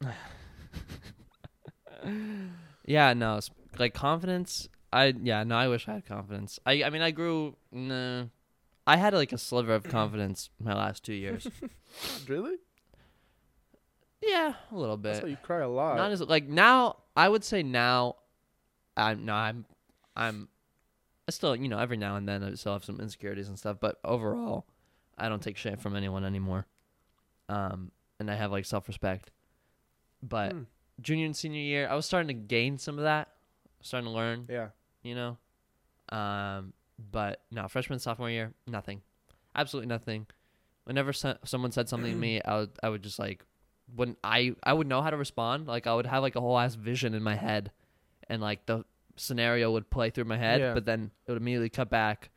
yeah, 2.86 3.12
no, 3.12 3.38
like 3.78 3.94
confidence. 3.94 4.68
I 4.92 5.14
yeah, 5.22 5.44
no, 5.44 5.56
I 5.56 5.68
wish 5.68 5.88
I 5.88 5.94
had 5.94 6.06
confidence. 6.06 6.58
I 6.66 6.82
I 6.82 6.90
mean, 6.90 7.02
I 7.02 7.12
grew. 7.12 7.56
Nah, 7.70 8.24
I 8.86 8.96
had 8.96 9.14
like 9.14 9.32
a 9.32 9.38
sliver 9.38 9.74
of 9.74 9.84
confidence 9.88 10.50
my 10.58 10.74
last 10.74 11.04
two 11.04 11.14
years. 11.14 11.46
Really? 12.26 12.56
Yeah, 14.22 14.54
a 14.70 14.74
little 14.76 14.96
That's 14.96 15.18
bit. 15.18 15.24
why 15.24 15.30
you 15.30 15.36
cry 15.42 15.58
a 15.60 15.68
lot. 15.68 15.96
Not 15.96 16.10
as 16.12 16.20
like 16.22 16.48
now. 16.48 16.96
I 17.16 17.28
would 17.28 17.44
say 17.44 17.62
now. 17.62 18.16
I'm 18.96 19.24
no, 19.24 19.34
I'm, 19.34 19.64
I'm. 20.16 20.48
I 21.28 21.30
still, 21.30 21.54
you 21.56 21.68
know, 21.68 21.78
every 21.78 21.96
now 21.96 22.16
and 22.16 22.28
then 22.28 22.42
I 22.42 22.54
still 22.54 22.72
have 22.72 22.84
some 22.84 23.00
insecurities 23.00 23.48
and 23.48 23.58
stuff, 23.58 23.76
but 23.80 23.98
overall, 24.04 24.66
I 25.16 25.28
don't 25.28 25.42
take 25.42 25.56
shit 25.56 25.80
from 25.80 25.94
anyone 25.96 26.24
anymore. 26.24 26.66
Um, 27.48 27.90
and 28.18 28.30
I 28.30 28.34
have 28.34 28.50
like 28.50 28.64
self 28.64 28.88
respect. 28.88 29.30
But 30.22 30.52
Hmm. 30.52 30.62
junior 31.00 31.26
and 31.26 31.36
senior 31.36 31.60
year, 31.60 31.88
I 31.88 31.94
was 31.94 32.06
starting 32.06 32.28
to 32.28 32.34
gain 32.34 32.78
some 32.78 32.98
of 32.98 33.04
that. 33.04 33.28
Starting 33.82 34.08
to 34.08 34.14
learn, 34.14 34.46
yeah. 34.48 34.68
you 35.02 35.14
know. 35.14 35.38
Um, 36.16 36.72
but 37.10 37.42
no, 37.50 37.66
freshman 37.68 37.98
sophomore 37.98 38.30
year, 38.30 38.52
nothing, 38.66 39.02
absolutely 39.54 39.88
nothing. 39.88 40.26
Whenever 40.84 41.12
so- 41.12 41.38
someone 41.44 41.72
said 41.72 41.88
something 41.88 42.12
to 42.12 42.16
me, 42.18 42.40
I 42.44 42.58
would 42.58 42.70
I 42.82 42.88
would 42.88 43.02
just 43.02 43.18
like 43.18 43.44
when 43.94 44.16
I 44.24 44.54
I 44.62 44.72
would 44.72 44.86
know 44.86 45.02
how 45.02 45.10
to 45.10 45.16
respond. 45.16 45.66
Like 45.66 45.86
I 45.86 45.94
would 45.94 46.06
have 46.06 46.22
like 46.22 46.36
a 46.36 46.40
whole 46.40 46.58
ass 46.58 46.74
vision 46.74 47.14
in 47.14 47.22
my 47.22 47.34
head, 47.36 47.70
and 48.28 48.40
like 48.42 48.66
the 48.66 48.84
scenario 49.16 49.70
would 49.72 49.90
play 49.90 50.10
through 50.10 50.24
my 50.24 50.38
head, 50.38 50.60
Yeah. 50.60 50.74
but 50.74 50.84
then 50.86 51.10
it 51.26 51.30
would 51.32 51.40
immediately 51.40 51.68
cut 51.68 51.90
back, 51.90 52.30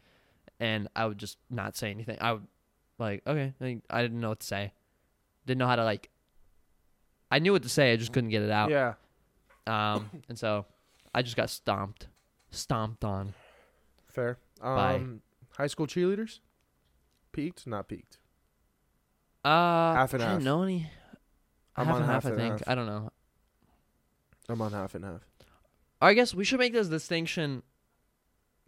and 0.59 0.87
I 0.95 1.05
would 1.05 1.17
just 1.17 1.37
not 1.49 1.75
say 1.77 1.89
anything. 1.91 2.17
I 2.19 2.33
would 2.33 2.47
like 2.99 3.21
okay, 3.27 3.53
like, 3.59 3.79
I 3.89 4.01
didn't 4.01 4.19
know 4.19 4.29
what 4.29 4.39
to 4.41 4.47
say, 4.47 4.73
didn't 5.45 5.59
know 5.59 5.67
how 5.67 5.75
to 5.77 5.83
like. 5.83 6.09
I 7.31 7.39
knew 7.39 7.51
what 7.53 7.63
to 7.63 7.69
say, 7.69 7.91
I 7.91 7.95
just 7.95 8.13
couldn't 8.13 8.29
get 8.29 8.43
it 8.43 8.51
out. 8.51 8.69
Yeah. 8.69 8.93
Um, 9.67 10.09
and 10.29 10.37
so 10.37 10.65
I 11.13 11.21
just 11.21 11.35
got 11.35 11.49
stomped, 11.49 12.07
stomped 12.51 13.03
on. 13.03 13.33
Fair. 14.07 14.37
Bye. 14.61 14.95
Um, 14.95 15.21
high 15.57 15.67
school 15.67 15.87
cheerleaders. 15.87 16.39
Peaked, 17.33 17.67
not 17.67 17.87
peaked. 17.89 18.17
Uh, 19.43 19.93
Half 19.93 20.13
and 20.13 20.23
I 20.23 20.25
half. 20.27 20.33
didn't 20.35 20.45
know 20.45 20.63
any. 20.63 20.89
I'm 21.75 21.87
half 21.87 21.95
on 21.95 22.01
and 22.01 22.11
half, 22.11 22.23
half 22.23 22.33
I 22.33 22.35
think. 22.35 22.51
half. 22.59 22.63
I 22.67 22.75
don't 22.75 22.85
know. 22.85 23.11
I'm 24.49 24.61
on 24.61 24.71
half 24.71 24.95
and 24.95 25.05
half. 25.05 25.21
I 26.01 26.13
guess 26.13 26.33
we 26.33 26.43
should 26.43 26.59
make 26.59 26.73
this 26.73 26.87
distinction 26.87 27.63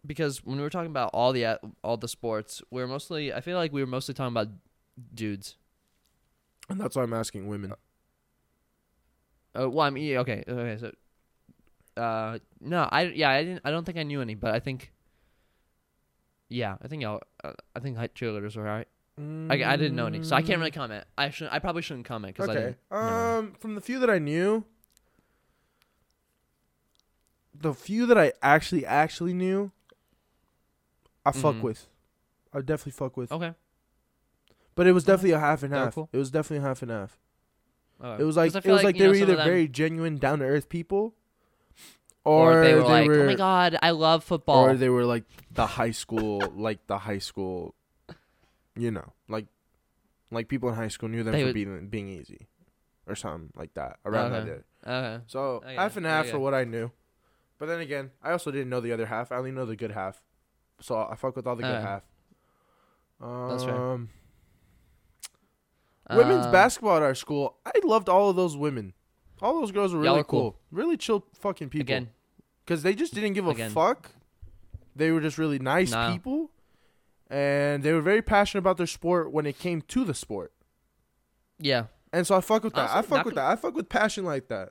because 0.04 0.44
when 0.44 0.56
we 0.56 0.62
were 0.62 0.70
talking 0.70 0.90
about 0.90 1.10
all 1.12 1.32
the 1.32 1.58
all 1.82 1.96
the 1.96 2.08
sports, 2.08 2.62
we 2.70 2.82
are 2.82 2.86
mostly. 2.86 3.32
I 3.32 3.40
feel 3.40 3.56
like 3.56 3.72
we 3.72 3.80
were 3.80 3.86
mostly 3.86 4.14
talking 4.14 4.32
about 4.32 4.48
dudes. 5.14 5.56
And 6.68 6.80
that's 6.80 6.96
why 6.96 7.02
I'm 7.02 7.14
asking 7.14 7.48
women. 7.48 7.72
Uh, 9.58 9.70
well, 9.70 9.86
I 9.86 9.90
mean, 9.90 10.04
yeah, 10.04 10.18
okay, 10.20 10.44
okay. 10.46 10.76
So, 10.78 12.00
uh, 12.00 12.38
no, 12.60 12.88
I 12.90 13.02
yeah, 13.02 13.30
I 13.30 13.44
didn't. 13.44 13.62
I 13.64 13.70
don't 13.70 13.84
think 13.84 13.98
I 13.98 14.02
knew 14.02 14.20
any, 14.20 14.34
but 14.34 14.54
I 14.54 14.60
think. 14.60 14.92
Yeah, 16.48 16.76
I 16.82 16.88
think 16.88 17.02
y'all. 17.02 17.20
Uh, 17.42 17.52
I 17.76 17.80
think 17.80 17.96
high 17.96 18.08
cheerleaders 18.08 18.56
were 18.56 18.84
alright. 19.50 19.62
I, 19.62 19.72
I 19.72 19.76
didn't 19.76 19.96
know 19.96 20.06
any, 20.06 20.22
so 20.22 20.36
I 20.36 20.42
can't 20.42 20.58
really 20.58 20.70
comment. 20.70 21.04
I 21.16 21.30
should. 21.30 21.48
I 21.50 21.58
probably 21.58 21.82
shouldn't 21.82 22.06
comment 22.06 22.34
because 22.36 22.48
I 22.48 22.52
Okay. 22.52 22.60
didn't. 22.60 22.78
know. 22.90 23.38
Um, 23.38 23.52
from 23.58 23.74
the 23.74 23.80
few 23.80 23.98
that 24.00 24.10
I 24.10 24.18
knew, 24.18 24.64
the 27.54 27.74
few 27.74 28.06
that 28.06 28.18
I 28.18 28.32
actually 28.42 28.86
actually 28.86 29.34
knew, 29.34 29.72
I 31.24 31.32
fuck 31.32 31.56
Mhm. 31.56 31.62
with. 31.62 31.88
I 32.52 32.60
definitely 32.60 32.92
fuck 32.92 33.16
with. 33.16 33.32
Okay. 33.32 33.54
But 34.74 34.86
it 34.86 34.92
was 34.92 35.04
definitely 35.04 35.32
a 35.32 35.40
half 35.40 35.62
and 35.62 35.72
half. 35.74 35.94
cool. 35.94 36.08
It 36.12 36.18
was 36.18 36.30
definitely 36.30 36.64
a 36.64 36.68
half 36.68 36.82
and 36.82 36.90
half. 36.90 37.18
It 38.00 38.22
was 38.22 38.36
like 38.36 38.54
it 38.54 38.64
was 38.70 38.84
like, 38.84 38.94
you 38.94 39.00
they 39.00 39.04
know, 39.06 39.10
were 39.10 39.16
either 39.16 39.36
very 39.36 39.66
genuine, 39.66 40.18
down 40.18 40.38
to 40.38 40.44
earth 40.44 40.68
people, 40.68 41.14
or, 42.24 42.58
or, 42.60 42.64
they 42.64 42.74
were 42.74 42.82
like, 42.84 43.08
were, 43.08 43.22
"Oh 43.22 43.26
my 43.26 43.34
god, 43.34 43.76
I 43.82 43.90
love 43.90 44.22
football." 44.22 44.66
or 44.66 44.76
they 44.76 44.88
were 44.88 45.04
like 45.04 45.24
the 45.50 45.66
high 45.66 45.90
school, 45.90 46.52
like 46.54 46.86
the 46.86 46.98
high 46.98 47.18
school, 47.18 47.74
you 48.78 48.90
know, 48.90 49.12
like 49.28 49.46
Like 50.30 50.48
people 50.48 50.68
in 50.68 50.74
high 50.74 50.88
school 50.88 51.08
knew 51.08 51.22
them 51.22 51.32
They 51.32 51.40
for 51.40 51.46
would- 51.46 51.54
being 51.54 51.88
being 51.88 52.08
easy, 52.08 52.48
or 53.06 53.14
something 53.14 53.50
like 53.56 53.72
that 53.74 53.98
around 54.04 54.32
that 54.32 54.42
Okay. 54.42 54.50
day. 54.50 54.90
Okay. 54.90 55.24
So 55.26 55.40
Okay, 55.64 55.74
half 55.74 55.96
and 55.96 56.04
half 56.06 56.26
for 56.26 56.38
what 56.38 56.52
I 56.54 56.64
knew, 56.64 56.90
but 57.58 57.66
then 57.66 57.80
again, 57.80 58.10
I 58.22 58.32
also 58.32 58.50
didn't 58.50 58.68
know 58.68 58.80
the 58.80 58.92
other 58.92 59.06
half. 59.06 59.32
I 59.32 59.36
only 59.36 59.52
know 59.52 59.64
the 59.64 59.74
good 59.76 59.92
half, 59.92 60.22
so 60.80 60.96
I 60.98 61.14
fuck 61.16 61.34
with 61.34 61.46
all 61.46 61.56
the 61.56 61.62
good 61.62 61.74
Okay. 61.76 61.82
half. 61.82 62.02
Um, 63.20 63.48
That's 63.48 63.64
fair. 63.64 63.98
women's 66.16 66.46
Um, 66.46 66.52
basketball 66.52 66.96
at 66.96 67.02
our 67.02 67.14
school, 67.14 67.58
I 67.66 67.72
loved 67.84 68.08
all 68.08 68.30
of 68.30 68.36
those 68.36 68.56
women. 68.56 68.94
All 69.40 69.60
those 69.60 69.72
girls 69.72 69.92
were 69.94 70.00
really 70.00 70.24
cool. 70.24 70.52
cool. 70.52 70.60
really 70.70 70.96
chill 70.96 71.24
fucking 71.34 71.68
people. 71.70 71.82
Again, 71.82 72.10
because 72.64 72.82
they 72.82 72.94
just 72.94 73.14
didn't 73.14 73.32
give 73.34 73.46
a 73.46 73.50
Again. 73.50 73.70
fuck. 73.70 74.10
They 74.96 75.10
were 75.10 75.20
just 75.20 75.38
really 75.38 75.58
nice 75.58 75.92
No. 75.92 76.12
people, 76.12 76.50
and 77.30 77.82
they 77.82 77.92
were 77.92 78.00
very 78.00 78.22
passionate 78.22 78.60
about 78.60 78.76
their 78.78 78.86
sport 78.86 79.32
when 79.32 79.46
it 79.46 79.58
came 79.58 79.82
to 79.82 80.04
the 80.04 80.14
sport. 80.14 80.52
yeah. 81.58 81.84
And 82.10 82.26
so 82.26 82.34
I 82.36 82.40
fuck 82.40 82.64
with 82.64 82.72
that. 82.74 82.88
I 82.90 83.02
fuck 83.02 83.26
with 83.26 83.34
gonna- 83.34 83.46
that. 83.48 83.52
I 83.52 83.56
fuck 83.56 83.74
with 83.74 83.88
passion 83.90 84.24
like 84.24 84.48
that. 84.48 84.70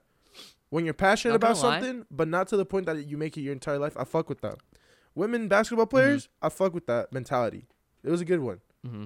When 0.70 0.86
you're 0.86 0.96
passionate 0.96 1.34
Not 1.34 1.36
about 1.36 1.56
gonna 1.56 1.68
lie. 1.68 1.80
something, 1.82 2.06
but 2.10 2.28
not 2.28 2.48
to 2.48 2.58
the 2.58 2.66
point 2.66 2.88
that 2.88 3.06
you 3.06 3.16
make 3.16 3.38
it 3.38 3.42
your 3.42 3.54
entire 3.54 3.78
life, 3.78 3.96
I 3.96 4.06
fuck 4.06 4.28
with 4.28 4.42
that. 4.42 4.56
Women 5.14 5.48
basketball 5.48 5.86
Mm-hmm. 5.86 5.92
players, 5.92 6.30
I 6.42 6.50
fuck 6.50 6.74
with 6.74 6.88
that 6.88 7.14
mentality. 7.14 7.68
It 8.04 8.10
was 8.10 8.22
a 8.22 8.26
good 8.26 8.40
one. 8.40 8.60
hmm 8.84 9.06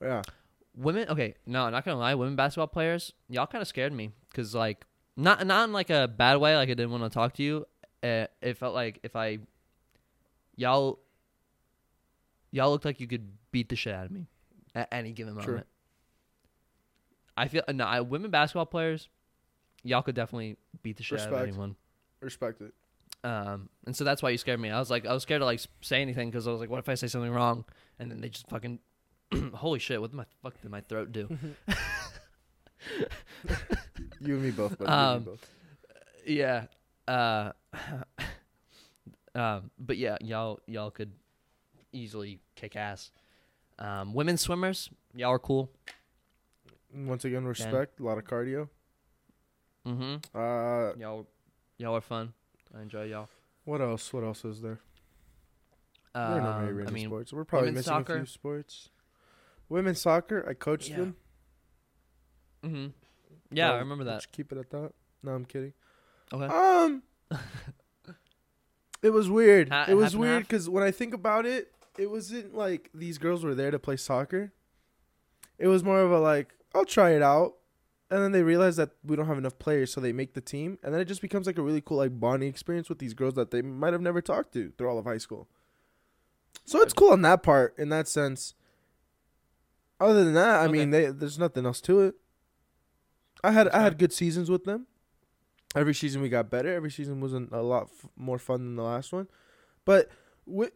Yeah. 0.00 0.22
Women, 0.74 1.08
okay, 1.10 1.34
no, 1.46 1.68
not 1.68 1.84
gonna 1.84 1.98
lie, 1.98 2.14
women 2.14 2.36
basketball 2.36 2.66
players, 2.68 3.12
y'all 3.28 3.46
kind 3.46 3.60
of 3.60 3.68
scared 3.68 3.92
me 3.92 4.12
because 4.30 4.54
like 4.54 4.86
not 5.14 5.46
not 5.46 5.64
in 5.68 5.72
like 5.74 5.90
a 5.90 6.08
bad 6.08 6.36
way, 6.38 6.56
like 6.56 6.70
I 6.70 6.74
didn't 6.74 6.90
want 6.90 7.02
to 7.04 7.10
talk 7.10 7.34
to 7.34 7.42
you. 7.42 7.66
Uh, 8.02 8.26
it 8.40 8.56
felt 8.56 8.74
like 8.74 8.98
if 9.02 9.14
I 9.14 9.40
y'all 10.56 10.98
y'all 12.50 12.70
looked 12.70 12.84
like 12.84 13.00
you 13.00 13.06
could 13.06 13.28
beat 13.52 13.68
the 13.68 13.76
shit 13.76 13.94
out 13.94 14.06
of 14.06 14.10
me 14.10 14.26
at 14.74 14.88
any 14.92 15.12
given 15.12 15.34
True. 15.34 15.46
moment. 15.46 15.66
I 17.36 17.48
feel 17.48 17.62
no, 17.72 17.84
I, 17.84 18.00
women 18.00 18.30
basketball 18.30 18.66
players, 18.66 19.08
y'all 19.82 20.02
could 20.02 20.14
definitely 20.14 20.56
beat 20.82 20.96
the 20.96 21.02
shit 21.02 21.20
out 21.20 21.26
of 21.26 21.32
Respect. 21.32 21.48
anyone. 21.48 21.76
Respect 22.20 22.60
it. 22.62 22.74
Um, 23.24 23.68
and 23.86 23.96
so 23.96 24.04
that's 24.04 24.22
why 24.22 24.30
you 24.30 24.38
scared 24.38 24.60
me. 24.60 24.70
I 24.70 24.78
was 24.78 24.90
like, 24.90 25.06
I 25.06 25.12
was 25.12 25.22
scared 25.22 25.40
to 25.40 25.44
like 25.44 25.60
say 25.80 26.00
anything 26.00 26.30
because 26.30 26.46
I 26.46 26.50
was 26.50 26.60
like, 26.60 26.70
what 26.70 26.78
if 26.78 26.88
I 26.88 26.94
say 26.94 27.08
something 27.08 27.32
wrong? 27.32 27.64
And 27.98 28.10
then 28.10 28.20
they 28.20 28.28
just 28.28 28.48
fucking, 28.48 28.78
holy 29.54 29.78
shit, 29.78 30.00
what 30.00 30.10
the 30.10 30.16
my 30.16 30.24
fuck 30.42 30.60
did 30.62 30.70
my 30.70 30.80
throat 30.82 31.12
do? 31.12 31.28
You 34.20 34.34
and 34.34 34.42
me 34.42 34.50
both, 34.50 34.78
buddy. 34.78 34.90
Um, 34.90 35.18
me 35.18 35.24
both. 35.24 35.50
yeah. 36.26 36.64
Uh, 37.06 37.52
um, 39.34 39.70
but 39.78 39.96
yeah, 39.96 40.16
y'all 40.20 40.60
y'all 40.66 40.90
could 40.90 41.12
easily 41.92 42.40
kick 42.54 42.76
ass. 42.76 43.10
Um, 43.78 44.14
women 44.14 44.36
swimmers, 44.36 44.90
y'all 45.14 45.32
are 45.32 45.38
cool. 45.38 45.70
Once 46.94 47.24
again, 47.24 47.44
respect. 47.44 48.00
A 48.00 48.02
lot 48.04 48.16
of 48.18 48.24
cardio. 48.24 48.68
Mm-hmm. 49.86 50.36
Uh, 50.36 50.94
Y'all, 50.98 51.26
y'all 51.78 51.94
are 51.96 52.00
fun. 52.00 52.32
I 52.76 52.82
enjoy 52.82 53.04
y'all. 53.04 53.28
what 53.64 53.80
else? 53.80 54.12
What 54.12 54.24
else 54.24 54.44
is 54.44 54.60
there? 54.62 54.80
there 56.14 56.22
are 56.24 56.40
not 56.40 56.58
Um, 56.68 56.84
I 56.88 56.90
mean, 56.90 57.06
sports. 57.06 57.32
We're 57.32 57.44
probably 57.44 57.70
missing 57.72 57.92
a 57.92 58.04
few 58.04 58.26
sports. 58.26 58.88
Women's 59.68 60.00
soccer. 60.00 60.44
I 60.48 60.54
coached 60.54 60.90
Yeah. 60.90 60.96
them. 60.96 61.16
hmm 62.64 62.86
Yeah, 63.50 63.72
I 63.72 63.78
remember 63.78 64.04
that. 64.04 64.26
Keep 64.32 64.52
it 64.52 64.58
at 64.58 64.70
that. 64.70 64.92
No, 65.22 65.32
I'm 65.32 65.44
kidding. 65.44 65.72
Okay. 66.32 66.46
Um, 66.46 67.02
it 69.02 69.10
was 69.10 69.28
weird. 69.28 69.68
Ha- 69.68 69.86
it 69.88 69.94
was 69.94 70.16
weird 70.16 70.44
because 70.44 70.68
when 70.68 70.82
I 70.82 70.90
think 70.90 71.14
about 71.14 71.46
it, 71.46 71.72
it 71.98 72.10
wasn't 72.10 72.54
like 72.54 72.90
these 72.94 73.18
girls 73.18 73.44
were 73.44 73.54
there 73.54 73.70
to 73.70 73.78
play 73.78 73.96
soccer. 73.96 74.52
It 75.58 75.68
was 75.68 75.82
more 75.84 76.00
of 76.00 76.10
a 76.12 76.18
like, 76.18 76.52
I'll 76.74 76.84
try 76.84 77.10
it 77.10 77.22
out, 77.22 77.54
and 78.10 78.22
then 78.22 78.32
they 78.32 78.42
realize 78.42 78.76
that 78.76 78.90
we 79.04 79.16
don't 79.16 79.26
have 79.26 79.38
enough 79.38 79.58
players, 79.58 79.92
so 79.92 80.00
they 80.00 80.12
make 80.12 80.34
the 80.34 80.40
team, 80.40 80.78
and 80.82 80.92
then 80.92 81.00
it 81.00 81.06
just 81.06 81.22
becomes 81.22 81.46
like 81.46 81.58
a 81.58 81.62
really 81.62 81.80
cool 81.80 81.96
like 81.98 82.18
bonding 82.20 82.48
experience 82.48 82.88
with 82.88 82.98
these 82.98 83.14
girls 83.14 83.34
that 83.34 83.50
they 83.50 83.62
might 83.62 83.92
have 83.92 84.02
never 84.02 84.20
talked 84.20 84.52
to 84.52 84.72
through 84.76 84.88
all 84.88 84.98
of 84.98 85.04
high 85.06 85.18
school. 85.18 85.48
So 86.64 86.80
it's 86.82 86.92
cool 86.92 87.12
on 87.12 87.22
that 87.22 87.42
part, 87.42 87.74
in 87.78 87.88
that 87.90 88.08
sense. 88.08 88.54
Other 89.98 90.24
than 90.24 90.34
that, 90.34 90.60
I 90.60 90.64
Okay. 90.64 90.72
mean, 90.72 90.90
they, 90.90 91.06
there's 91.06 91.38
nothing 91.38 91.64
else 91.64 91.80
to 91.82 92.00
it. 92.00 92.14
I 93.44 93.52
had 93.52 93.68
I 93.68 93.80
had 93.82 93.98
good 93.98 94.12
seasons 94.12 94.50
with 94.50 94.64
them. 94.64 94.86
Every 95.74 95.94
season 95.94 96.22
we 96.22 96.28
got 96.28 96.50
better. 96.50 96.72
Every 96.72 96.90
season 96.90 97.20
was 97.20 97.32
a 97.34 97.38
lot 97.38 97.84
f- 97.92 98.08
more 98.16 98.38
fun 98.38 98.60
than 98.64 98.76
the 98.76 98.82
last 98.82 99.12
one. 99.12 99.28
But 99.84 100.10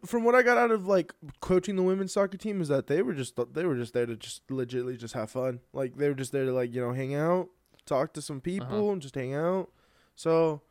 from 0.04 0.24
what 0.24 0.34
I 0.34 0.42
got 0.42 0.58
out 0.58 0.70
of 0.70 0.86
like 0.86 1.14
coaching 1.40 1.76
the 1.76 1.82
women's 1.82 2.12
soccer 2.12 2.36
team 2.36 2.60
is 2.60 2.68
that 2.68 2.86
they 2.88 3.02
were 3.02 3.14
just 3.14 3.38
they 3.54 3.64
were 3.64 3.76
just 3.76 3.94
there 3.94 4.06
to 4.06 4.16
just 4.16 4.46
legitly 4.48 4.98
just 4.98 5.14
have 5.14 5.30
fun. 5.30 5.60
Like 5.72 5.96
they 5.96 6.08
were 6.08 6.14
just 6.14 6.32
there 6.32 6.44
to 6.44 6.52
like 6.52 6.74
you 6.74 6.80
know 6.80 6.92
hang 6.92 7.14
out, 7.14 7.48
talk 7.86 8.12
to 8.14 8.22
some 8.22 8.40
people, 8.40 8.90
and 8.92 9.00
just 9.00 9.14
hang 9.14 9.34
out. 9.34 9.70
So 10.16 10.62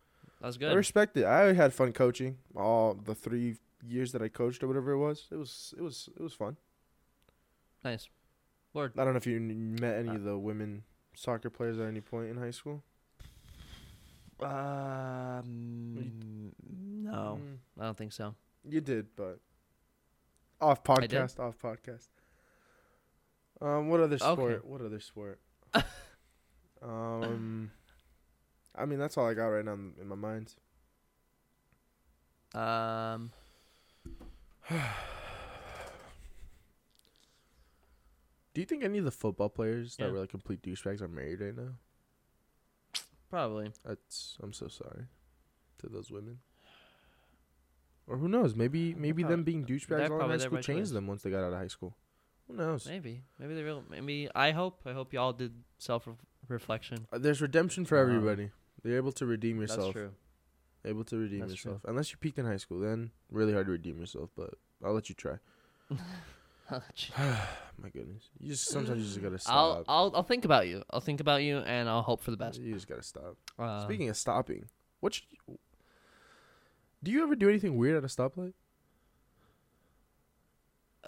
That's 0.41 0.58
good. 0.58 0.72
I 0.72 0.76
respect 0.76 1.16
it. 1.18 1.26
I 1.26 1.54
had 1.54 1.74
fun 1.74 1.93
coaching 1.93 2.38
all 2.56 2.93
the 2.93 3.16
three 3.16 3.56
years 3.88 4.12
that 4.12 4.22
I 4.22 4.28
coached 4.28 4.62
or 4.64 4.68
whatever 4.68 4.91
it 4.91 4.97
was. 4.97 5.28
It 5.32 5.38
was 5.38 5.74
it 5.78 5.82
was 5.82 6.10
it 6.18 6.22
was 6.22 6.34
fun. 6.34 6.58
nice. 7.84 8.10
Word. 8.74 8.93
I 8.97 9.04
don't 9.04 9.14
know 9.14 9.18
if 9.18 9.26
you 9.26 9.39
met 9.39 9.97
any 9.97 10.10
Uh, 10.10 10.16
of 10.16 10.24
the 10.24 10.38
women 10.38 10.84
soccer 11.16 11.50
players 11.50 11.80
at 11.80 11.88
any 11.88 12.02
point 12.02 12.30
in 12.30 12.38
high 12.38 12.52
school. 12.52 12.84
Um, 14.41 16.54
no, 17.04 17.39
Mm, 17.41 17.58
I 17.80 17.86
don't 17.86 17.97
think 17.97 18.14
so. 18.14 18.36
You 18.68 18.82
did, 18.82 19.07
but 19.16 19.39
off 20.62 20.84
podcast, 20.84 21.39
off 21.39 21.57
podcast. 21.60 22.07
Um, 23.62 23.89
what 23.89 23.99
other 23.99 24.18
sport? 24.18 24.39
Okay. 24.39 24.68
What 24.68 24.82
other 24.82 24.99
sport? 24.99 25.39
um, 26.82 27.72
I 28.76 28.86
mean 28.86 28.99
that's 28.99 29.18
all 29.18 29.28
I 29.28 29.34
got 29.34 29.47
right 29.47 29.66
now 29.66 29.74
in 29.74 30.07
my 30.07 30.16
mind. 30.16 30.53
Um, 32.53 33.32
Do 38.53 38.62
you 38.62 38.66
think 38.66 38.84
any 38.84 38.97
of 38.97 39.05
the 39.05 39.12
football 39.12 39.49
players 39.49 39.95
Yeah. 39.99 40.07
that 40.07 40.14
were 40.14 40.20
like 40.20 40.30
complete 40.30 40.62
douchebags 40.62 41.01
are 41.01 41.07
married 41.07 41.41
right 41.41 41.55
now? 41.55 41.74
probably. 43.30 43.72
That's 43.86 44.38
I'm 44.41 44.53
so 44.53 44.68
sorry 44.68 45.05
to 45.80 45.88
those 45.88 46.10
women. 46.12 46.39
Or 48.10 48.18
who 48.18 48.28
knows? 48.28 48.55
Maybe 48.55 48.93
maybe 48.95 49.24
them 49.24 49.43
being 49.43 49.64
douchebags 49.66 50.10
all 50.10 50.16
in 50.16 50.22
high 50.22 50.28
their 50.38 50.39
school 50.39 50.57
changed 50.62 50.89
choice. 50.89 50.91
them 50.91 51.07
once 51.07 51.22
they 51.22 51.30
got 51.30 51.43
out 51.43 51.53
of 51.53 51.60
high 51.60 51.68
school. 51.68 51.95
Who 52.47 52.55
knows? 52.55 52.88
Maybe. 52.88 53.22
Maybe 53.38 53.53
they 53.53 53.62
real. 53.62 53.84
Maybe 53.89 54.28
I 54.34 54.51
hope. 54.51 54.82
I 54.86 54.93
hope 54.93 55.14
y'all 55.14 55.32
did 55.34 55.53
self 55.78 56.07
reflection. 56.47 57.05
Uh, 57.14 57.20
There's 57.20 57.41
redemption 57.41 57.86
for 57.86 57.97
Um, 58.01 58.10
everybody. 58.10 58.49
They're 58.84 58.97
able 58.97 59.12
to 59.14 59.26
redeem 59.26 59.62
yourself. 59.62 59.80
That's 59.82 59.93
true. 59.93 60.12
Able 60.86 61.03
to 61.03 61.18
redeem 61.18 61.41
That's 61.41 61.53
true. 61.53 61.74
yourself. 61.74 61.86
Unless 61.88 62.12
you 62.12 62.18
peaked 62.18 62.39
in 62.39 62.45
high 62.45 62.57
school, 62.57 62.80
then 62.80 63.12
really 63.30 63.53
hard 63.53 63.68
to 63.68 63.72
redeem 63.74 63.99
yourself. 63.99 64.30
But 64.36 64.55
I'll 64.84 64.93
let 64.93 65.10
you 65.10 65.16
try. 65.16 65.36
My 66.72 67.89
goodness, 67.89 68.30
you 68.39 68.49
just 68.49 68.68
sometimes 68.70 68.99
you 68.99 69.05
just 69.05 69.22
gotta 69.22 69.53
I'll 69.53 69.74
stop. 69.84 69.86
I'll 69.88 70.12
I'll 70.18 70.24
think 70.24 70.45
about 70.45 70.68
you. 70.68 70.84
I'll 70.91 70.99
think 70.99 71.20
about 71.20 71.41
you, 71.43 71.57
and 71.60 71.89
I'll 71.89 72.01
hope 72.03 72.22
for 72.22 72.32
the 72.32 72.38
best. 72.38 72.60
You 72.60 72.74
just 72.74 72.88
gotta 72.88 73.01
stop. 73.03 73.38
Uh, 73.57 73.84
Speaking 73.84 74.10
of 74.10 74.18
stopping, 74.18 74.66
what? 74.99 75.14
Should 75.16 75.24
you, 75.47 75.57
do 77.04 77.12
you 77.12 77.24
ever 77.24 77.36
do 77.36 77.50
anything 77.50 77.78
weird 77.78 77.97
at 77.97 78.04
a 78.04 78.08
stoplight? 78.08 78.54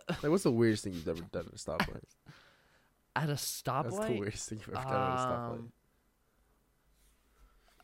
Like, 0.08 0.32
what's 0.32 0.44
the 0.44 0.52
weirdest 0.52 0.84
thing 0.84 0.94
you've 0.94 1.08
ever 1.08 1.22
done 1.32 1.46
at 1.48 1.54
a 1.54 1.58
stoplight? 1.58 2.04
at 3.16 3.30
a 3.30 3.34
stoplight? 3.34 3.84
That's 3.84 4.08
the 4.08 4.20
weirdest 4.20 4.50
thing 4.50 4.60
you've 4.60 4.76
ever 4.76 4.88
done 4.88 5.12
at 5.12 5.16
a 5.16 5.28
stoplight. 5.28 5.54
Um, 5.54 5.72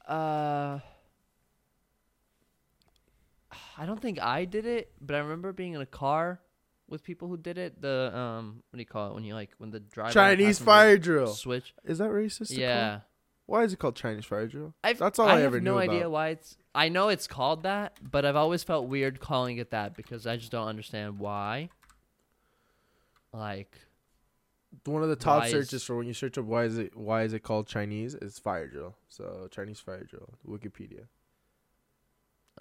Uh, 0.08 0.80
I 3.78 3.86
don't 3.86 4.02
think 4.02 4.22
I 4.22 4.46
did 4.46 4.66
it, 4.66 4.92
but 5.02 5.16
I 5.16 5.20
remember 5.20 5.52
being 5.52 5.74
in 5.74 5.82
a 5.82 5.86
car 5.86 6.40
with 6.88 7.04
people 7.04 7.28
who 7.28 7.38
did 7.38 7.58
it. 7.58 7.82
The 7.82 8.12
um, 8.16 8.64
what 8.70 8.78
do 8.78 8.82
you 8.82 8.86
call 8.86 9.12
it 9.12 9.14
when 9.14 9.24
you 9.26 9.36
like 9.36 9.52
when 9.58 9.70
the 9.70 9.80
driver 9.80 10.14
Chinese 10.14 10.60
fire 10.60 10.98
drill. 10.98 11.28
switch? 11.28 11.74
Is 11.84 11.98
that 11.98 12.10
racist? 12.10 12.48
to 12.50 12.56
call? 12.56 12.62
Yeah, 12.62 13.00
Why 13.48 13.64
is 13.64 13.74
it 13.74 13.80
called 13.80 13.96
Chinese 13.96 14.26
fire 14.26 14.46
drill? 14.46 14.74
I've, 14.84 15.00
That's 15.00 15.18
all 15.20 15.28
I, 15.30 15.42
ever 15.42 15.60
knew. 15.60 15.78
I 15.78 15.82
have 15.82 15.88
no 15.88 15.94
idea 15.94 16.02
about. 16.02 16.12
why 16.12 16.28
it's. 16.30 16.58
I 16.76 16.90
know 16.90 17.08
it's 17.10 17.26
called 17.28 17.64
that, 17.64 17.98
but 18.02 18.24
I've 18.26 18.36
always 18.36 18.62
felt 18.64 18.88
weird 18.88 19.20
calling 19.20 19.58
it 19.58 19.72
that 19.72 19.96
because 19.96 20.28
I 20.28 20.36
just 20.38 20.52
don't 20.52 20.68
understand 20.68 21.18
why. 21.18 21.70
Like, 23.34 23.78
One 24.86 25.02
of 25.04 25.10
the 25.10 25.16
top 25.16 25.42
Why 25.42 25.46
is- 25.48 25.52
searches 25.52 25.84
for 25.84 25.96
when 25.98 26.08
you 26.08 26.14
search 26.14 26.38
up 26.38 26.46
why 26.46 26.64
is 26.66 26.78
it 26.78 26.96
why 26.96 27.24
is 27.24 27.34
it 27.34 27.42
called 27.42 27.68
Chinese 27.68 28.16
is 28.16 28.38
fire 28.40 28.68
drill. 28.68 28.96
So 29.08 29.48
Chinese 29.52 29.80
fire 29.80 30.04
drill, 30.04 30.30
Wikipedia. 30.48 31.08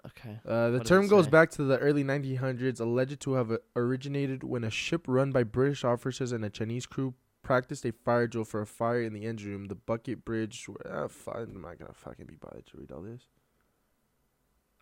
okay, 0.06 0.38
Uh, 0.46 0.70
the 0.70 0.78
What 0.78 0.86
term 0.86 1.08
goes 1.08 1.24
say? 1.26 1.30
back 1.30 1.50
to 1.52 1.64
the 1.64 1.78
early 1.78 2.04
1900s, 2.04 2.80
alleged 2.80 3.20
to 3.22 3.32
have 3.34 3.50
uh, 3.50 3.58
originated 3.74 4.42
when 4.44 4.64
a 4.64 4.70
ship 4.70 5.04
run 5.08 5.32
by 5.32 5.42
British 5.42 5.84
officers 5.84 6.32
and 6.32 6.44
a 6.44 6.50
Chinese 6.50 6.86
crew 6.86 7.14
practiced 7.46 7.84
a 7.86 7.92
fire 7.92 8.26
drill 8.26 8.44
for 8.44 8.60
a 8.60 8.66
fire 8.66 9.00
in 9.02 9.12
the 9.12 9.24
engine 9.24 9.50
room. 9.50 9.64
The 9.66 9.76
bucket 9.76 10.24
bridge. 10.24 10.68
Uh, 10.84 11.06
I'm 11.32 11.60
not 11.62 11.78
gonna 11.78 11.92
fucking 11.94 12.26
be 12.26 12.34
bothered 12.34 12.66
to 12.66 12.76
read 12.76 12.90
all 12.90 13.02
this. 13.02 13.22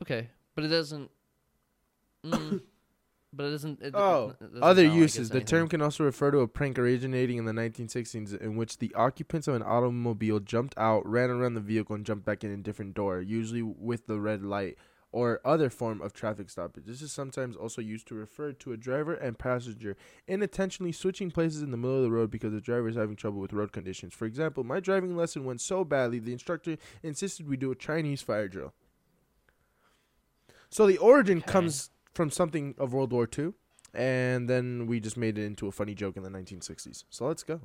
okay, 0.00 0.30
but 0.54 0.64
it 0.64 0.68
doesn't. 0.68 1.10
Mm, 2.24 2.62
but 3.34 3.44
it 3.44 3.50
doesn't. 3.50 3.82
It, 3.82 3.94
Oh, 3.94 4.34
it 4.40 4.40
doesn't 4.40 4.62
other 4.62 4.88
like 4.88 4.96
uses. 4.96 5.28
the 5.28 5.42
term 5.42 5.68
can 5.68 5.82
also 5.82 6.04
refer 6.04 6.30
to 6.30 6.38
a 6.38 6.48
prank 6.48 6.78
originating 6.78 7.36
in 7.36 7.44
the 7.44 7.52
1960s 7.52 8.40
in 8.40 8.56
which 8.56 8.78
the 8.78 8.94
occupants 8.94 9.46
of 9.46 9.56
an 9.56 9.62
automobile 9.62 10.40
jumped 10.40 10.72
out, 10.78 11.06
ran 11.06 11.28
around 11.28 11.52
the 11.52 11.60
vehicle, 11.60 11.94
and 11.94 12.06
jumped 12.06 12.24
back 12.24 12.42
in 12.44 12.50
a 12.50 12.56
different 12.56 12.94
door, 12.94 13.20
usually 13.20 13.60
with 13.60 14.06
the 14.06 14.18
red 14.18 14.42
light 14.42 14.78
or 15.14 15.40
other 15.44 15.70
form 15.70 16.02
of 16.02 16.12
traffic 16.12 16.50
stoppage. 16.50 16.82
This 16.86 17.00
is 17.00 17.12
sometimes 17.12 17.54
also 17.54 17.80
used 17.80 18.08
to 18.08 18.16
refer 18.16 18.50
to 18.50 18.72
a 18.72 18.76
driver 18.76 19.14
and 19.14 19.38
passenger 19.38 19.96
inattentionally 20.28 20.92
switching 20.92 21.30
places 21.30 21.62
in 21.62 21.70
the 21.70 21.76
middle 21.76 21.98
of 21.98 22.02
the 22.02 22.10
road 22.10 22.32
because 22.32 22.52
the 22.52 22.60
driver 22.60 22.88
is 22.88 22.96
having 22.96 23.14
trouble 23.14 23.38
with 23.40 23.52
road 23.52 23.70
conditions. 23.70 24.12
For 24.12 24.24
example, 24.24 24.64
my 24.64 24.80
driving 24.80 25.16
lesson 25.16 25.44
went 25.44 25.60
so 25.60 25.84
badly, 25.84 26.18
the 26.18 26.32
instructor 26.32 26.78
insisted 27.04 27.48
we 27.48 27.56
do 27.56 27.70
a 27.70 27.76
Chinese 27.76 28.22
fire 28.22 28.48
drill. 28.48 28.72
So 30.68 30.84
the 30.84 30.98
origin 30.98 31.38
Okay. 31.38 31.46
comes 31.52 31.90
from 32.12 32.32
something 32.32 32.74
of 32.76 32.92
World 32.92 33.12
War 33.12 33.28
II, 33.38 33.52
and 33.94 34.50
then 34.50 34.88
we 34.88 34.98
just 34.98 35.16
made 35.16 35.38
it 35.38 35.44
into 35.44 35.68
a 35.68 35.72
funny 35.72 35.94
joke 35.94 36.16
in 36.16 36.24
the 36.24 36.28
1960s. 36.28 37.04
So 37.10 37.28
let's 37.28 37.44
go. 37.44 37.60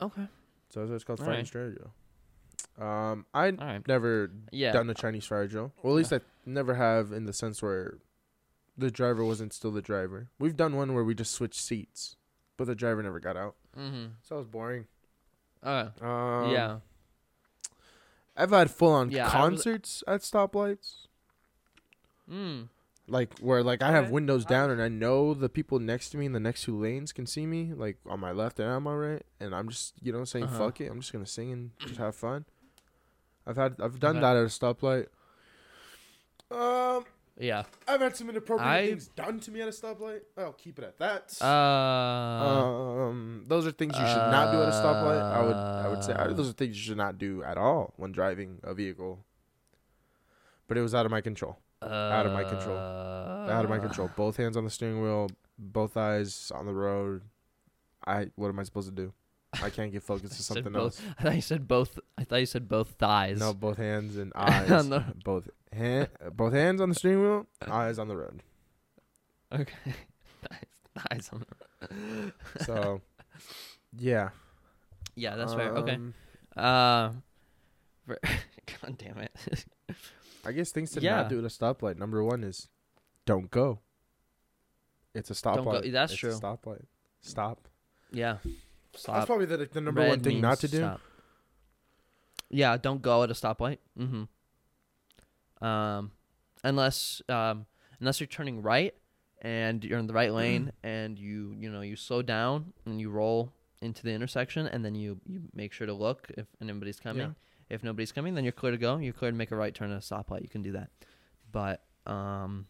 Okay. 0.00 0.26
So 0.70 0.80
that's 0.80 0.88
what 0.88 0.94
it's 0.94 1.04
called, 1.04 1.20
All 1.20 1.26
fire 1.26 1.34
right. 1.36 1.44
drill. 1.44 1.92
Um, 2.78 3.26
I 3.34 3.46
All 3.50 3.56
right. 3.56 3.88
never 3.88 4.30
Yeah. 4.52 4.72
done 4.72 4.88
a 4.88 4.94
Chinese 4.94 5.26
fire 5.26 5.46
drill. 5.48 5.72
Well, 5.82 5.94
at 5.94 5.96
least 5.96 6.12
I 6.12 6.20
never 6.46 6.74
have 6.74 7.12
in 7.12 7.24
the 7.26 7.32
sense 7.32 7.60
where 7.60 7.98
the 8.76 8.90
driver 8.90 9.24
wasn't 9.24 9.52
still 9.52 9.72
the 9.72 9.82
driver. 9.82 10.28
We've 10.38 10.56
done 10.56 10.76
one 10.76 10.94
where 10.94 11.02
we 11.02 11.14
just 11.14 11.32
switched 11.32 11.60
seats, 11.60 12.16
but 12.56 12.66
the 12.68 12.76
driver 12.76 13.02
never 13.02 13.18
got 13.18 13.36
out. 13.36 13.56
Mm-hmm. 13.76 14.06
So 14.22 14.36
it 14.36 14.38
was 14.38 14.46
boring. 14.46 14.86
Uh, 15.62 15.88
Um, 16.00 16.50
yeah. 16.52 16.78
I've 18.36 18.50
had 18.50 18.70
full 18.70 18.92
on 18.92 19.10
Yeah, 19.10 19.22
I 19.22 19.24
was- 19.24 19.32
concerts 19.32 20.04
at 20.06 20.20
stoplights. 20.20 21.06
Mm. 22.30 22.68
like 23.08 23.38
where 23.38 23.62
like 23.62 23.82
I 23.82 23.90
have 23.90 24.10
windows 24.10 24.44
down 24.44 24.70
and 24.70 24.82
I 24.82 24.88
know 24.88 25.32
the 25.32 25.48
people 25.48 25.78
next 25.78 26.10
to 26.10 26.18
me 26.18 26.26
in 26.26 26.32
the 26.32 26.38
next 26.40 26.64
two 26.64 26.78
lanes 26.78 27.10
can 27.10 27.24
see 27.24 27.46
me 27.46 27.72
like 27.72 27.96
on 28.06 28.20
my 28.20 28.32
left 28.32 28.60
and 28.60 28.68
on 28.68 28.82
my 28.82 28.92
right 28.94 29.22
and 29.40 29.54
I'm 29.54 29.70
just 29.70 29.94
you 30.02 30.12
know 30.12 30.24
saying 30.24 30.44
Uh-huh. 30.44 30.58
fuck 30.58 30.80
it 30.82 30.90
I'm 30.90 31.00
just 31.00 31.10
gonna 31.14 31.24
sing 31.24 31.50
and 31.52 31.70
just 31.78 31.96
have 31.96 32.14
fun. 32.14 32.44
I've 33.48 33.56
had 33.56 33.76
I've 33.80 33.98
done 33.98 34.16
Okay. 34.18 34.20
that 34.20 34.36
at 34.36 34.42
a 34.42 34.46
stoplight. 34.46 35.06
Um, 36.50 37.04
Yeah. 37.38 37.64
I've 37.86 38.00
had 38.00 38.14
some 38.16 38.28
inappropriate 38.28 38.68
I- 38.70 38.86
things 38.88 39.08
done 39.08 39.40
to 39.40 39.50
me 39.50 39.60
at 39.62 39.68
a 39.68 39.70
stoplight. 39.70 40.20
I'll 40.36 40.52
keep 40.52 40.78
it 40.78 40.84
at 40.84 40.98
that. 40.98 41.36
Uh. 41.40 41.46
um, 43.08 43.44
those 43.46 43.66
are 43.66 43.70
things 43.70 43.94
you 43.98 44.06
should 44.06 44.30
not 44.30 44.52
do 44.52 44.62
at 44.62 44.68
a 44.68 44.72
stoplight. 44.72 45.22
I 45.22 45.42
would 45.42 45.56
I 45.56 45.88
would 45.88 46.04
say 46.04 46.12
I- 46.14 46.32
those 46.32 46.50
are 46.50 46.52
things 46.52 46.76
you 46.76 46.82
should 46.82 46.96
not 46.98 47.16
do 47.18 47.42
at 47.42 47.56
all 47.56 47.94
when 47.96 48.12
driving 48.12 48.60
a 48.62 48.74
vehicle. 48.74 49.24
But 50.66 50.76
it 50.76 50.82
was 50.82 50.94
out 50.94 51.06
of 51.06 51.10
my 51.10 51.20
control. 51.22 51.58
out 51.80 52.26
of 52.26 52.32
my 52.32 52.44
control. 52.44 52.76
out 52.76 53.64
of 53.64 53.70
my 53.70 53.78
Uh. 53.78 53.80
control. 53.80 54.10
Both 54.16 54.36
hands 54.36 54.56
on 54.58 54.64
the 54.64 54.70
steering 54.70 55.00
wheel, 55.02 55.30
both 55.58 55.96
eyes 55.96 56.50
on 56.54 56.66
the 56.66 56.74
road. 56.74 57.22
I 58.06 58.30
what 58.36 58.48
am 58.48 58.58
I 58.58 58.64
supposed 58.64 58.88
to 58.88 58.94
do? 58.94 59.12
I 59.62 59.70
can't 59.70 59.90
get 59.92 60.02
focused 60.02 60.34
to 60.36 60.42
something 60.42 60.72
both- 60.72 61.00
else. 61.00 61.02
I 61.18 61.22
thought 61.22 61.34
you 61.36 61.40
said 61.42 61.66
both. 61.68 61.98
I 62.16 62.24
thought 62.24 62.40
you 62.40 62.46
said 62.46 62.68
both 62.68 62.90
thighs. 62.98 63.38
No, 63.40 63.54
both 63.54 63.76
hands 63.78 64.16
and 64.16 64.32
eyes. 64.36 64.70
both 65.24 65.48
hand, 65.72 66.08
both 66.34 66.52
hands 66.52 66.80
on 66.80 66.88
the 66.90 66.94
steering 66.94 67.22
wheel, 67.22 67.46
eyes 67.66 67.98
on 67.98 68.08
the 68.08 68.16
road. 68.16 68.42
Okay. 69.52 69.94
thighs. 70.42 70.64
Thighs 71.10 71.30
on 71.32 71.44
the. 71.80 72.32
So, 72.64 73.00
yeah. 73.96 74.30
Yeah, 75.14 75.36
that's 75.36 75.54
fair. 75.54 75.72
Okay. 75.72 75.94
Um, 75.94 76.14
Uh. 76.56 77.10
God 78.06 78.96
damn 78.98 79.18
it. 79.18 79.64
I 80.44 80.52
guess 80.52 80.70
things 80.70 80.90
to 80.92 81.00
Yeah. 81.00 81.16
not 81.22 81.28
do 81.28 81.38
at 81.38 81.44
a 81.44 81.48
stoplight. 81.48 81.96
Number 81.98 82.22
one 82.22 82.42
is 82.44 82.68
don't 83.26 83.50
go. 83.50 83.80
It's 85.14 85.30
a 85.30 85.34
stoplight. 85.34 85.90
that's 85.92 86.12
It's 86.12 86.20
true. 86.20 86.32
A 86.34 86.40
stoplight. 86.40 86.84
Stop. 87.20 87.68
yeah. 88.12 88.36
That's 89.06 89.26
probably 89.26 89.46
the, 89.46 89.68
the 89.70 89.80
number 89.80 90.00
Red 90.00 90.08
one 90.10 90.20
thing 90.20 90.40
not 90.40 90.58
to 90.60 90.68
do. 90.68 90.78
stop. 90.78 91.00
Yeah, 92.50 92.76
don't 92.76 93.02
go 93.02 93.22
at 93.22 93.30
a 93.30 93.34
stoplight. 93.34 93.78
Mm-hmm. 93.98 95.64
Um, 95.64 96.12
unless 96.64 97.20
um, 97.28 97.66
unless 98.00 98.20
you're 98.20 98.26
turning 98.26 98.62
right 98.62 98.94
and 99.42 99.84
you're 99.84 99.98
in 99.98 100.06
the 100.06 100.12
right 100.14 100.32
lane 100.32 100.72
and 100.82 101.18
you 101.18 101.54
you 101.58 101.70
know 101.70 101.80
you 101.80 101.96
slow 101.96 102.22
down 102.22 102.72
and 102.86 103.00
you 103.00 103.10
roll 103.10 103.52
into 103.82 104.02
the 104.02 104.10
intersection 104.10 104.66
and 104.66 104.84
then 104.84 104.94
you 104.94 105.20
you 105.26 105.42
make 105.54 105.72
sure 105.72 105.86
to 105.86 105.92
look 105.94 106.28
if 106.36 106.46
anybody's 106.60 107.00
coming. 107.00 107.34
If 107.70 107.84
nobody's 107.84 108.12
coming, 108.12 108.34
then 108.34 108.44
you're 108.44 108.52
clear 108.52 108.72
to 108.72 108.78
go. 108.78 108.96
You're 108.96 109.12
clear 109.12 109.30
to 109.30 109.36
make 109.36 109.50
a 109.50 109.56
right 109.56 109.74
turn 109.74 109.90
at 109.92 109.98
a 109.98 110.00
stoplight. 110.00 110.40
You 110.40 110.48
can 110.48 110.62
do 110.62 110.72
that. 110.72 110.88
But 111.52 111.82
um, 112.06 112.66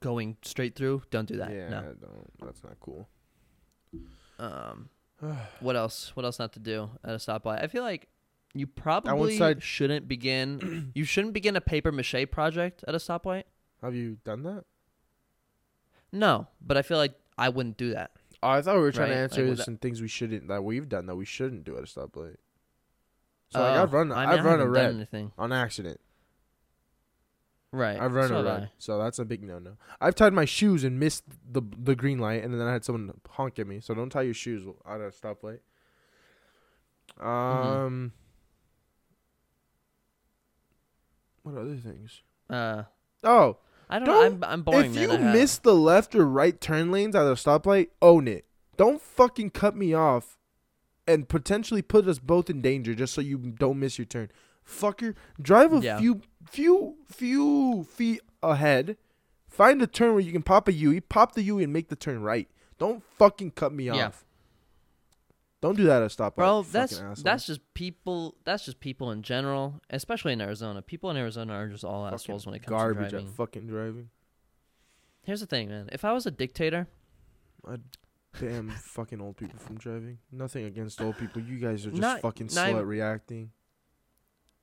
going 0.00 0.36
straight 0.42 0.76
through, 0.76 1.02
don't 1.10 1.26
do 1.26 1.38
that. 1.38 1.50
Yeah, 1.50 1.68
No. 1.68 1.80
don't. 2.00 2.30
That's 2.40 2.62
not 2.62 2.78
cool. 2.78 3.08
Um, 4.38 4.88
what 5.60 5.76
else? 5.76 6.12
What 6.14 6.24
else 6.24 6.38
not 6.38 6.52
to 6.54 6.58
do 6.60 6.90
at 7.04 7.10
a 7.14 7.18
stoplight? 7.18 7.62
I 7.62 7.66
feel 7.66 7.82
like 7.82 8.08
you 8.54 8.66
probably 8.66 9.36
side- 9.36 9.62
shouldn't 9.62 10.06
begin. 10.08 10.90
you 10.94 11.04
shouldn't 11.04 11.34
begin 11.34 11.56
a 11.56 11.60
paper 11.60 11.90
mache 11.92 12.26
project 12.30 12.84
at 12.88 12.94
a 12.94 12.98
stoplight. 12.98 13.44
Have 13.82 13.94
you 13.94 14.18
done 14.24 14.42
that? 14.44 14.64
No, 16.12 16.46
but 16.60 16.76
I 16.76 16.82
feel 16.82 16.96
like 16.98 17.14
I 17.36 17.48
wouldn't 17.48 17.76
do 17.76 17.92
that. 17.94 18.12
Oh, 18.42 18.48
I 18.50 18.62
thought 18.62 18.76
we 18.76 18.82
were 18.82 18.92
trying 18.92 19.10
Right, 19.10 19.14
to 19.16 19.20
like 19.22 19.30
answer 19.32 19.54
that- 19.56 19.64
some 19.64 19.76
things 19.78 20.00
we 20.00 20.08
shouldn't 20.08 20.48
that 20.48 20.62
we've 20.62 20.88
done 20.88 21.06
that 21.06 21.16
we 21.16 21.24
shouldn't 21.24 21.64
do 21.64 21.76
at 21.76 21.82
a 21.82 21.86
stoplight. 21.86 22.36
So 23.50 23.60
like 23.60 23.76
Oh, 23.76 23.82
I've 23.82 23.92
run 23.92 24.12
I 24.12 24.26
mean, 24.26 24.36
have 24.36 24.44
run 24.44 24.60
a 24.60 24.68
red 24.68 24.94
anything. 24.94 25.32
on 25.38 25.52
accident. 25.52 26.00
Right. 27.74 28.00
I've 28.00 28.14
run 28.14 28.28
so 28.28 28.36
a 28.36 28.44
red, 28.44 28.62
I. 28.64 28.70
so 28.78 28.98
that's 28.98 29.18
a 29.18 29.24
big 29.24 29.42
no 29.42 29.58
no. 29.58 29.72
I've 30.00 30.14
tied 30.14 30.32
my 30.32 30.44
shoes 30.44 30.84
and 30.84 31.00
missed 31.00 31.24
the 31.50 31.60
the 31.76 31.96
green 31.96 32.18
light, 32.18 32.44
and 32.44 32.54
then 32.54 32.60
I 32.66 32.72
had 32.72 32.84
someone 32.84 33.12
honk 33.30 33.58
at 33.58 33.66
me. 33.66 33.80
So 33.80 33.94
don't 33.94 34.10
tie 34.10 34.22
your 34.22 34.34
shoes 34.34 34.62
at 34.88 35.00
a 35.00 35.10
stoplight. 35.10 35.58
Mm-hmm. 37.20 37.26
Um, 37.26 38.12
what 41.42 41.56
other 41.56 41.76
things? 41.76 42.22
Uh, 42.48 42.84
Oh, 43.22 43.56
I 43.88 43.98
don't, 43.98 44.06
Don't- 44.06 44.40
know. 44.40 44.46
I'm, 44.46 44.52
I'm 44.52 44.62
boring, 44.62 44.94
if 44.94 45.08
man. 45.08 45.10
you 45.10 45.18
miss 45.32 45.56
the 45.58 45.74
left 45.74 46.14
or 46.14 46.26
right 46.26 46.60
turn 46.60 46.90
lanes 46.92 47.16
at 47.16 47.22
a 47.22 47.30
stoplight, 47.34 47.88
own 48.02 48.28
it. 48.28 48.44
Don't 48.76 49.00
fucking 49.00 49.50
cut 49.50 49.74
me 49.76 49.94
off 49.94 50.36
and 51.06 51.28
potentially 51.28 51.80
put 51.82 52.06
us 52.06 52.18
both 52.18 52.50
in 52.50 52.60
danger 52.60 52.94
just 52.94 53.14
so 53.14 53.20
you 53.20 53.38
don't 53.38 53.78
miss 53.80 53.98
your 53.98 54.04
turn. 54.04 54.30
Fucker, 54.66 55.14
drive 55.40 55.72
a 55.72 55.78
Yeah. 55.80 55.98
few 55.98 56.22
few 56.50 56.96
few 57.06 57.84
feet 57.84 58.20
ahead. 58.42 58.96
Find 59.48 59.80
a 59.82 59.86
turn 59.86 60.12
where 60.12 60.20
you 60.20 60.32
can 60.32 60.42
pop 60.42 60.66
a 60.68 60.72
UE, 60.72 61.00
pop 61.00 61.34
the 61.34 61.42
UE 61.42 61.58
and 61.58 61.72
make 61.72 61.88
the 61.88 61.96
turn 61.96 62.22
right. 62.22 62.48
Don't 62.78 63.02
fucking 63.18 63.52
cut 63.52 63.72
me 63.72 63.84
Yeah. 63.86 64.08
off. 64.08 64.24
Don't 65.60 65.76
do 65.76 65.84
that 65.84 66.02
at 66.02 66.12
a 66.12 66.14
stoplight. 66.14 66.34
Bro, 66.36 66.62
that's 66.64 67.00
that's 67.22 67.46
just 67.46 67.60
people. 67.72 68.36
That's 68.44 68.64
just 68.66 68.80
people 68.80 69.10
in 69.10 69.22
general, 69.22 69.80
especially 69.90 70.32
in 70.34 70.40
Arizona. 70.40 70.82
People 70.82 71.10
in 71.10 71.16
Arizona 71.16 71.54
are 71.54 71.68
just 71.68 71.84
all 71.84 72.02
Fucking 72.04 72.14
assholes 72.14 72.44
when 72.46 72.54
it 72.54 72.58
comes 72.60 72.70
garbage 72.70 73.04
to 73.04 73.10
driving. 73.10 73.28
at 73.28 73.34
fucking 73.34 73.66
driving. 73.66 74.10
Here's 75.22 75.40
the 75.40 75.46
thing, 75.46 75.68
man. 75.70 75.88
If 75.90 76.04
I 76.04 76.12
was 76.12 76.26
a 76.26 76.30
dictator, 76.30 76.86
I'd 77.66 77.80
damn 78.38 78.68
fucking 78.70 79.22
old 79.22 79.38
people 79.38 79.58
from 79.58 79.78
driving. 79.78 80.18
Nothing 80.30 80.64
against 80.66 81.00
old 81.00 81.16
people. 81.16 81.40
You 81.40 81.58
guys 81.58 81.86
are 81.86 81.90
just 81.90 82.00
Not- 82.02 82.20
fucking 82.20 82.50
slow 82.50 82.64
even- 82.66 82.78
at 82.80 82.86
reacting. 82.86 83.52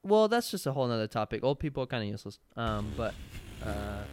Well, 0.03 0.27
that's 0.27 0.51
just 0.51 0.65
a 0.67 0.71
whole 0.71 0.87
nother 0.87 1.07
topic. 1.07 1.43
Old 1.43 1.59
people 1.59 1.83
are 1.83 1.87
kind 1.87 2.03
of 2.03 2.09
useless. 2.09 2.39
Um, 2.55 2.91
but 2.97 3.13
uh, 3.65 4.03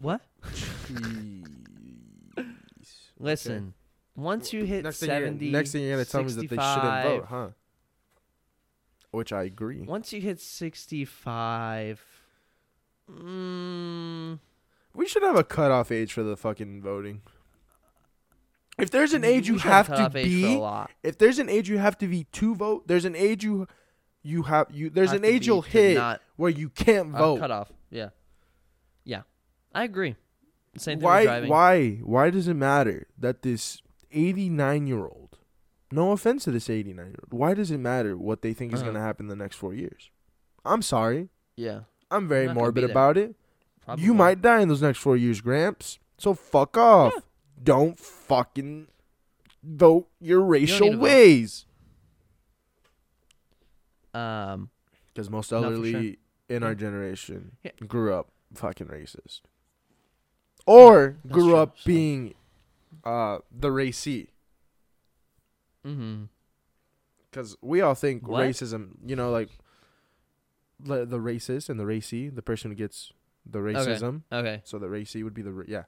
what? 0.00 0.20
Listen, 3.18 3.74
once 4.14 4.52
you 4.52 4.64
hit 4.64 4.84
next 4.84 5.00
thing, 5.00 5.08
you're, 5.08 5.18
seventy, 5.20 5.50
next 5.50 5.72
thing 5.72 5.82
you're 5.82 5.92
gonna 5.92 6.04
tell 6.04 6.20
me 6.22 6.26
is 6.26 6.36
that 6.36 6.42
they 6.42 6.48
shouldn't 6.56 6.74
65 6.74 7.04
vote, 7.04 7.26
huh? 7.28 7.48
Which 9.10 9.32
I 9.32 9.44
agree. 9.44 9.80
Once 9.80 10.12
you 10.12 10.20
hit 10.20 10.40
sixty-five, 10.40 12.00
mm, 13.10 14.38
We 14.94 15.06
should 15.06 15.22
have 15.22 15.36
a 15.36 15.44
cutoff 15.44 15.90
age 15.90 16.12
for 16.12 16.22
the 16.22 16.36
fucking 16.36 16.82
voting. 16.82 17.22
If 18.78 18.90
there's 18.90 19.14
an 19.14 19.24
age 19.24 19.48
you 19.48 19.58
should 19.58 19.70
have 19.70 19.86
to 19.86 20.02
off 20.02 20.16
age 20.16 20.24
for 20.24 20.46
a 20.46 20.50
be, 20.50 20.56
lot. 20.56 20.90
if 21.02 21.16
there's 21.16 21.38
an 21.38 21.48
age 21.48 21.70
you 21.70 21.78
have 21.78 21.96
to 21.98 22.06
be 22.06 22.24
to 22.32 22.54
vote, 22.54 22.86
there's 22.86 23.06
an 23.06 23.16
age 23.16 23.42
you 23.42 23.66
you 24.26 24.42
have 24.42 24.66
you 24.72 24.90
there's 24.90 25.12
Have 25.12 25.22
an 25.22 25.24
age 25.24 25.46
you'll 25.46 25.62
hit 25.62 25.96
not- 25.96 26.20
where 26.36 26.50
you 26.50 26.68
can't 26.68 27.14
uh, 27.14 27.18
vote. 27.18 27.38
cut 27.40 27.50
off. 27.50 27.70
Yeah, 27.90 28.10
yeah, 29.04 29.22
I 29.74 29.84
agree. 29.84 30.16
Same 30.76 30.98
thing 30.98 31.04
why 31.06 31.24
driving. 31.24 31.50
why 31.50 31.90
why 32.02 32.30
does 32.30 32.48
it 32.48 32.54
matter 32.54 33.06
that 33.18 33.42
this 33.42 33.80
89 34.12 34.86
year 34.86 35.04
old 35.06 35.38
no 35.90 36.12
offense 36.12 36.44
to 36.44 36.50
this 36.50 36.68
89 36.68 37.06
year 37.06 37.18
old 37.24 37.32
why 37.40 37.54
does 37.54 37.70
it 37.70 37.78
matter 37.78 38.16
what 38.16 38.42
they 38.42 38.52
think 38.52 38.72
is 38.74 38.80
Uh-huh. 38.80 38.90
going 38.90 38.94
to 38.94 39.00
happen 39.00 39.24
in 39.26 39.28
the 39.30 39.36
next 39.42 39.56
4 39.56 39.72
years 39.74 40.10
i'm 40.66 40.82
sorry 40.82 41.28
Yeah, 41.56 41.80
i'm 42.10 42.28
very 42.28 42.46
gonna 42.46 42.58
morbid 42.60 42.84
about 42.84 43.16
it 43.16 43.34
probably. 43.84 44.04
you 44.04 44.12
might 44.14 44.42
die 44.42 44.60
in 44.60 44.68
those 44.68 44.82
next 44.82 44.98
4 44.98 45.16
years 45.16 45.40
gramps 45.40 45.98
so 46.18 46.34
fuck 46.34 46.76
off 46.76 47.12
Yeah. 47.14 47.20
don't 47.62 47.98
fucking 47.98 48.88
vote 49.62 50.08
your 50.20 50.40
racial 50.42 50.86
need 50.86 50.92
to 50.92 50.96
vote. 50.98 51.02
ways 51.04 51.65
Um, 54.16 54.70
because 55.08 55.28
most 55.30 55.52
elderly 55.52 55.92
sure. 55.92 56.12
in 56.48 56.62
our 56.62 56.74
generation 56.74 57.56
Yeah. 57.64 57.72
grew 57.86 58.14
up 58.14 58.30
fucking 58.54 58.86
racist 58.86 59.40
or 60.66 61.16
That's 61.24 61.34
grew 61.34 61.48
true, 61.50 61.56
up 61.56 61.78
so- 61.78 61.86
being 61.86 62.34
uh 63.04 63.38
the 63.50 63.68
racist. 63.68 64.28
Mm-hmm. 65.86 66.24
Because 67.30 67.56
we 67.60 67.80
all 67.80 67.94
think 67.94 68.26
What? 68.26 68.44
racism, 68.44 68.92
you 69.04 69.14
know, 69.16 69.30
like 69.30 69.50
the, 70.80 71.04
the 71.04 71.18
racist 71.18 71.68
and 71.68 71.78
the 71.78 71.86
racy, 71.86 72.28
the 72.28 72.42
person 72.42 72.70
who 72.70 72.74
gets 72.76 73.12
the 73.44 73.58
racism. 73.58 74.22
Okay. 74.32 74.62
So 74.64 74.78
the 74.78 74.88
racy 74.88 75.22
would 75.22 75.34
be 75.34 75.42
the 75.42 75.52
ra- 75.52 75.64
yeah. 75.68 75.84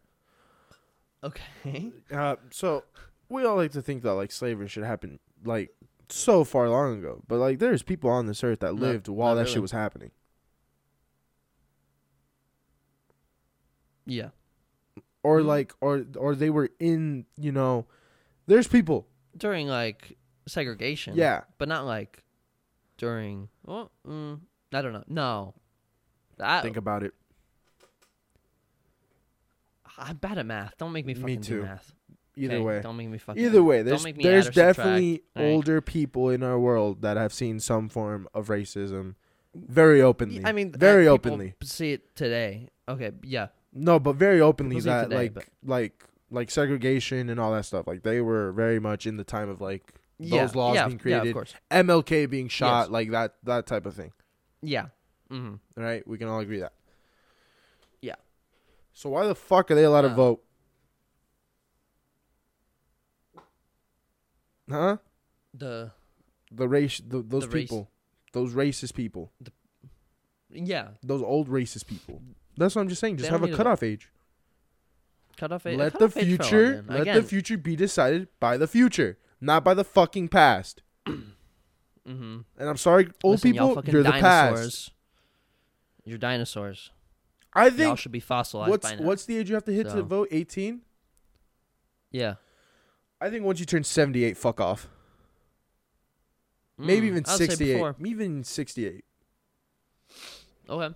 Okay. 1.24 1.90
Uh, 2.12 2.36
so 2.50 2.84
we 3.28 3.44
all 3.44 3.56
like 3.56 3.72
to 3.72 3.82
think 3.82 4.02
that 4.02 4.14
like 4.14 4.30
slavery 4.32 4.68
should 4.68 4.84
happen 4.84 5.18
like 5.44 5.70
so 6.10 6.44
far 6.44 6.68
long 6.68 6.98
ago, 6.98 7.22
but 7.28 7.38
like 7.38 7.58
there's 7.58 7.82
people 7.82 8.10
on 8.10 8.26
this 8.26 8.42
earth 8.44 8.60
that 8.60 8.72
Not- 8.74 8.80
lived 8.80 9.08
while 9.08 9.34
that 9.36 9.48
shit 9.48 9.62
was 9.62 9.72
happening. 9.72 10.10
Yeah. 14.06 14.30
Or 15.22 15.40
Mhm. 15.40 15.46
like, 15.46 15.72
or 15.80 16.06
or 16.16 16.34
they 16.34 16.50
were 16.50 16.70
in, 16.78 17.26
you 17.36 17.52
know, 17.52 17.86
there's 18.46 18.66
people. 18.68 19.06
During 19.36 19.68
like 19.68 20.16
segregation. 20.46 21.14
Yeah, 21.16 21.44
But 21.58 21.68
not 21.68 21.84
like 21.84 22.24
during. 22.96 23.48
Well, 23.64 23.90
mm, 24.06 24.40
I 24.72 24.82
don't 24.82 24.92
know. 24.92 25.04
No. 25.06 25.54
I, 26.40 26.60
think 26.62 26.76
about 26.76 27.02
it. 27.02 27.14
I'm 29.98 30.16
bad 30.16 30.38
at 30.38 30.46
math. 30.46 30.76
Don't 30.78 30.92
make 30.92 31.04
me 31.04 31.14
Me 31.14 31.20
fucking 31.20 31.42
too. 31.42 31.56
do 31.56 31.62
math. 31.62 31.92
Either 32.38 32.54
okay? 32.56 32.64
way, 32.64 32.80
Don't 32.82 32.96
make 32.96 33.08
me 33.08 33.18
fucking. 33.18 33.44
either 33.44 33.62
way, 33.62 33.78
don't 33.78 33.86
there's 33.86 34.04
make 34.04 34.16
me 34.16 34.22
there's 34.24 34.46
add 34.46 34.50
or 34.50 34.52
subtract, 34.54 34.76
definitely 34.78 35.22
older 35.36 35.80
people 35.80 36.30
in 36.30 36.42
our 36.42 36.58
world 36.58 37.02
that 37.02 37.16
have 37.16 37.32
seen 37.32 37.58
some 37.60 37.88
form 37.88 38.28
of 38.32 38.46
racism, 38.48 39.14
very 39.54 40.00
openly. 40.00 40.42
I 40.44 40.52
mean, 40.52 40.72
very 40.72 41.08
openly. 41.08 41.54
See 41.62 41.92
it 41.92 42.14
today. 42.16 42.68
Okay. 42.88 43.10
Yeah. 43.22 43.48
No, 43.72 43.98
but 43.98 44.14
very 44.16 44.40
openly 44.40 44.80
that 44.80 45.04
today, 45.04 45.16
like 45.16 45.34
but- 45.34 45.44
like 45.64 46.04
like 46.30 46.50
segregation 46.50 47.28
and 47.30 47.40
all 47.40 47.52
that 47.52 47.64
stuff. 47.64 47.86
Like 47.86 48.02
they 48.02 48.20
were 48.20 48.52
very 48.52 48.78
much 48.78 49.06
in 49.06 49.16
the 49.16 49.24
time 49.24 49.48
of 49.48 49.60
like 49.60 49.94
Yeah. 50.18 50.42
those 50.42 50.54
laws 50.54 50.74
yeah, 50.74 50.86
being 50.86 50.98
Yeah, 50.98 51.02
created, 51.02 51.26
of 51.28 51.34
course. 51.34 51.54
MLK 51.70 52.26
being 52.30 52.48
shot, 52.48 52.84
Yes. 52.84 52.90
like 52.90 53.10
that 53.12 53.34
that 53.44 53.66
type 53.66 53.84
of 53.86 53.94
thing. 53.94 54.12
Yeah. 54.62 54.86
Mm-hmm. 55.30 55.80
Right? 55.82 56.06
We 56.06 56.18
can 56.18 56.28
all 56.28 56.40
agree 56.40 56.60
that. 56.60 56.72
Yeah. 58.00 58.14
So 58.92 59.10
why 59.10 59.26
the 59.26 59.34
fuck 59.34 59.70
are 59.70 59.74
they 59.74 59.84
allowed 59.84 60.02
to 60.02 60.08
Uh, 60.10 60.14
vote? 60.14 60.44
Huh? 64.70 64.96
The. 65.54 65.92
The 66.50 66.68
race, 66.68 67.00
the, 67.06 67.22
those 67.22 67.42
The 67.42 67.48
race- 67.48 67.64
people, 67.68 67.90
those 68.32 68.54
racist 68.54 68.94
people, 68.94 69.32
Yeah. 70.50 70.88
those 71.02 71.22
old 71.22 71.48
racist 71.48 71.86
people. 71.86 72.22
That's 72.56 72.74
what 72.74 72.82
I'm 72.82 72.88
just 72.88 73.00
saying. 73.00 73.18
Just 73.18 73.30
have 73.30 73.42
a 73.42 73.54
cutoff 73.54 73.82
age. 73.82 74.10
Cut 75.36 75.52
off. 75.52 75.66
a- 75.66 75.76
let 75.76 75.98
the 75.98 76.06
off 76.06 76.16
age 76.16 76.36
for 76.36 76.42
all, 76.42 76.48
future, 76.48 76.84
let 76.88 77.00
Again, 77.02 77.14
the 77.16 77.22
future 77.22 77.56
be 77.58 77.76
decided 77.76 78.28
by 78.40 78.56
the 78.56 78.66
future, 78.66 79.18
not 79.40 79.62
by 79.62 79.74
the 79.74 79.84
fucking 79.84 80.28
past. 80.28 80.82
Mm-hmm. 82.08 82.38
And 82.58 82.68
I'm 82.70 82.78
sorry, 82.78 83.10
old 83.22 83.34
Listen, 83.34 83.52
y'all 83.52 83.76
people, 83.76 83.92
you're 83.92 84.02
the 84.02 84.10
dinosaurs. 84.12 84.60
past. 84.86 84.92
You're 86.06 86.16
dinosaurs. 86.16 86.90
I 87.52 87.66
Y'all 87.66 87.70
think 87.76 87.98
should 87.98 88.12
be 88.12 88.20
fossilized 88.20 88.70
what's 88.70 88.92
what's 88.94 89.24
the 89.26 89.36
age 89.36 89.50
you 89.50 89.54
have 89.56 89.64
to 89.64 89.72
hit 89.74 89.90
to 89.90 90.02
vote? 90.02 90.28
18. 90.30 90.80
yeah. 92.10 92.36
I 93.20 93.30
think 93.30 93.44
once 93.44 93.58
you 93.60 93.66
turn 93.66 93.84
78, 93.84 94.36
fuck 94.36 94.60
off. 94.60 94.88
Maybe 96.76 97.06
Mm, 97.06 97.10
even 97.10 97.24
I 97.26 97.32
would 97.32 97.38
say 97.38 97.46
68. 97.48 97.94
Even 98.04 98.44
68. 98.44 99.04
Okay. 100.70 100.94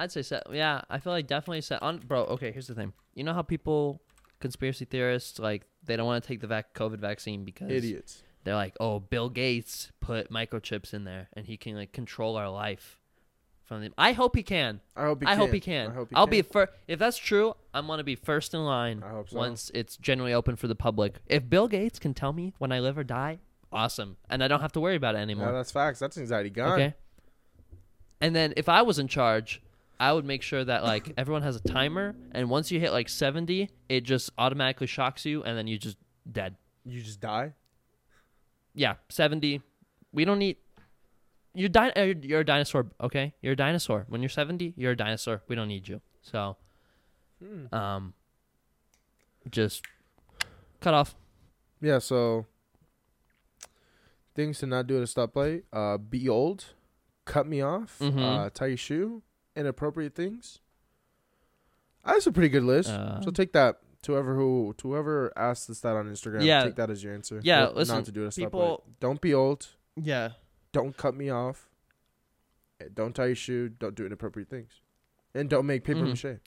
I'd 0.00 0.12
say 0.12 0.22
set. 0.22 0.42
Yeah, 0.52 0.82
I 0.90 0.98
feel 0.98 1.12
like 1.12 1.26
definitely 1.26 1.60
set 1.60 1.82
on, 1.82 1.98
bro. 1.98 2.22
Okay, 2.24 2.50
here's 2.52 2.66
the 2.66 2.74
thing. 2.74 2.92
You 3.14 3.24
know 3.24 3.32
how 3.32 3.42
people, 3.42 4.02
conspiracy 4.40 4.84
theorists, 4.84 5.38
like 5.38 5.62
they 5.84 5.96
don't 5.96 6.06
want 6.06 6.22
to 6.22 6.28
take 6.28 6.40
the 6.40 6.46
vac- 6.46 6.74
COVID 6.74 6.98
vaccine 6.98 7.44
because 7.44 7.70
Idiots. 7.70 8.22
they're 8.44 8.54
like, 8.56 8.76
oh, 8.80 8.98
Bill 9.00 9.28
Gates 9.30 9.92
put 10.00 10.30
microchips 10.30 10.92
in 10.92 11.04
there 11.04 11.28
and 11.34 11.46
he 11.46 11.56
can 11.56 11.76
like 11.76 11.92
control 11.92 12.36
our 12.36 12.50
life 12.50 12.98
from. 13.80 13.94
I 13.98 14.12
hope 14.12 14.36
he 14.36 14.42
can. 14.42 14.80
I 14.96 15.02
hope 15.04 15.20
he 15.22 15.26
I 15.26 15.30
can. 15.30 15.38
hope 15.38 15.52
he 15.52 15.60
can. 15.60 15.90
I 15.90 15.94
hope 15.94 16.08
he 16.10 16.16
I'll 16.16 16.26
can. 16.26 16.30
be 16.30 16.42
first. 16.42 16.72
If 16.88 16.98
that's 16.98 17.16
true, 17.16 17.54
I'm 17.74 17.86
gonna 17.86 18.04
be 18.04 18.14
first 18.14 18.54
in 18.54 18.64
line 18.64 19.02
I 19.04 19.10
hope 19.10 19.30
so. 19.30 19.36
once 19.38 19.70
it's 19.74 19.96
generally 19.96 20.32
open 20.32 20.56
for 20.56 20.68
the 20.68 20.74
public. 20.74 21.16
If 21.26 21.48
Bill 21.48 21.68
Gates 21.68 21.98
can 21.98 22.14
tell 22.14 22.32
me 22.32 22.54
when 22.58 22.72
I 22.72 22.80
live 22.80 22.98
or 22.98 23.04
die, 23.04 23.38
awesome, 23.72 24.16
and 24.28 24.42
I 24.42 24.48
don't 24.48 24.60
have 24.60 24.72
to 24.72 24.80
worry 24.80 24.96
about 24.96 25.14
it 25.14 25.18
anymore. 25.18 25.52
that's 25.52 25.70
facts. 25.72 25.98
That's 25.98 26.18
anxiety 26.18 26.50
gone. 26.50 26.72
Okay. 26.80 26.94
And 28.20 28.36
then 28.36 28.54
if 28.56 28.68
I 28.68 28.82
was 28.82 28.98
in 28.98 29.08
charge, 29.08 29.60
I 29.98 30.12
would 30.12 30.24
make 30.24 30.42
sure 30.42 30.64
that 30.64 30.84
like 30.84 31.12
everyone 31.18 31.42
has 31.42 31.56
a 31.56 31.60
timer, 31.60 32.14
and 32.32 32.48
once 32.50 32.70
you 32.70 32.78
hit 32.80 32.92
like 32.92 33.08
70, 33.08 33.68
it 33.88 34.02
just 34.02 34.30
automatically 34.38 34.86
shocks 34.86 35.24
you, 35.24 35.42
and 35.42 35.56
then 35.58 35.66
you 35.66 35.78
just 35.78 35.96
dead. 36.30 36.56
You 36.84 37.00
just 37.00 37.20
die? 37.20 37.52
Yeah, 38.74 38.94
70. 39.08 39.60
We 40.12 40.24
don't 40.24 40.38
need. 40.38 40.56
You're, 41.54 41.68
di- 41.68 41.90
uh, 41.92 42.14
you're 42.22 42.40
a 42.40 42.44
dinosaur, 42.44 42.86
okay? 43.00 43.34
You're 43.42 43.52
a 43.52 43.56
dinosaur. 43.56 44.06
When 44.08 44.22
you're 44.22 44.28
70, 44.30 44.74
you're 44.76 44.92
a 44.92 44.96
dinosaur. 44.96 45.42
We 45.48 45.54
don't 45.56 45.68
need 45.68 45.86
you. 45.88 46.00
So, 46.22 46.56
Hmm. 47.42 47.74
um, 47.74 48.14
just 49.50 49.82
cut 50.80 50.94
off. 50.94 51.14
Yeah, 51.80 51.98
so 51.98 52.46
things 54.34 54.58
to 54.60 54.66
not 54.66 54.86
do 54.86 54.96
at 54.96 55.02
a 55.02 55.06
stoplight. 55.06 55.64
Uh, 55.72 55.98
be 55.98 56.28
old. 56.28 56.64
Cut 57.24 57.46
me 57.46 57.60
off. 57.60 57.98
Mhm. 58.00 58.18
Uh, 58.46 58.50
tie 58.50 58.66
your 58.66 58.76
shoe. 58.76 59.22
Inappropriate 59.54 60.14
things. 60.14 60.60
That's 62.04 62.26
a 62.26 62.32
pretty 62.32 62.48
good 62.48 62.64
list. 62.64 62.88
Uh, 62.90 63.20
so 63.20 63.30
take 63.30 63.52
that 63.52 63.80
to 64.02 64.12
whoever 64.12 64.34
who 64.34 64.74
to 64.78 64.88
whoever 64.88 65.32
asked 65.36 65.68
us 65.70 65.80
that 65.80 65.94
on 65.96 66.06
Instagram. 66.10 66.44
Yeah. 66.44 66.64
take 66.64 66.76
that 66.76 66.90
as 66.90 67.04
your 67.04 67.14
answer. 67.14 67.40
Yeah, 67.44 67.66
What 67.66 67.76
listen, 67.76 67.96
not 67.96 68.04
to 68.06 68.12
do 68.12 68.26
at 68.26 68.32
a 68.32 68.40
people- 68.40 68.82
stoplight. 68.88 69.00
Don't 69.00 69.20
be 69.20 69.34
old. 69.34 69.68
Yeah. 69.96 70.30
Don't 70.72 70.96
cut 70.96 71.14
me 71.14 71.28
off. 71.30 71.68
eh, 72.80 72.86
Don't 72.92 73.14
tie 73.14 73.26
your 73.26 73.34
shoe. 73.34 73.68
Don't 73.68 73.94
do 73.94 74.04
inappropriate 74.06 74.48
things, 74.48 74.80
and 75.34 75.48
don't 75.50 75.66
make 75.66 75.84
paper 75.84 76.00
Mhm. 76.00 76.08
mache. 76.24 76.40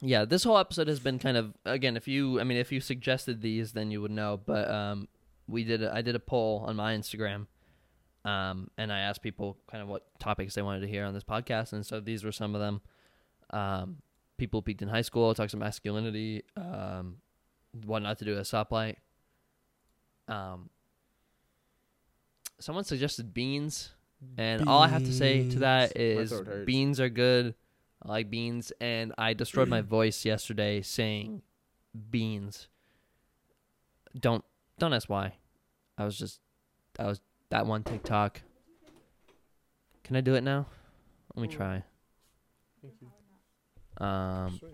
Yeah, 0.00 0.24
this 0.24 0.44
whole 0.44 0.58
episode 0.58 0.86
has 0.88 1.00
been 1.00 1.18
kind 1.18 1.36
of 1.36 1.54
again. 1.64 1.96
If 1.96 2.06
you, 2.06 2.40
I 2.40 2.44
mean, 2.44 2.56
if 2.58 2.70
you 2.70 2.80
suggested 2.80 3.40
these, 3.42 3.72
then 3.72 3.90
you 3.90 4.00
would 4.00 4.12
know. 4.12 4.36
But 4.44 4.70
um, 4.70 5.08
we 5.48 5.64
did. 5.64 5.82
A, 5.82 5.92
I 5.94 6.02
did 6.02 6.14
a 6.14 6.20
poll 6.20 6.62
on 6.66 6.76
my 6.76 6.94
Instagram, 6.94 7.48
um, 8.24 8.70
and 8.78 8.92
I 8.92 9.00
asked 9.00 9.22
people 9.22 9.58
kind 9.68 9.82
of 9.82 9.88
what 9.88 10.06
topics 10.20 10.54
they 10.54 10.62
wanted 10.62 10.80
to 10.80 10.88
hear 10.88 11.04
on 11.04 11.14
this 11.14 11.24
podcast, 11.24 11.72
and 11.72 11.84
so 11.84 11.98
these 12.00 12.22
were 12.22 12.30
some 12.32 12.54
of 12.54 12.60
them. 12.60 12.80
Um, 13.50 14.02
people 14.36 14.62
peaked 14.62 14.82
in 14.82 14.88
high 14.88 15.02
school, 15.02 15.34
talks 15.34 15.52
about 15.52 15.64
masculinity, 15.66 16.44
um, 16.56 17.16
what 17.84 18.02
not 18.02 18.18
to 18.20 18.24
do 18.24 18.34
at 18.34 18.38
a 18.38 18.42
stoplight. 18.42 18.96
Um, 20.28 20.70
someone 22.60 22.84
suggested 22.84 23.32
beans, 23.34 23.90
and 24.36 24.68
all 24.68 24.82
I 24.82 24.88
have 24.88 25.04
to 25.04 25.12
say 25.12 25.48
to 25.50 25.58
that 25.60 25.96
is 25.96 25.96
Beans. 25.96 26.16
My 26.16 26.22
is 26.22 26.30
throat 26.30 26.46
hurts. 26.46 26.66
beans 26.66 27.00
are 27.00 27.08
good. 27.08 27.54
I 28.02 28.08
like 28.08 28.30
beans, 28.30 28.72
and 28.80 29.12
I 29.18 29.34
destroyed 29.34 29.68
my 29.68 29.80
voice 29.96 30.24
yesterday 30.24 30.82
saying 30.82 31.42
beans. 32.10 32.68
Don't 34.18 34.44
don't 34.78 34.92
ask 34.92 35.08
why. 35.08 35.34
I 35.96 36.04
was 36.04 36.18
just 36.18 36.40
I 36.98 37.04
was 37.06 37.20
that 37.50 37.66
one 37.66 37.82
TikTok. 37.82 38.42
Can 40.04 40.16
I 40.16 40.20
do 40.20 40.34
it 40.34 40.42
now? 40.42 40.66
Let 41.34 41.42
me 41.42 41.48
try. 41.48 41.82
Um. 43.98 44.60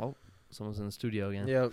Oh, 0.00 0.14
someone's 0.50 0.78
in 0.78 0.86
the 0.86 0.92
studio 0.92 1.30
again. 1.30 1.48
Yeah, 1.48 1.68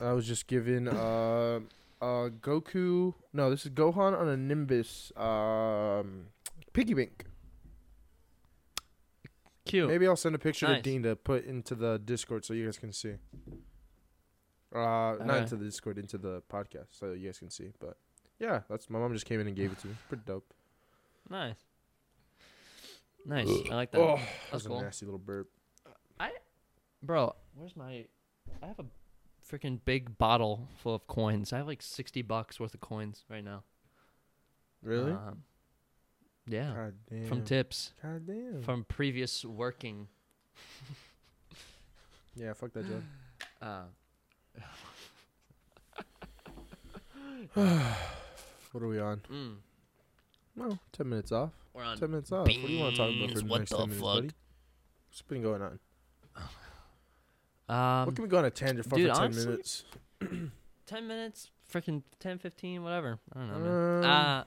I 0.00 0.12
was 0.12 0.26
just 0.26 0.46
given 0.46 0.88
uh, 0.88 1.60
uh, 2.00 2.28
Goku. 2.40 3.14
No, 3.32 3.50
this 3.50 3.64
is 3.66 3.72
Gohan 3.72 4.18
on 4.18 4.28
a 4.28 4.36
Nimbus 4.36 5.12
um, 5.16 6.26
piggy 6.72 6.94
bank. 6.94 7.24
Cute. 9.64 9.88
Maybe 9.88 10.06
I'll 10.06 10.14
send 10.16 10.34
a 10.34 10.38
picture 10.38 10.66
to 10.66 10.80
Dean 10.80 11.02
to 11.02 11.16
put 11.16 11.44
into 11.44 11.74
the 11.74 11.98
Discord 11.98 12.44
so 12.44 12.54
you 12.54 12.64
guys 12.66 12.78
can 12.78 12.92
see. 12.92 13.14
Uh, 14.74 14.78
not 14.78 15.20
Okay. 15.22 15.38
into 15.38 15.56
the 15.56 15.64
Discord, 15.64 15.98
into 15.98 16.18
the 16.18 16.42
podcast 16.52 16.86
so 16.90 17.12
you 17.12 17.26
guys 17.26 17.38
can 17.38 17.50
see. 17.50 17.72
But 17.80 17.96
yeah, 18.38 18.60
that's 18.68 18.88
my 18.90 18.98
mom 18.98 19.12
just 19.12 19.26
came 19.26 19.40
in 19.40 19.46
and 19.48 19.56
gave 19.56 19.72
it 19.72 19.78
to 19.80 19.88
me. 19.88 19.94
Pretty 20.08 20.22
dope. 20.26 20.52
Nice. 21.28 21.56
Nice. 23.24 23.48
I 23.70 23.74
like 23.74 23.90
that. 23.90 24.00
Oh, 24.00 24.16
That's 24.16 24.26
that's 24.52 24.64
a 24.66 24.68
cool. 24.68 24.80
nasty 24.82 25.04
little 25.06 25.18
burp. 25.18 25.48
I, 26.20 26.30
Bro, 27.02 27.34
where's 27.56 27.74
my? 27.74 28.04
I 28.62 28.66
have 28.66 28.78
a 28.78 28.84
freaking 29.50 29.78
big 29.84 30.18
bottle 30.18 30.68
full 30.82 30.94
of 30.94 31.06
coins. 31.06 31.52
I 31.52 31.58
have 31.58 31.66
like 31.66 31.82
sixty 31.82 32.22
bucks 32.22 32.58
worth 32.60 32.74
of 32.74 32.80
coins 32.80 33.24
right 33.28 33.44
now. 33.44 33.62
Really? 34.82 35.12
Um, 35.12 35.42
yeah, 36.46 36.72
God 36.74 36.94
damn. 37.10 37.26
from 37.28 37.44
tips 37.44 37.92
God 38.02 38.26
damn. 38.26 38.62
from 38.62 38.84
previous 38.84 39.44
working. 39.44 40.08
yeah, 42.36 42.52
fuck 42.52 42.72
that 42.72 42.86
job. 42.88 43.02
Uh, 43.62 43.84
What 48.72 48.82
are 48.82 48.88
we 48.88 48.98
on? 49.00 49.20
mm, 49.32 49.54
No, 50.56 50.78
ten 50.92 51.08
minutes 51.08 51.32
off. 51.32 51.52
we're 51.72 51.82
on. 51.84 51.96
Ten 51.96 52.10
minutes 52.10 52.30
off. 52.32 52.46
What 52.46 52.54
do 52.54 52.60
you 52.60 52.78
want 52.80 52.94
to 52.96 53.00
talk 53.02 53.10
about 53.16 53.30
for 53.30 53.38
the 53.40 53.44
what 53.46 53.58
next 53.60 53.70
the 53.70 53.76
ten 53.78 53.88
minutes, 53.88 54.02
fuck? 54.04 54.14
buddy? 54.16 54.30
What's 55.08 55.22
been 55.22 55.42
going 55.42 55.62
on? 55.62 55.78
Um, 57.68 58.06
what 58.06 58.14
can 58.14 58.22
we 58.22 58.28
go 58.28 58.38
on 58.38 58.44
a 58.44 58.50
tangent 58.50 58.88
for 58.88 58.96
dude, 58.96 59.08
for 59.08 59.14
ten 59.14 59.24
honestly, 59.24 59.46
minutes? 59.46 59.84
10 60.86 61.08
minutes, 61.08 61.50
freaking 61.72 62.02
10, 62.20 62.38
15, 62.38 62.84
whatever. 62.84 63.18
I 63.34 63.38
don't 63.40 63.48
know, 63.50 63.58
man. 63.58 64.04
Um, 64.04 64.10
Uh, 64.10 64.44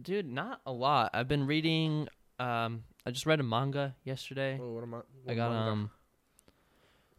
dude, 0.00 0.26
not 0.26 0.60
a 0.64 0.72
lot. 0.72 1.10
I've 1.12 1.28
been 1.28 1.46
reading. 1.46 2.08
Um, 2.38 2.84
I 3.06 3.10
just 3.10 3.26
read 3.26 3.40
a 3.40 3.42
manga 3.42 3.94
yesterday. 4.04 4.58
Oh, 4.60 4.72
what 4.72 4.82
am 4.84 4.94
I? 4.94 5.00
I 5.30 5.34
got 5.34 5.50
manga? 5.52 5.70
um, 5.72 5.90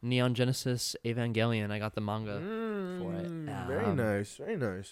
Neon 0.01 0.33
Genesis 0.33 0.95
Evangelion. 1.05 1.69
I 1.71 1.77
got 1.79 1.93
the 1.93 2.01
manga. 2.01 2.39
for 2.39 3.13
it. 3.13 3.29
Mm, 3.31 3.67
Very 3.67 3.85
Um, 3.85 3.95
nice. 3.95 4.35
Very 4.37 4.57
nice. 4.57 4.91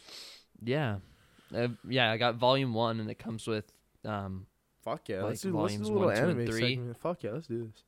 Yeah, 0.63 0.97
uh, 1.55 1.69
yeah. 1.87 2.11
I 2.11 2.17
got 2.17 2.35
volume 2.35 2.73
one, 2.75 2.99
and 2.99 3.09
it 3.09 3.17
comes 3.17 3.47
with 3.47 3.65
um, 4.05 4.45
Fuck 4.83 5.09
yeah. 5.09 5.23
let's 5.23 5.41
do 5.41 5.59
let's 5.59 5.75
do 5.75 5.81
a 5.81 5.85
little 5.85 6.05
one, 6.07 6.15
two, 6.15 6.21
and 6.21 6.31
anime 6.39 6.45
three. 6.47 6.75
segment. 6.75 6.97
Fuck 6.97 7.23
yeah. 7.23 7.31
Let's 7.31 7.47
do 7.47 7.63
this. 7.65 7.83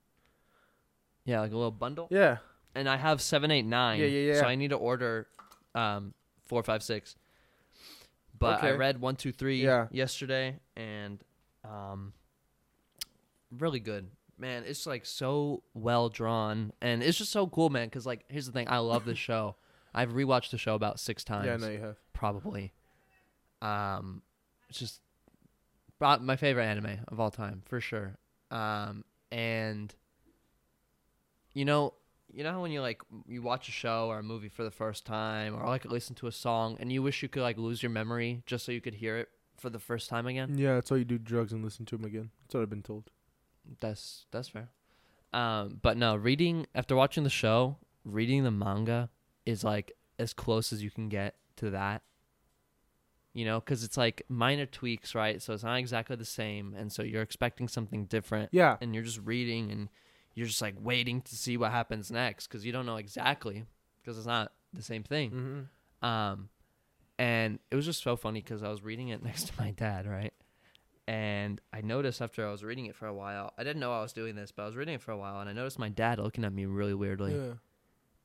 Yeah, 1.26 1.40
like 1.42 1.52
a 1.52 1.56
little 1.56 1.72
bundle. 1.72 2.08
Yeah. 2.12 2.38
And 2.76 2.90
I 2.90 2.98
have 2.98 3.22
seven, 3.22 3.52
eight, 3.52 3.66
nine. 3.66 4.00
Yeah, 4.00 4.08
yeah, 4.08 4.34
yeah. 4.34 4.40
So. 4.42 4.46
I 4.48 4.56
need 4.56 4.70
to 4.70 4.76
order, 4.78 5.28
um, 5.76 6.14
four, 6.46 6.64
five, 6.64 6.82
six. 6.84 7.16
But 8.40 8.64
I 8.64 8.70
Okay. 8.70 8.78
read 8.78 9.00
one, 9.00 9.16
two, 9.16 9.32
three 9.32 9.64
Yeah. 9.64 9.88
yesterday, 9.92 10.60
and 10.76 11.24
um, 11.64 12.14
really 13.52 13.80
good. 13.80 14.10
Man, 14.38 14.64
it's 14.66 14.86
like 14.88 15.06
so 15.06 15.64
well 15.74 16.10
drawn, 16.10 16.74
and 16.82 17.04
it's 17.04 17.18
just 17.18 17.32
so 17.32 17.48
cool, 17.48 17.70
man. 17.70 17.88
Because 17.88 18.06
like, 18.06 18.26
here's 18.28 18.48
the 18.48 18.52
thing: 18.52 18.68
I 18.68 18.80
love 18.80 19.06
this 19.06 19.18
show. 19.30 19.56
I've 19.94 20.10
rewatched 20.10 20.50
the 20.50 20.58
show 20.58 20.74
about 20.76 21.00
six 21.00 21.24
times. 21.24 21.46
Yeah, 21.46 21.58
no, 21.58 21.70
you 21.70 21.80
have. 21.80 21.98
probably. 22.14 22.74
Um, 23.62 24.24
it's 24.70 24.80
just 24.80 25.00
my 26.00 26.36
favorite 26.36 26.66
anime 26.66 27.00
of 27.08 27.20
all 27.20 27.32
time 27.32 27.62
for 27.66 27.80
sure. 27.80 28.18
Um, 28.52 29.06
and 29.32 29.94
you 31.54 31.66
know, 31.66 31.94
you 32.32 32.44
know 32.44 32.52
how 32.52 32.62
when 32.62 32.72
you 32.72 32.82
like 32.82 33.02
you 33.28 33.42
watch 33.42 33.68
a 33.68 33.72
show 33.72 34.08
or 34.08 34.20
a 34.20 34.24
movie 34.24 34.50
for 34.50 34.64
the 34.64 34.72
first 34.72 35.06
time, 35.06 35.56
or 35.56 35.66
like 35.68 35.86
listen 35.86 36.16
to 36.16 36.28
a 36.28 36.32
song, 36.32 36.78
and 36.80 36.92
you 36.92 37.02
wish 37.04 37.22
you 37.22 37.30
could 37.30 37.44
like 37.44 37.58
lose 37.58 37.84
your 37.84 37.92
memory 37.92 38.42
just 38.46 38.66
so 38.66 38.72
you 38.72 38.82
could 38.82 38.96
hear 38.96 39.18
it 39.18 39.30
for 39.58 39.70
the 39.70 39.80
first 39.80 40.10
time 40.10 40.26
again. 40.28 40.58
Yeah, 40.58 40.76
that's 40.76 40.90
why 40.92 40.98
you 40.98 41.06
do 41.06 41.18
drugs 41.18 41.54
and 41.54 41.64
listen 41.64 41.86
to 41.86 41.98
them 41.98 42.06
again. 42.06 42.32
That's 42.44 42.56
what 42.56 42.62
I've 42.62 42.70
been 42.70 42.82
told. 42.84 43.10
That's 43.80 44.26
that's 44.32 44.50
fair. 44.50 44.70
Um, 45.32 45.80
but 45.82 45.96
no, 45.98 46.16
reading 46.16 46.66
after 46.76 46.96
watching 46.96 47.24
the 47.24 47.30
show, 47.30 47.78
reading 48.04 48.44
the 48.44 48.52
manga 48.52 49.10
is 49.46 49.64
like 49.64 49.92
as 50.20 50.34
close 50.34 50.74
as 50.74 50.84
you 50.84 50.90
can 50.92 51.10
get 51.10 51.36
to 51.58 51.70
that. 51.72 52.02
You 53.36 53.46
know, 53.46 53.60
because 53.60 53.84
it's 53.84 53.98
like 53.98 54.22
minor 54.30 54.68
tweaks, 54.68 55.16
right? 55.16 55.42
So 55.42 55.54
it's 55.54 55.64
not 55.64 55.78
exactly 55.80 56.16
the 56.16 56.26
same, 56.26 56.76
and 56.78 56.92
so 56.92 57.02
you're 57.02 57.24
expecting 57.24 57.68
something 57.68 58.06
different, 58.06 58.50
Yeah. 58.52 58.78
and 58.80 58.94
you're 58.94 59.04
just 59.04 59.22
reading, 59.24 59.72
and 59.72 59.90
you're 60.34 60.48
just 60.48 60.62
like 60.62 60.76
waiting 60.80 61.22
to 61.22 61.36
see 61.36 61.58
what 61.58 61.72
happens 61.72 62.12
next 62.12 62.48
because 62.48 62.66
you 62.66 62.72
don't 62.72 62.86
know 62.86 62.98
exactly 62.98 63.66
because 64.02 64.18
it's 64.18 64.28
not 64.28 64.52
the 64.74 64.82
same 64.82 65.04
thing. 65.04 65.32
Mm-hmm. 65.32 66.06
Um, 66.06 66.50
and 67.20 67.60
it 67.72 67.76
was 67.76 67.86
just 67.86 68.02
so 68.04 68.16
funny 68.16 68.42
because 68.42 68.64
I 68.64 68.70
was 68.70 68.84
reading 68.84 69.10
it 69.10 69.24
next 69.24 69.48
to 69.48 69.54
my 69.60 69.72
dad, 69.72 70.08
right? 70.08 70.34
And 71.08 71.60
I 71.74 71.82
noticed 71.82 72.22
after 72.22 72.48
I 72.48 72.52
was 72.52 72.64
reading 72.64 72.86
it 72.86 72.96
for 72.96 73.08
a 73.08 73.14
while, 73.14 73.54
I 73.58 73.64
didn't 73.64 73.82
know 73.82 73.94
I 73.94 74.02
was 74.02 74.14
doing 74.14 74.36
this, 74.36 74.52
but 74.52 74.64
I 74.64 74.66
was 74.68 74.76
reading 74.76 74.96
it 74.96 75.02
for 75.02 75.12
a 75.12 75.18
while, 75.18 75.42
and 75.42 75.50
I 75.50 75.54
noticed 75.54 75.78
my 75.78 75.90
dad 75.90 76.18
looking 76.18 76.46
at 76.46 76.54
me 76.54 76.66
really 76.66 76.94
weirdly, 76.94 77.36
Yeah. 77.36 77.54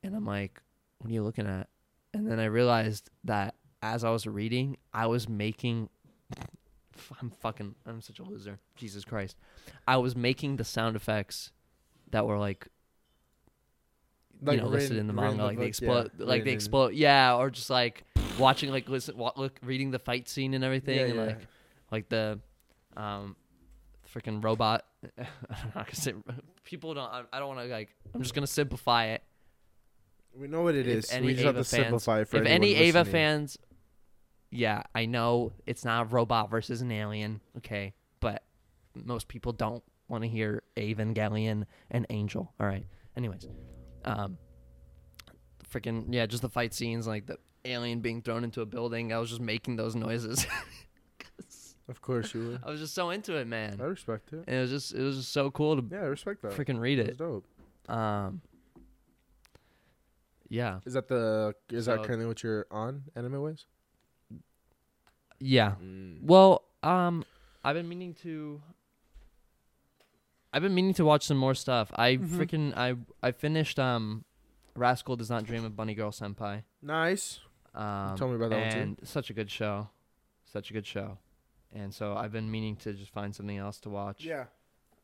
and 0.01 0.15
I'm 0.15 0.25
like, 0.25 0.61
"What 0.99 1.09
are 1.09 1.13
you 1.13 1.21
looking 1.23 1.45
at?" 1.45 1.67
And 2.13 2.25
then 2.25 2.39
I 2.39 2.45
realized 2.45 3.09
that 3.25 3.55
as 3.81 4.05
I 4.05 4.11
was 4.11 4.25
reading, 4.25 4.77
I 4.93 5.07
was 5.07 5.27
making. 5.27 5.89
I'm 7.21 7.31
fucking. 7.31 7.75
I'm 7.85 8.01
such 8.01 8.19
a 8.19 8.23
loser. 8.23 8.59
Jesus 8.77 9.03
Christ, 9.03 9.35
I 9.85 9.97
was 9.97 10.15
making 10.15 10.55
the 10.55 10.63
sound 10.63 10.95
effects 10.95 11.51
that 12.11 12.25
were 12.25 12.37
like 12.37 12.67
you 14.41 14.57
know, 14.57 14.67
listed 14.67 14.97
in 14.97 15.07
the 15.07 15.13
manga, 15.13 15.43
like 15.43 15.57
they 15.59 15.65
explode, 15.65 16.11
like 16.17 16.43
they 16.45 16.51
explode, 16.51 16.93
yeah, 16.93 17.35
or 17.35 17.49
just 17.49 17.69
like 17.69 18.03
watching, 18.37 18.71
like 18.71 18.87
listen, 18.87 19.17
wa- 19.17 19.33
look, 19.35 19.59
reading 19.61 19.91
the 19.91 19.99
fight 19.99 20.29
scene 20.29 20.53
and 20.53 20.63
everything, 20.63 20.97
Yeah, 20.97 21.05
and 21.05 21.15
yeah. 21.15 21.25
like, 21.25 21.39
like 21.91 22.09
the, 22.09 22.39
um, 22.95 23.35
freaking 24.13 24.41
robot. 24.43 24.85
I'm 25.17 25.25
not 25.75 25.85
gonna 25.87 25.95
say 25.95 26.13
people 26.63 26.93
don't. 26.93 27.09
I, 27.11 27.23
I 27.33 27.39
don't 27.39 27.49
want 27.49 27.59
to 27.61 27.65
like. 27.67 27.89
I'm 28.13 28.21
just 28.21 28.33
gonna 28.33 28.47
simplify 28.47 29.07
it. 29.07 29.23
We 30.33 30.47
know 30.47 30.61
what 30.61 30.75
it 30.75 30.87
If 30.87 31.11
is. 31.11 31.19
we 31.21 31.33
just 31.33 31.43
have 31.45 31.55
to 31.55 31.63
fans- 31.63 31.69
simplify 31.69 32.21
it 32.21 32.27
for 32.29 32.37
if 32.37 32.45
any 32.45 32.75
anyone 32.75 32.87
Eva 32.87 33.05
fans, 33.05 33.57
yeah, 34.51 34.83
I 34.95 35.05
know 35.05 35.51
it's 35.65 35.83
not 35.83 36.03
a 36.03 36.05
robot 36.05 36.49
versus 36.49 36.81
an 36.81 36.91
alien, 36.91 37.41
okay, 37.57 37.93
but 38.21 38.43
most 38.95 39.27
people 39.27 39.51
don't 39.51 39.83
want 40.09 40.23
to 40.23 40.27
hear 40.29 40.63
Evangelion 40.75 41.65
and 41.91 42.05
Angel. 42.09 42.51
All 42.59 42.67
right. 42.67 42.85
Anyways, 43.15 43.47
um, 44.05 44.37
freaking 45.71 46.05
yeah, 46.09 46.25
just 46.25 46.41
the 46.41 46.49
fight 46.49 46.73
scenes, 46.73 47.07
like 47.07 47.25
the 47.27 47.37
alien 47.65 47.99
being 47.99 48.21
thrown 48.21 48.43
into 48.43 48.61
a 48.61 48.65
building. 48.65 49.13
I 49.13 49.17
was 49.19 49.29
just 49.29 49.41
making 49.41 49.75
those 49.77 49.95
noises. 49.95 50.45
Of 51.87 52.01
course 52.03 52.35
you 52.35 52.49
were. 52.49 52.59
I 52.63 52.69
was 52.69 52.79
just 52.79 52.93
so 52.93 53.09
into 53.09 53.33
it, 53.37 53.47
man. 53.47 53.79
I 53.81 53.85
respect 53.85 54.31
it. 54.31 54.43
And 54.45 54.57
it 54.57 54.61
was 54.61 54.69
just 54.69 54.93
it 54.93 55.01
was 55.01 55.17
just 55.17 55.33
so 55.33 55.49
cool 55.49 55.75
to 55.81 55.83
Yeah, 55.91 56.01
I 56.01 56.05
respect 56.05 56.43
that. 56.43 56.51
freaking 56.51 56.79
read 56.79 56.99
That's 56.99 57.09
it. 57.09 57.17
dope. 57.17 57.45
Um, 57.87 58.41
yeah, 60.49 60.81
Is 60.85 60.93
that 60.93 61.07
the? 61.07 61.55
Is 61.71 61.87
that 61.87 62.03
currently 62.03 62.27
what 62.27 62.43
you're 62.43 62.67
on 62.69 63.05
anime 63.15 63.41
wise? 63.41 63.65
yeah. 65.39 65.73
Mm. 65.81 66.21
Well, 66.21 66.63
um, 66.83 67.25
I've 67.63 67.75
been 67.75 67.89
meaning 67.89 68.13
to. 68.21 68.61
I've 70.51 70.61
been 70.61 70.73
meaning 70.73 70.93
to 70.95 71.05
watch 71.05 71.23
some 71.25 71.37
more 71.37 71.53
stuff. 71.53 71.91
I 71.95 72.15
Mhm. 72.17 72.27
freaking 72.29 72.73
I 72.77 72.95
I 73.21 73.31
finished 73.31 73.77
um, 73.79 74.25
Rascal 74.75 75.15
Does 75.15 75.29
Not 75.29 75.45
Dream 75.45 75.63
of 75.65 75.75
Bunny 75.75 75.93
Girl 75.93 76.11
Senpai. 76.11 76.63
Nice. 76.81 77.39
Um, 77.75 78.15
Tell 78.17 78.27
me 78.29 78.35
about 78.35 78.49
that 78.49 78.75
one, 78.77 78.95
too. 78.95 79.05
such 79.05 79.29
a 79.29 79.33
good 79.33 79.51
show, 79.51 79.89
such 80.45 80.71
a 80.71 80.73
good 80.73 80.87
show, 80.87 81.19
and 81.71 81.93
so 81.93 82.15
I've 82.15 82.31
been 82.31 82.49
meaning 82.49 82.75
to 82.77 82.93
just 82.93 83.11
find 83.11 83.35
something 83.35 83.57
else 83.57 83.79
to 83.81 83.89
watch. 83.89 84.25
Yeah. 84.25 84.45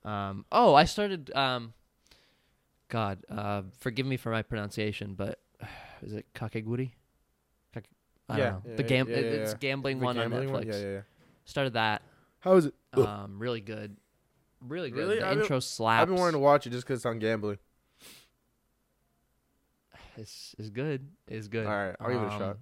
Um. 0.04 0.46
Oh, 0.52 0.74
I 0.74 0.86
started. 0.86 1.32
Um. 1.36 1.74
God, 2.88 3.26
uh, 3.30 3.64
forgive 3.80 4.06
me 4.06 4.16
for 4.18 4.32
my 4.32 4.42
pronunciation, 4.44 5.16
but 5.16 5.40
is 6.04 6.14
it 6.14 6.26
Kakeguri? 6.34 6.92
Kake- 7.74 7.86
I 8.30 8.38
Yeah, 8.38 8.44
don't 8.52 8.66
know. 8.66 8.70
yeah, 8.72 8.76
the 8.78 8.84
gam- 8.84 9.10
yeah, 9.10 9.16
yeah, 9.16 9.22
it's 9.22 9.54
gambling 9.56 10.00
The 10.00 10.06
one 10.06 10.16
gambling 10.16 10.48
on 10.48 10.54
one? 10.54 10.64
Netflix. 10.64 10.74
Yeah, 10.74 10.80
yeah, 10.80 10.94
yeah. 10.94 11.02
Started 11.46 11.74
that. 11.74 12.02
How 12.40 12.54
is 12.56 12.66
it? 12.68 12.76
Um, 12.94 13.40
really 13.40 13.62
good. 13.62 13.98
Really 14.68 14.90
good. 14.92 15.00
Really? 15.00 15.20
The 15.20 15.26
I've 15.28 15.34
been- 15.36 15.42
intro 15.44 15.60
slaps. 15.60 16.02
I've 16.02 16.08
been 16.08 16.18
wanting 16.18 16.34
to 16.34 16.40
watch 16.40 16.66
it 16.68 16.72
just 16.72 16.86
because 16.86 17.00
it's 17.00 17.06
on 17.06 17.20
gambling. 17.20 17.58
It's, 20.18 20.56
it's 20.58 20.70
good. 20.70 21.08
It's 21.28 21.48
good. 21.48 21.66
All 21.66 21.74
right, 21.74 21.96
I'll 22.00 22.10
give 22.10 22.22
it 22.22 22.26
a 22.26 22.32
Um, 22.32 22.40
shot. 22.40 22.58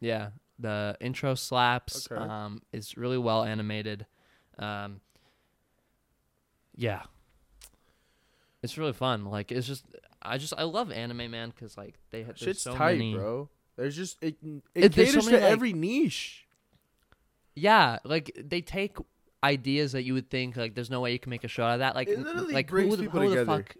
Yeah, 0.00 0.30
the 0.58 0.96
intro 1.00 1.34
slaps. 1.34 2.08
Okay. 2.10 2.20
Um, 2.20 2.62
it's 2.72 2.96
really 2.96 3.18
well 3.18 3.44
animated. 3.44 4.06
Um, 4.58 5.00
yeah, 6.74 7.02
it's 8.62 8.78
really 8.78 8.94
fun. 8.94 9.26
Like 9.26 9.52
it's 9.52 9.66
just, 9.66 9.84
I 10.22 10.38
just, 10.38 10.54
I 10.56 10.62
love 10.62 10.90
anime, 10.90 11.30
man, 11.30 11.50
because 11.50 11.76
like 11.76 11.96
they 12.10 12.22
have 12.22 12.38
Shit's 12.38 12.62
so 12.62 12.74
tight, 12.74 12.96
many. 12.96 13.14
bro. 13.14 13.50
There's 13.76 13.94
just 13.96 14.22
it. 14.22 14.36
It, 14.42 14.62
It- 14.74 14.92
there's 14.94 15.08
so 15.10 15.14
caters 15.20 15.26
many, 15.26 15.38
to 15.38 15.44
like- 15.44 15.52
every 15.52 15.72
niche. 15.74 16.46
Yeah, 17.54 17.98
like 18.04 18.30
they 18.42 18.62
take 18.62 18.96
ideas 19.42 19.92
that 19.92 20.02
you 20.02 20.14
would 20.14 20.28
think 20.30 20.56
like 20.56 20.74
there's 20.74 20.90
no 20.90 21.00
way 21.00 21.12
you 21.12 21.18
can 21.18 21.30
make 21.30 21.44
a 21.44 21.48
show 21.48 21.64
out 21.64 21.74
of 21.74 21.78
that. 21.80 21.94
Like, 21.94 22.08
It 22.08 22.18
literally 22.18 22.54
like 22.54 22.68
brings 22.68 22.90
who, 22.90 22.96
the- 22.96 23.02
people 23.04 23.20
who 23.22 23.34
the 23.34 23.44
fuck? 23.46 23.74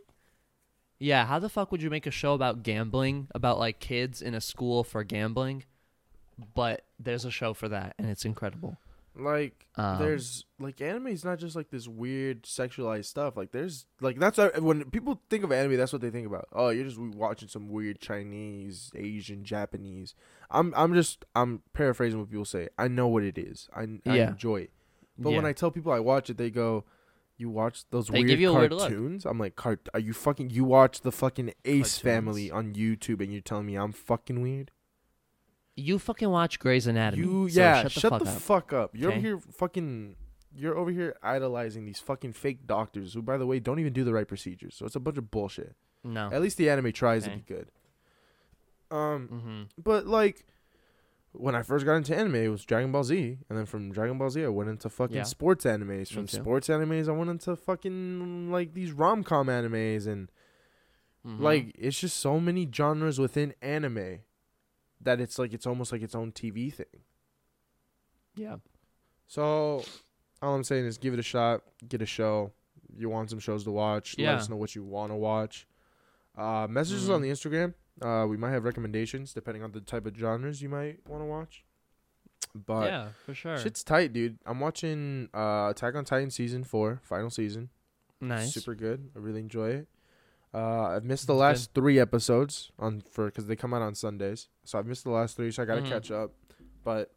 Yeah, 0.98 1.24
how 1.26 1.38
the 1.38 1.48
fuck 1.48 1.72
would 1.72 1.80
you 1.82 1.88
make 1.90 2.06
a 2.06 2.11
show 2.11 2.34
about 2.34 2.62
gambling 2.62 3.28
about 3.34 3.58
like 3.58 3.78
kids 3.80 4.20
in 4.20 4.34
a 4.34 4.40
school 4.40 4.84
for 4.84 5.02
gambling? 5.04 5.64
But 6.54 6.84
there's 6.98 7.24
a 7.24 7.30
show 7.30 7.52
for 7.54 7.68
that, 7.68 7.94
and 7.98 8.08
it's 8.08 8.24
incredible. 8.24 8.78
Like 9.16 9.66
Um, 9.76 9.98
there's 9.98 10.44
like 10.58 10.80
anime 10.80 11.08
is 11.08 11.24
not 11.24 11.38
just 11.38 11.56
like 11.56 11.70
this 11.70 11.88
weird 11.88 12.44
sexualized 12.44 13.06
stuff. 13.06 13.36
Like 13.36 13.50
there's 13.50 13.86
like 14.00 14.18
that's 14.18 14.38
when 14.61 14.84
people 14.90 15.20
think 15.28 15.42
of 15.44 15.52
anime, 15.52 15.76
that's 15.76 15.92
what 15.92 16.00
they 16.00 16.11
think 16.11 16.26
about. 16.26 16.48
Oh, 16.52 16.68
you're 16.68 16.84
just 16.84 16.98
watching 16.98 17.48
some 17.48 17.68
weird 17.68 17.98
Chinese, 18.00 18.90
Asian, 18.94 19.42
Japanese. 19.44 20.14
I'm 20.50 20.72
I'm 20.76 20.94
just 20.94 21.24
I'm 21.34 21.62
paraphrasing 21.72 22.20
what 22.20 22.30
people 22.30 22.44
say. 22.44 22.68
I 22.78 22.88
know 22.88 23.08
what 23.08 23.22
it 23.24 23.36
is. 23.36 23.68
I, 23.74 23.82
I 23.82 24.16
Yeah. 24.16 24.28
enjoy 24.30 24.56
it. 24.62 24.70
But 25.20 25.32
when 25.32 25.44
I 25.46 25.52
tell 25.52 25.70
people 25.70 25.92
I 25.92 26.00
watch 26.00 26.30
it, 26.30 26.36
they 26.38 26.50
go, 26.50 26.84
"You 27.36 27.50
watch 27.50 27.84
those 27.90 28.08
They 28.08 28.24
weird 28.24 28.42
a 28.42 28.52
weird 28.54 28.70
cartoons?" 28.72 29.24
I'm 29.26 29.38
like, 29.38 29.54
"Cart? 29.54 29.88
Are 29.94 30.00
you 30.00 30.12
fucking? 30.12 30.50
You 30.50 30.64
watch 30.64 31.02
the 31.02 31.12
fucking 31.12 31.52
Ace 31.64 31.98
Cartoons? 31.98 31.98
Family 31.98 32.50
on 32.50 32.74
YouTube, 32.74 33.20
and 33.22 33.32
you're 33.32 33.42
telling 33.42 33.66
me 33.66 33.76
I'm 33.76 33.92
fucking 33.92 34.40
weird?" 34.40 34.70
You 35.76 35.98
fucking 35.98 36.28
watch 36.28 36.58
Grey's 36.58 36.86
Anatomy. 36.86 37.22
You 37.22 37.48
so 37.48 37.60
yeah, 37.60 37.82
shut 37.82 37.92
the 37.94 38.00
shut 38.00 38.10
fuck 38.12 38.22
the 38.24 38.30
up. 38.30 38.38
fuck 38.38 38.72
up. 38.72 38.90
You're 38.96 39.10
okay? 39.10 39.18
over 39.18 39.26
here 39.26 39.38
fucking. 39.38 40.16
You're 40.52 40.76
over 40.76 40.90
here 40.90 41.16
idolizing 41.22 41.84
these 41.84 42.00
fucking 42.00 42.32
fake 42.32 42.66
doctors 42.66 43.14
who, 43.14 43.22
by 43.22 43.38
the 43.38 43.46
way, 43.46 43.60
don't 43.60 43.78
even 43.78 43.92
do 43.92 44.02
the 44.02 44.12
right 44.12 44.26
procedures. 44.26 44.74
So 44.74 44.84
it's 44.84 44.96
a 44.96 45.00
bunch 45.00 45.16
of 45.16 45.30
bullshit. 45.30 45.76
no. 46.02 46.28
At 46.32 46.42
least 46.42 46.56
the 46.56 46.68
anime 46.68 46.90
tries 46.92 47.22
Okay. 47.24 47.32
to 47.32 47.38
be 47.38 47.44
good. 47.54 47.70
Um, 48.90 49.28
mm-hmm. 49.32 49.62
but 49.80 50.06
like, 50.08 50.44
when 51.32 51.54
I 51.54 51.62
first 51.62 51.84
got 51.84 51.94
into 51.94 52.16
anime, 52.16 52.34
it 52.36 52.48
was 52.48 52.64
Dragon 52.64 52.90
Ball 52.92 53.04
Z, 53.04 53.38
and 53.48 53.58
then 53.58 53.66
from 53.66 53.92
Dragon 53.92 54.18
Ball 54.18 54.30
Z, 54.30 54.44
I 54.44 54.48
went 54.48 54.68
into 54.70 54.88
fucking 54.88 55.16
Yeah. 55.16 55.22
sports 55.22 55.64
animes. 55.64 56.12
From 56.12 56.26
sports 56.26 56.68
animes, 56.68 57.08
I 57.08 57.12
went 57.12 57.30
into 57.30 57.54
fucking 57.56 58.50
like 58.50 58.74
these 58.74 58.92
rom 58.92 59.22
com 59.24 59.46
animes, 59.46 60.06
and 60.06 60.30
Mhm. 61.26 61.40
like 61.40 61.72
it's 61.76 62.00
just 62.00 62.16
so 62.18 62.40
many 62.40 62.68
genres 62.72 63.18
within 63.18 63.54
anime 63.62 64.20
that 65.00 65.20
it's 65.20 65.38
like 65.38 65.52
it's 65.52 65.66
almost 65.66 65.92
like 65.92 66.02
its 66.02 66.14
own 66.14 66.32
TV 66.32 66.70
thing. 66.70 67.04
yeah, 68.36 68.56
So 69.26 69.84
all 70.42 70.54
I'm 70.54 70.64
saying 70.64 70.86
is 70.86 70.96
give 70.98 71.12
it 71.12 71.20
a 71.20 71.22
shot, 71.22 71.62
get 71.88 72.00
a 72.02 72.06
show. 72.06 72.52
You 72.96 73.08
want 73.10 73.28
some 73.30 73.38
shows 73.38 73.64
to 73.64 73.70
watch? 73.70 74.16
Let 74.18 74.34
us 74.36 74.48
know 74.48 74.56
what 74.56 74.74
you 74.74 74.82
want 74.82 75.12
to 75.12 75.16
watch. 75.16 75.66
Uh, 76.36 76.66
messages 76.70 77.08
Mhm. 77.08 77.14
on 77.16 77.22
the 77.22 77.30
Instagram. 77.30 77.74
Uh, 78.03 78.26
we 78.28 78.36
might 78.36 78.51
have 78.51 78.64
recommendations 78.64 79.32
depending 79.34 79.62
on 79.62 79.72
the 79.72 79.80
type 79.80 80.07
of 80.07 80.16
genres 80.16 80.62
you 80.62 80.68
might 80.68 80.98
want 81.09 81.22
to 81.22 81.26
watch. 81.26 81.64
But 82.55 82.86
yeah, 82.86 83.09
for 83.24 83.34
sure. 83.34 83.59
shit's 83.59 83.84
tight, 83.84 84.12
dude. 84.12 84.38
I'm 84.46 84.59
watching 84.61 85.28
uh, 85.34 85.68
Attack 85.70 85.94
on 85.94 86.05
Titan 86.05 86.30
season 86.30 86.64
four, 86.64 87.01
final 87.05 87.30
season. 87.30 87.68
nice. 88.20 88.53
Super 88.53 88.74
good. 88.74 89.11
I 89.14 89.18
really 89.18 89.40
enjoy 89.40 89.70
it. 89.70 89.88
Uh, 90.53 90.88
I've 90.96 91.05
missed 91.05 91.28
the 91.28 91.34
last 91.34 91.74
three 91.74 92.01
episodes 92.01 92.72
on 92.78 93.03
for 93.03 93.26
because 93.26 93.46
they 93.46 93.55
come 93.55 93.72
out 93.72 93.82
on 93.82 93.94
Sundays, 93.94 94.48
so 94.64 94.78
I've 94.80 94.86
missed 94.86 95.05
the 95.05 95.11
last 95.11 95.36
three, 95.36 95.51
so 95.53 95.62
I 95.62 95.66
gotta 95.66 95.82
Mhm. 95.82 95.88
catch 95.88 96.11
up. 96.11 96.32
But 96.82 97.12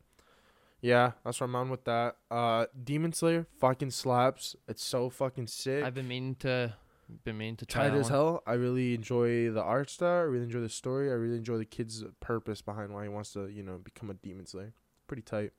yeah, 0.82 1.14
that's 1.24 1.40
where 1.40 1.46
I'm 1.46 1.56
on 1.56 1.70
with 1.72 1.84
that. 1.86 2.18
Uh, 2.30 2.68
Demon 2.84 3.12
Slayer 3.12 3.48
fucking 3.58 3.90
slaps. 3.90 4.56
It's 4.68 4.84
so 4.84 5.10
fucking 5.10 5.48
sick. 5.48 5.84
I've 5.84 5.96
been 5.96 6.08
meaning 6.08 6.36
to, 6.42 6.76
been 7.24 7.38
meaning 7.38 7.56
to 7.58 7.66
try 7.66 7.90
Tight 7.90 7.98
as 7.98 8.04
one. 8.04 8.12
hell. 8.12 8.44
I 8.48 8.54
really 8.54 8.94
enjoy 8.94 9.50
the 9.52 9.62
art 9.62 9.90
style. 9.90 10.20
I 10.20 10.24
really 10.24 10.44
enjoy 10.46 10.62
the 10.62 10.70
story. 10.70 11.10
I 11.10 11.14
really 11.14 11.38
enjoy 11.38 11.58
the 11.58 11.66
kid's 11.66 12.04
purpose 12.20 12.62
behind 12.62 12.94
why 12.94 13.04
he 13.04 13.10
wants 13.10 13.34
to, 13.34 13.48
you 13.48 13.64
know, 13.64 13.78
become 13.78 14.10
a 14.10 14.14
demon 14.16 14.46
slayer. 14.46 14.74
Pretty 15.08 15.22
tight. 15.24 15.52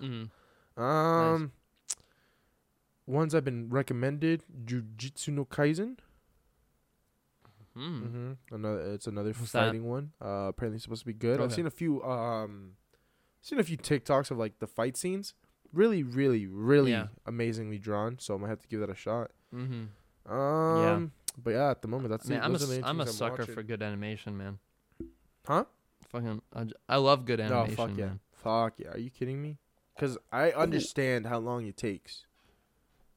Mhm. 0.00 0.30
Um, 0.76 1.52
ones 3.06 3.34
I've 3.34 3.44
been 3.44 3.68
recommended: 3.68 4.44
Jujutsu 4.64 5.28
no 5.28 5.44
Kaisen. 5.44 5.98
Mm. 7.76 8.02
Mm-hmm. 8.02 8.54
Another, 8.54 8.92
it's 8.92 9.06
another 9.06 9.30
What's 9.30 9.52
that? 9.52 9.66
fighting 9.66 9.84
one. 9.84 10.12
Uh, 10.20 10.48
apparently 10.48 10.78
supposed 10.78 11.02
to 11.02 11.06
be 11.06 11.14
good. 11.14 11.40
I've 11.40 11.52
seen 11.54 11.66
a 11.66 11.70
few, 11.70 12.02
um, 12.02 12.72
seen 13.40 13.58
a 13.58 13.64
few 13.64 13.78
TikToks 13.78 14.30
of 14.30 14.36
like 14.38 14.58
the 14.58 14.66
fight 14.66 14.96
scenes. 14.96 15.34
Really, 15.72 16.02
really, 16.02 16.46
really 16.46 16.90
Yeah. 16.90 17.06
amazingly 17.24 17.78
drawn. 17.78 18.18
So 18.18 18.34
I 18.34 18.38
might 18.38 18.48
have 18.50 18.60
to 18.60 18.68
give 18.68 18.80
that 18.80 18.90
a 18.90 18.94
shot. 18.94 19.30
Mm-hmm. 19.54 19.84
Um, 20.28 20.82
yeah. 20.82 21.00
but 21.42 21.50
yeah, 21.50 21.70
at 21.70 21.82
the 21.82 21.88
moment 21.88 22.10
that's 22.10 22.26
Man, 22.28 22.40
it. 22.40 22.44
I'm 22.44 22.54
a, 22.54 22.58
Those 22.58 22.70
are 22.70 22.74
the 22.74 22.78
s- 22.80 22.84
I'm 22.86 23.00
a 23.00 23.06
sucker 23.06 23.36
watching. 23.40 23.54
for 23.54 23.62
good 23.62 23.82
animation, 23.82 24.36
man. 24.36 24.58
Huh? 25.46 25.64
Fucking, 26.08 26.42
I, 26.54 26.64
j- 26.64 26.72
I 26.88 26.96
love 26.96 27.24
good 27.24 27.38
No, 27.38 27.44
animation, 27.46 27.76
fuck 27.76 27.90
yeah, 27.96 28.04
man. 28.06 28.20
fuck 28.32 28.74
yeah. 28.78 28.88
Are 28.88 28.98
you 28.98 29.10
kidding 29.10 29.40
me? 29.42 29.58
Because 29.94 30.18
I 30.30 30.50
understand 30.52 31.26
how 31.26 31.38
long 31.38 31.66
it 31.66 31.76
takes. 31.76 32.26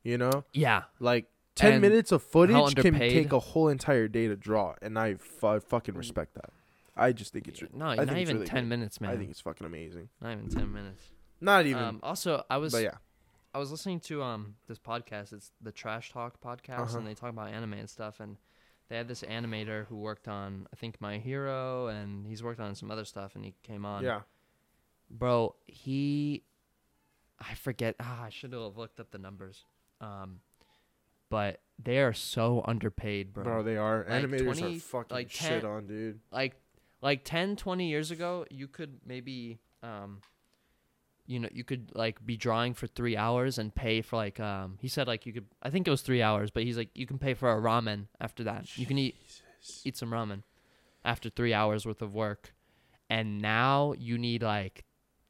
You 0.04 0.18
know, 0.20 0.44
Yeah, 0.54 0.84
like 1.00 1.26
ten 1.56 1.74
And 1.74 1.82
minutes 1.82 2.12
of 2.12 2.22
footage 2.22 2.76
can 2.76 2.94
take 3.00 3.34
a 3.34 3.40
whole 3.40 3.70
entire 3.70 4.08
day 4.08 4.28
to 4.28 4.36
draw, 4.36 4.76
and 4.82 5.00
I 5.00 5.16
fucking 5.16 5.96
respect 5.96 6.36
that. 6.36 6.52
I 6.96 7.12
just 7.12 7.34
think 7.34 7.48
it's. 7.48 7.62
no, 7.74 7.86
I 7.88 7.96
not 7.96 8.16
even 8.18 8.36
really 8.38 8.48
ten 8.48 8.64
good. 8.66 8.70
minutes, 8.70 9.02
man. 9.02 9.10
I 9.12 9.18
think 9.18 9.32
it's 9.32 9.42
fucking 9.42 9.66
amazing. 9.66 10.10
not 10.22 10.34
even 10.34 10.48
ten 10.50 10.72
minutes. 10.72 11.04
Not 11.42 11.66
even. 11.66 11.84
Um, 11.84 12.00
also, 12.04 12.44
I 12.50 12.58
was 12.58 12.72
but 12.72 12.84
yeah. 12.84 12.92
I 13.56 13.58
was 13.58 13.72
listening 13.72 14.02
to 14.02 14.22
um 14.22 14.56
this 14.68 14.78
podcast. 14.78 15.32
It's 15.32 15.52
the 15.62 15.72
Trash 15.72 16.12
Talk 16.12 16.42
podcast, 16.42 16.80
Uh-huh. 16.90 16.98
and 16.98 17.08
they 17.08 17.14
talk 17.14 17.30
about 17.30 17.48
anime 17.50 17.74
and 17.74 17.90
stuff. 17.90 18.20
And 18.20 18.36
they 18.90 18.98
had 18.98 19.08
this 19.08 19.22
animator 19.24 19.86
who 19.88 19.96
worked 19.96 20.28
on 20.28 20.68
I 20.74 20.76
think 20.76 21.00
My 21.00 21.18
Hero, 21.20 21.88
and 21.88 22.28
he's 22.28 22.44
worked 22.44 22.60
on 22.60 22.76
some 22.76 22.92
other 22.92 23.06
stuff. 23.06 23.36
And 23.36 23.46
he 23.46 23.54
came 23.64 23.86
on. 23.86 24.04
Yeah. 24.04 24.22
bro. 25.10 25.56
He, 25.68 26.44
I 27.40 27.54
forget. 27.56 27.96
Ah, 28.02 28.24
I 28.26 28.30
should 28.30 28.52
have 28.52 28.76
looked 28.76 29.00
up 29.00 29.12
the 29.12 29.18
numbers. 29.20 29.64
Um, 30.02 30.42
but 31.30 31.62
they 31.82 32.00
are 32.00 32.14
so 32.14 32.62
underpaid, 32.68 33.34
bro. 33.34 33.44
Bro, 33.46 33.64
they 33.64 33.78
are. 33.78 34.06
Like 34.10 34.24
Animators 34.26 34.60
20 34.60 34.76
are 34.76 34.80
fucking 34.82 35.16
like 35.16 35.32
shit 35.32 35.64
on, 35.64 35.88
dude. 35.88 36.20
like 36.30 36.56
like 37.02 37.24
10 37.24 37.56
20 37.56 37.88
years 37.88 38.10
ago 38.12 38.46
you 38.50 38.68
could 38.68 39.00
maybe 39.06 39.60
um 39.84 40.20
you 41.28 41.40
know 41.40 41.50
you 41.52 41.64
could 41.64 41.92
like 41.96 42.24
be 42.26 42.38
drawing 42.38 42.74
for 42.74 42.88
three 42.88 43.18
hours 43.18 43.58
and 43.58 43.74
pay 43.74 44.02
for 44.02 44.16
like 44.16 44.40
um 44.40 44.78
he 44.82 44.88
said 44.88 45.08
like 45.08 45.26
you 45.26 45.34
could 45.34 45.46
i 45.64 45.70
think 45.70 45.88
it 45.88 45.92
was 45.92 46.02
three 46.02 46.22
hours 46.22 46.52
but 46.52 46.64
he's 46.64 46.78
like 46.78 46.90
you 46.94 47.08
can 47.08 47.18
pay 47.18 47.34
for 47.34 47.52
a 47.52 47.60
ramen 47.60 48.06
after 48.22 48.44
that 48.44 48.78
you 48.78 48.86
can 48.86 48.98
eat 48.98 49.16
eat 49.84 49.98
some 49.98 50.12
ramen 50.12 50.44
after 51.04 51.30
three 51.30 51.54
hours 51.54 51.86
worth 51.86 52.02
of 52.02 52.14
work 52.14 52.54
and 53.10 53.40
now 53.42 53.94
you 53.98 54.18
need 54.18 54.44
like 54.44 54.84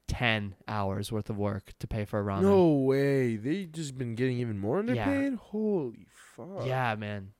10 0.07 0.55
hours 0.67 1.11
worth 1.11 1.29
of 1.29 1.37
work 1.37 1.73
to 1.79 1.87
pay 1.87 2.05
for 2.05 2.19
a 2.19 2.23
ramen 2.23 2.41
No 2.43 2.67
way. 2.73 3.37
They 3.37 3.65
just 3.65 3.97
been 3.97 4.13
getting 4.15 4.37
even 4.37 4.59
more 4.59 4.77
Yeah. 4.83 5.07
underpaid? 5.09 5.33
Holy 5.35 6.05
fuck. 6.35 6.65
yeah 6.65 6.95
man 6.95 7.31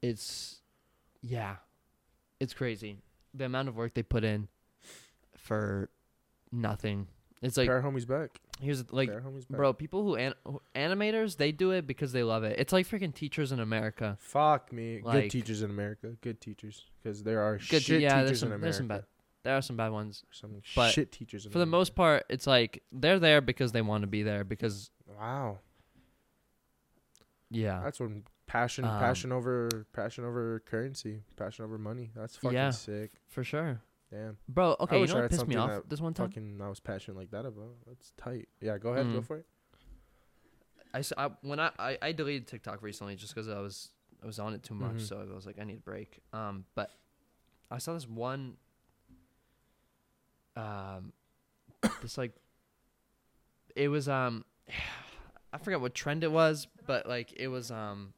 it's 0.00 0.60
yeah 1.20 1.56
it's 2.40 2.54
crazy 2.54 2.98
the 3.34 3.44
amount 3.44 3.68
of 3.68 3.76
work 3.76 3.94
they 3.94 4.02
put 4.02 4.24
in 4.24 4.48
for 5.36 5.90
nothing 6.50 7.06
it's 7.42 7.56
like 7.56 7.68
Pair 7.68 7.82
homies 7.82 8.06
back. 8.06 8.40
here's 8.60 8.90
like 8.92 9.10
homies 9.10 9.46
back. 9.48 9.56
bro 9.56 9.72
people 9.72 10.02
who, 10.04 10.14
an- 10.14 10.34
who 10.44 10.60
animators 10.74 11.36
they 11.36 11.50
do 11.52 11.72
it 11.72 11.86
because 11.86 12.12
they 12.12 12.22
love 12.22 12.44
it 12.44 12.58
it's 12.58 12.72
like 12.72 12.86
freaking 12.88 13.12
teachers 13.14 13.50
in 13.52 13.60
america 13.60 14.16
Fuck 14.20 14.72
me. 14.72 15.00
Like- 15.02 15.24
Good 15.24 15.30
teachers 15.30 15.62
in 15.62 15.70
America. 15.70 16.12
Good 16.20 16.40
teachers. 16.40 16.84
Because 17.02 17.22
there 17.22 17.40
are 17.40 17.58
Good 17.58 17.82
shit 17.82 18.00
yeah, 18.00 18.16
there's 18.22 18.28
teachers 18.28 18.40
some- 18.40 18.48
in 18.48 18.52
America. 18.54 18.64
there's 18.64 18.76
some 18.76 18.88
bad- 18.88 19.04
there 19.44 19.56
are 19.56 19.62
some 19.62 19.76
bad 19.76 19.90
ones 19.90 20.24
Some 20.30 20.62
but 20.76 20.90
shit 20.92 21.10
teachers 21.10 21.44
in 21.44 21.48
America. 21.48 21.52
for 21.54 21.58
the 21.58 21.66
most 21.78 21.94
part 21.96 22.24
it's 22.30 22.46
like 22.46 22.82
they're 22.92 23.18
there 23.18 23.40
because 23.40 23.72
they 23.72 23.82
want 23.82 24.02
to 24.02 24.06
be 24.08 24.22
there 24.22 24.44
because 24.44 24.90
Wow. 25.18 25.58
yeah 27.50 27.80
That's 27.82 27.98
when 28.00 28.22
passion 28.46 28.84
Um, 28.84 28.98
passion 29.00 29.32
over 29.32 29.68
passion 29.92 30.24
over 30.24 30.60
currency. 30.66 31.22
Passion 31.36 31.64
over 31.64 31.78
money. 31.78 32.10
That's 32.14 32.36
fucking 32.36 32.56
Yeah. 32.56 32.70
sick. 32.70 33.10
for 33.28 33.42
sure 33.44 33.80
Damn. 34.12 34.36
bro 34.48 34.76
okay 34.78 35.00
you 35.00 35.06
know 35.06 35.14
what 35.22 35.30
pissed 35.30 35.48
me 35.48 35.56
off 35.56 35.82
this 35.88 36.00
one 36.00 36.12
time 36.14 36.28
Fucking 36.28 36.60
I 36.62 36.68
was 36.68 36.78
passionate 36.80 37.16
like 37.16 37.30
that 37.30 37.46
about. 37.46 37.76
That's 37.86 38.12
tight. 38.18 38.48
Yeah, 38.60 38.76
go 38.78 38.90
ahead, 38.92 39.10
go 39.12 39.20
Mm. 39.20 39.26
for 39.26 39.36
it. 39.38 39.46
I, 40.94 41.02
I- 41.16 41.30
when 41.40 41.58
I, 41.58 41.70
I 41.78 41.98
I 42.02 42.12
deleted 42.12 42.46
TikTok 42.46 42.82
recently 42.82 43.16
just 43.16 43.34
because 43.34 43.48
I 43.48 43.58
was 43.60 43.88
I 44.22 44.26
was 44.26 44.38
on 44.38 44.52
it 44.52 44.62
too 44.62 44.74
much, 44.74 44.96
Mhm. 44.96 45.08
so 45.08 45.26
I 45.30 45.34
was 45.34 45.46
like 45.46 45.58
I 45.58 45.64
need 45.64 45.78
a 45.78 45.80
break. 45.80 46.20
Um, 46.34 46.66
but 46.74 46.90
I 47.70 47.78
saw 47.78 47.94
this 47.94 48.06
one. 48.06 48.58
Um, 50.56 51.12
this 52.02 52.18
like, 52.18 52.32
it 53.74 53.88
was 53.88 54.08
um, 54.08 54.44
I 55.52 55.58
forgot 55.58 55.80
what 55.80 55.94
trend 55.94 56.24
it 56.24 56.30
was, 56.30 56.66
but 56.86 57.08
like 57.08 57.32
it 57.34 57.48
was 57.48 57.70
um, 57.70 58.12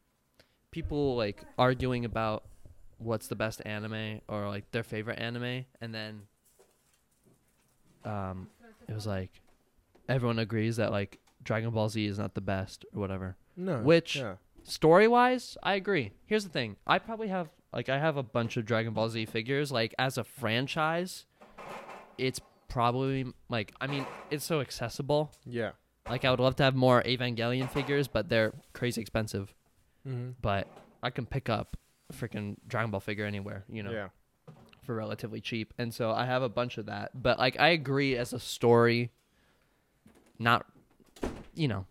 people 0.72 1.16
like 1.16 1.44
arguing 1.58 2.04
about 2.04 2.44
what's 2.98 3.26
the 3.28 3.36
best 3.36 3.60
anime 3.64 4.20
or 4.28 4.48
like 4.48 4.70
their 4.70 4.82
favorite 4.84 5.18
anime, 5.18 5.64
and 5.80 5.94
then 5.94 6.22
um, 8.04 8.48
it 8.88 8.94
was 8.94 9.06
like 9.06 9.40
everyone 10.08 10.38
agrees 10.38 10.76
that 10.76 10.90
like 10.90 11.18
Dragon 11.42 11.70
Ball 11.70 11.88
Z 11.88 12.04
is 12.04 12.18
not 12.18 12.34
the 12.34 12.40
best 12.40 12.84
or 12.94 13.00
whatever. 13.00 13.36
No. 13.56 13.78
Which- 13.80 14.16
Yeah. 14.16 14.34
Story 14.66 15.06
wise, 15.06 15.58
I 15.62 15.74
agree. 15.74 16.12
Here's 16.24 16.42
the 16.44 16.48
thing: 16.48 16.76
I 16.86 16.98
probably 16.98 17.28
have 17.28 17.50
like 17.74 17.90
I 17.90 17.98
have 17.98 18.16
a 18.16 18.22
bunch 18.22 18.56
of 18.56 18.64
Dragon 18.64 18.94
Ball 18.94 19.10
Z 19.10 19.26
figures. 19.26 19.70
Like 19.70 19.94
as 19.98 20.16
a 20.16 20.24
franchise, 20.24 21.26
it's 22.16 22.40
probably 22.66 23.26
like 23.50 23.74
I 23.78 23.86
mean 23.86 24.06
it's 24.30 24.42
so 24.46 24.62
accessible. 24.62 25.32
Yeah. 25.44 25.72
Like 26.08 26.24
I 26.24 26.30
would 26.30 26.40
love 26.40 26.56
to 26.56 26.62
have 26.62 26.74
more 26.74 27.02
Evangelion 27.02 27.68
figures, 27.70 28.08
but 28.08 28.30
they're 28.30 28.54
crazy 28.72 29.02
expensive. 29.02 29.52
Mm-hmm. 30.08 30.30
But 30.40 30.66
I 31.02 31.10
can 31.10 31.26
pick 31.26 31.50
up 31.50 31.76
freaking 32.12 32.56
Dragon 32.66 32.90
Ball 32.90 33.00
figure 33.00 33.24
anywhere, 33.24 33.64
you 33.68 33.82
know, 33.82 33.90
Yeah. 33.90 34.08
for 34.82 34.94
relatively 34.94 35.40
cheap. 35.40 35.72
And 35.78 35.92
so 35.94 36.10
I 36.10 36.26
have 36.26 36.42
a 36.42 36.48
bunch 36.48 36.78
of 36.78 36.86
that. 36.86 37.10
But 37.20 37.38
like 37.38 37.58
I 37.58 37.68
agree 37.68 38.16
as 38.16 38.32
a 38.32 38.38
story, 38.40 39.10
not 40.38 40.66
you 41.54 41.68
know, 41.68 41.86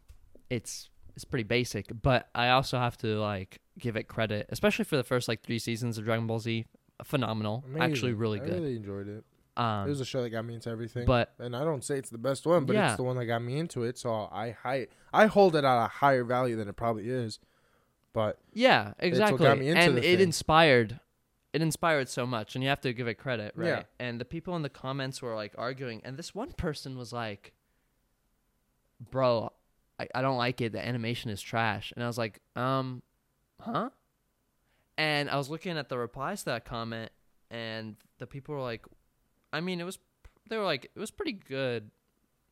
it's 0.50 0.90
it's 1.16 1.26
pretty 1.26 1.44
basic. 1.44 1.88
But 2.02 2.30
I 2.36 2.50
also 2.50 2.78
have 2.78 2.98
to 3.00 3.20
like 3.20 3.60
give 3.80 3.96
it 3.96 4.08
credit, 4.08 4.48
especially 4.50 4.86
for 4.86 4.98
the 4.98 5.04
first 5.04 5.28
like 5.28 5.42
three 5.42 5.60
seasons 5.60 5.98
of 5.98 6.06
Dragon 6.06 6.28
Ball 6.28 6.40
Z. 6.40 6.66
Phenomenal, 7.04 7.64
actually 7.80 8.12
Amazing. 8.12 8.18
really 8.18 8.42
I 8.42 8.46
good. 8.46 8.54
really 8.62 8.76
enjoyed 8.76 9.08
it. 9.08 9.24
um, 9.58 9.88
it 9.88 9.90
was 9.90 10.00
a 10.00 10.06
show 10.06 10.22
that 10.22 10.30
got 10.30 10.46
me 10.46 10.54
into 10.54 10.70
everything. 10.70 11.06
but 11.06 11.34
and 11.40 11.56
I 11.56 11.64
don't 11.64 11.84
say 11.84 11.98
it's 11.98 12.10
the 12.10 12.18
best 12.20 12.46
one, 12.46 12.66
but 12.66 12.76
Yeah. 12.76 12.90
it's 12.90 12.98
the 12.98 13.04
one 13.04 13.18
that 13.18 13.26
got 13.26 13.42
me 13.44 13.58
into 13.58 13.84
it. 13.84 13.98
So 13.98 14.30
I 14.32 14.52
high, 14.52 14.88
I 15.12 15.26
hold 15.26 15.56
it 15.56 15.64
at 15.66 15.86
a 15.86 15.88
higher 15.88 16.24
value 16.24 16.56
than 16.56 16.68
it 16.70 16.76
probably 16.76 17.10
is. 17.10 17.40
But 18.14 18.38
yeah, 18.54 18.94
exactly. 19.00 19.44
got 19.44 19.58
me 19.58 19.70
into 19.70 19.82
and 19.82 19.98
it 19.98 20.04
thing. 20.04 20.20
inspired, 20.20 21.00
it 21.52 21.62
inspired 21.62 22.10
so 22.10 22.26
much, 22.26 22.56
and 22.56 22.64
you 22.64 22.70
have 22.70 22.82
to 22.82 22.94
give 22.94 23.08
it 23.08 23.16
credit, 23.16 23.54
right? 23.56 23.68
Yeah. 23.68 23.84
And 24.00 24.22
the 24.22 24.26
people 24.26 24.56
in 24.56 24.62
the 24.62 24.70
comments 24.70 25.22
were 25.22 25.36
like 25.36 25.54
arguing, 25.58 26.02
and 26.04 26.16
this 26.16 26.36
one 26.36 26.52
person 26.52 26.98
was 26.98 27.12
like, 27.12 27.54
"Bro, 29.12 29.52
I, 30.00 30.08
I 30.14 30.22
don't 30.22 30.38
like 30.38 30.62
it. 30.62 30.74
The 30.74 30.86
animation 30.86 31.32
is 31.32 31.42
trash." 31.42 31.92
And 31.96 32.04
I 32.04 32.08
was 32.08 32.18
like, 32.18 32.40
"Um, 32.56 33.02
huh?" 33.60 33.90
And 34.96 35.30
I 35.30 35.38
was 35.38 35.50
looking 35.50 35.78
at 35.78 35.90
the 35.90 35.98
replies 35.98 36.42
to 36.42 36.52
that 36.52 36.66
comment, 36.66 37.12
and 37.50 37.96
the 38.20 38.28
people 38.28 38.54
were 38.54 38.62
like, 38.62 38.86
"I 39.52 39.60
mean, 39.60 39.82
it 39.82 39.86
was 39.86 39.98
they 40.50 40.58
were 40.58 40.64
like 40.64 40.92
it 40.96 41.00
was 41.00 41.12
pretty 41.12 41.34
good. 41.34 41.90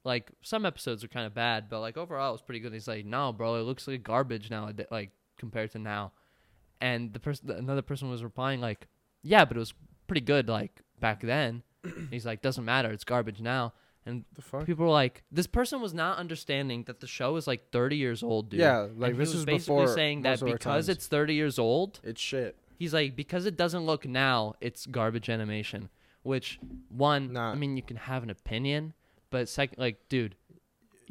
Like 0.03 0.32
some 0.41 0.66
episodes 0.66 1.03
are 1.03 1.07
kind 1.07 1.28
of 1.28 1.34
bad, 1.34 1.70
but 1.70 1.82
like 1.82 1.97
overall 1.97 2.30
it 2.30 2.34
was 2.34 2.41
pretty 2.41 2.59
good. 2.59 2.68
And 2.68 2.76
He's 2.76 2.88
like, 2.88 3.05
no, 3.05 3.32
bro, 3.32 3.55
it 3.55 3.62
looks 3.62 3.88
like 3.88 4.03
garbage 4.03 4.49
now, 4.49 4.72
like 4.89 5.12
compared 5.42 5.72
to 5.72 5.80
now. 5.80 6.14
And 6.80 7.12
the 7.14 7.20
person, 7.20 7.50
another 7.52 7.82
person 7.82 8.10
was 8.10 8.24
replying 8.24 8.62
like, 8.62 8.88
yeah, 9.24 9.44
but 9.46 9.58
it 9.58 9.60
was 9.60 9.74
pretty 10.08 10.22
good 10.22 10.48
like 10.48 10.82
back 11.00 11.20
then. 11.22 11.64
He's 12.10 12.26
like, 12.26 12.42
doesn't 12.42 12.64
matter, 12.66 12.89
it's 12.92 13.04
garbage 13.04 13.42
now. 13.42 13.74
And 14.06 14.24
The 14.36 14.42
fuck? 14.42 14.66
people 14.66 14.86
were 14.86 14.92
like, 14.92 15.22
this 15.32 15.46
person 15.46 15.80
was 15.80 15.94
not 15.94 16.18
understanding 16.18 16.84
that 16.86 17.02
the 17.02 17.08
show 17.08 17.36
is 17.36 17.46
like 17.46 17.70
30 17.72 17.98
years 17.98 18.24
old, 18.24 18.50
dude. 18.50 18.60
Yeah, 18.62 18.88
like 18.98 19.16
this 19.18 19.34
is 19.36 19.46
basically 19.46 19.86
saying 19.88 20.24
that 20.24 20.30
most 20.32 20.42
of 20.42 20.48
our 20.48 20.54
because 20.58 20.89
it's 20.89 21.06
30 21.08 21.36
years 21.36 21.60
old, 21.60 22.00
it's 22.04 22.20
shit. 22.22 22.56
he's 22.80 22.94
like 22.96 23.16
because 23.16 23.46
it 23.46 23.56
doesn't 23.58 23.86
look 23.86 24.08
now 24.08 24.56
it's 24.60 24.88
garbage 24.88 25.30
animation 25.30 25.89
which 26.24 26.60
one 26.89 27.34
Nah. 27.34 27.52
i 27.52 27.56
mean 27.56 27.76
you 27.78 27.84
can 27.84 27.98
have 27.98 28.22
an 28.24 28.30
opinion 28.32 28.94
but 29.30 29.48
second 29.50 29.78
like 29.80 29.98
dude 30.10 30.36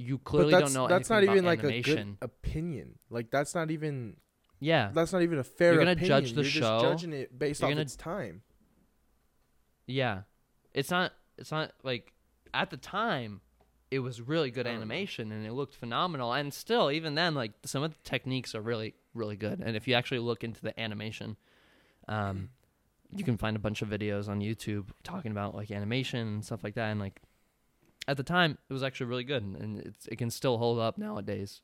you 0.00 0.18
But 0.18 0.24
clearly 0.24 0.50
that's 0.52 0.72
don't 0.72 0.82
know 0.82 0.88
that's 0.88 1.10
not 1.10 1.22
even 1.24 1.44
like 1.44 1.60
animation 1.60 2.16
a 2.20 2.26
good 2.26 2.30
opinion. 2.44 2.98
Like 3.10 3.30
that's 3.30 3.54
not 3.54 3.70
even 3.70 4.16
yeah 4.60 4.90
that's 4.92 5.12
not 5.12 5.22
even 5.22 5.38
a 5.38 5.44
fair. 5.44 5.72
You're 5.74 5.80
gonna 5.82 5.92
opinion. 5.92 6.08
judge 6.24 6.32
the 6.32 6.42
You're 6.42 6.50
show. 6.50 6.80
Just 6.80 6.84
judging 6.84 7.12
it 7.12 7.38
based 7.38 7.60
You're 7.60 7.68
off 7.68 7.72
gonna- 7.72 7.80
its 7.82 7.96
time. 7.96 8.42
yeah 9.86 10.22
it's 10.72 10.90
not 10.90 11.12
it's 11.38 11.50
not 11.50 11.72
like 11.82 12.12
at 12.54 12.70
the 12.70 12.76
time 12.76 13.40
it 13.90 13.98
was 13.98 14.20
really 14.20 14.50
good 14.52 14.66
animation 14.68 15.32
and 15.32 15.44
it 15.44 15.52
looked 15.52 15.74
phenomenal 15.74 16.32
and 16.32 16.54
still 16.54 16.90
even 16.90 17.14
then 17.16 17.34
like 17.34 17.52
some 17.64 17.82
of 17.82 17.90
the 17.92 17.98
techniques 18.04 18.54
are 18.54 18.60
really 18.60 18.94
really 19.14 19.36
good 19.36 19.60
and 19.60 19.76
if 19.76 19.88
you 19.88 19.94
actually 19.94 20.20
look 20.20 20.44
into 20.44 20.60
the 20.60 20.78
animation 20.78 21.36
um 22.06 22.48
you 23.10 23.24
can 23.24 23.36
find 23.36 23.56
a 23.56 23.58
bunch 23.58 23.82
of 23.82 23.88
videos 23.88 24.28
on 24.28 24.40
youtube 24.40 24.86
talking 25.02 25.32
about 25.32 25.54
like 25.56 25.70
animation 25.72 26.20
and 26.20 26.44
stuff 26.44 26.62
like 26.62 26.74
that 26.76 26.90
and 26.90 27.00
like 27.00 27.20
at 28.10 28.16
the 28.16 28.22
time 28.24 28.58
it 28.68 28.72
was 28.72 28.82
actually 28.82 29.06
really 29.06 29.24
good 29.24 29.42
and, 29.42 29.94
it 30.12 30.16
can 30.18 30.30
still 30.30 30.58
hold 30.58 30.78
up 30.78 30.98
nowadays 30.98 31.62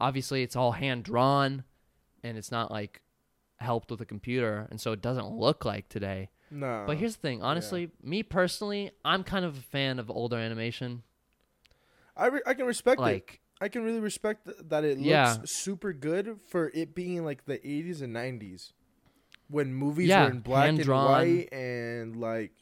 obviously 0.00 0.42
it's 0.44 0.54
all 0.56 0.72
hand 0.72 1.02
drawn 1.02 1.64
and 2.22 2.38
it's 2.38 2.52
not 2.52 2.70
like 2.70 3.02
helped 3.56 3.90
with 3.90 4.00
a 4.00 4.04
computer 4.06 4.66
and 4.70 4.80
so 4.80 4.92
it 4.92 5.02
doesn't 5.02 5.30
look 5.32 5.64
like 5.64 5.88
today 5.88 6.30
No. 6.50 6.84
but 6.86 6.96
here's 6.98 7.16
the 7.16 7.22
thing 7.22 7.42
honestly 7.42 7.90
me 8.02 8.22
personally 8.22 8.92
i'm 9.04 9.24
kind 9.24 9.44
of 9.44 9.56
a 9.58 9.60
fan 9.60 9.98
of 9.98 10.08
older 10.10 10.36
animation 10.36 11.02
I 12.16 12.26
re- 12.26 12.42
I 12.46 12.54
can 12.54 12.66
respect 12.66 12.98
it. 13.00 13.02
like 13.02 13.40
I 13.60 13.68
can 13.68 13.82
really 13.84 14.00
respect 14.00 14.44
th- 14.46 14.56
that 14.68 14.84
it 14.84 14.98
looks 14.98 15.06
Yeah. 15.06 15.36
super 15.44 15.92
good 15.92 16.38
for 16.48 16.70
it 16.74 16.94
being 16.94 17.24
like 17.24 17.44
the 17.46 17.58
80s 17.58 18.02
and 18.02 18.14
90s 18.14 18.72
when 19.48 19.72
movies 19.74 20.08
Yeah, 20.08 20.24
were 20.24 20.30
in 20.30 20.40
black 20.40 20.68
and 20.68 20.86
white 20.88 21.48
and 21.52 22.16
like 22.16 22.52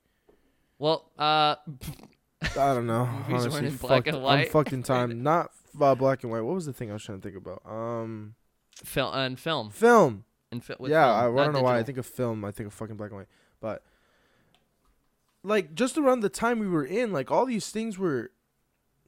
well 0.78 1.10
uh 1.18 1.56
I 2.42 2.74
don't 2.74 2.86
know. 2.86 3.06
Movies 3.28 3.46
honestly, 3.46 3.66
in 3.68 3.76
black 3.76 4.06
and 4.06 4.22
white. 4.22 4.46
I'm 4.46 4.50
fucked 4.52 4.72
in 4.72 4.82
time. 4.82 5.22
Not 5.24 5.50
uh, 5.80 5.94
black 5.94 6.22
and 6.22 6.30
white. 6.32 6.42
What 6.42 6.54
was 6.54 6.66
the 6.66 6.72
thing 6.72 6.90
I 6.90 6.94
was 6.94 7.02
trying 7.04 7.20
to 7.20 7.22
think 7.30 7.36
about? 7.36 7.62
Um, 7.64 8.34
film 8.84 9.14
and 9.14 9.38
film 9.38 9.70
film. 9.70 10.24
and 10.52 10.62
fi- 10.64 10.74
yeah, 10.80 11.22
film, 11.22 11.38
I, 11.38 11.40
I 11.42 11.44
don't 11.44 11.54
know 11.54 11.62
why 11.62 11.78
I 11.78 11.82
think 11.82 11.98
of 11.98 12.06
film. 12.06 12.44
I 12.44 12.50
think 12.50 12.66
of 12.68 12.74
fucking 12.74 12.96
black 12.96 13.10
and 13.10 13.18
white. 13.20 13.28
But 13.60 13.82
like 15.42 15.74
just 15.74 15.96
around 15.96 16.20
the 16.20 16.28
time 16.28 16.58
we 16.58 16.68
were 16.68 16.84
in, 16.84 17.12
like 17.12 17.30
all 17.30 17.46
these 17.46 17.70
things 17.70 17.98
were 17.98 18.30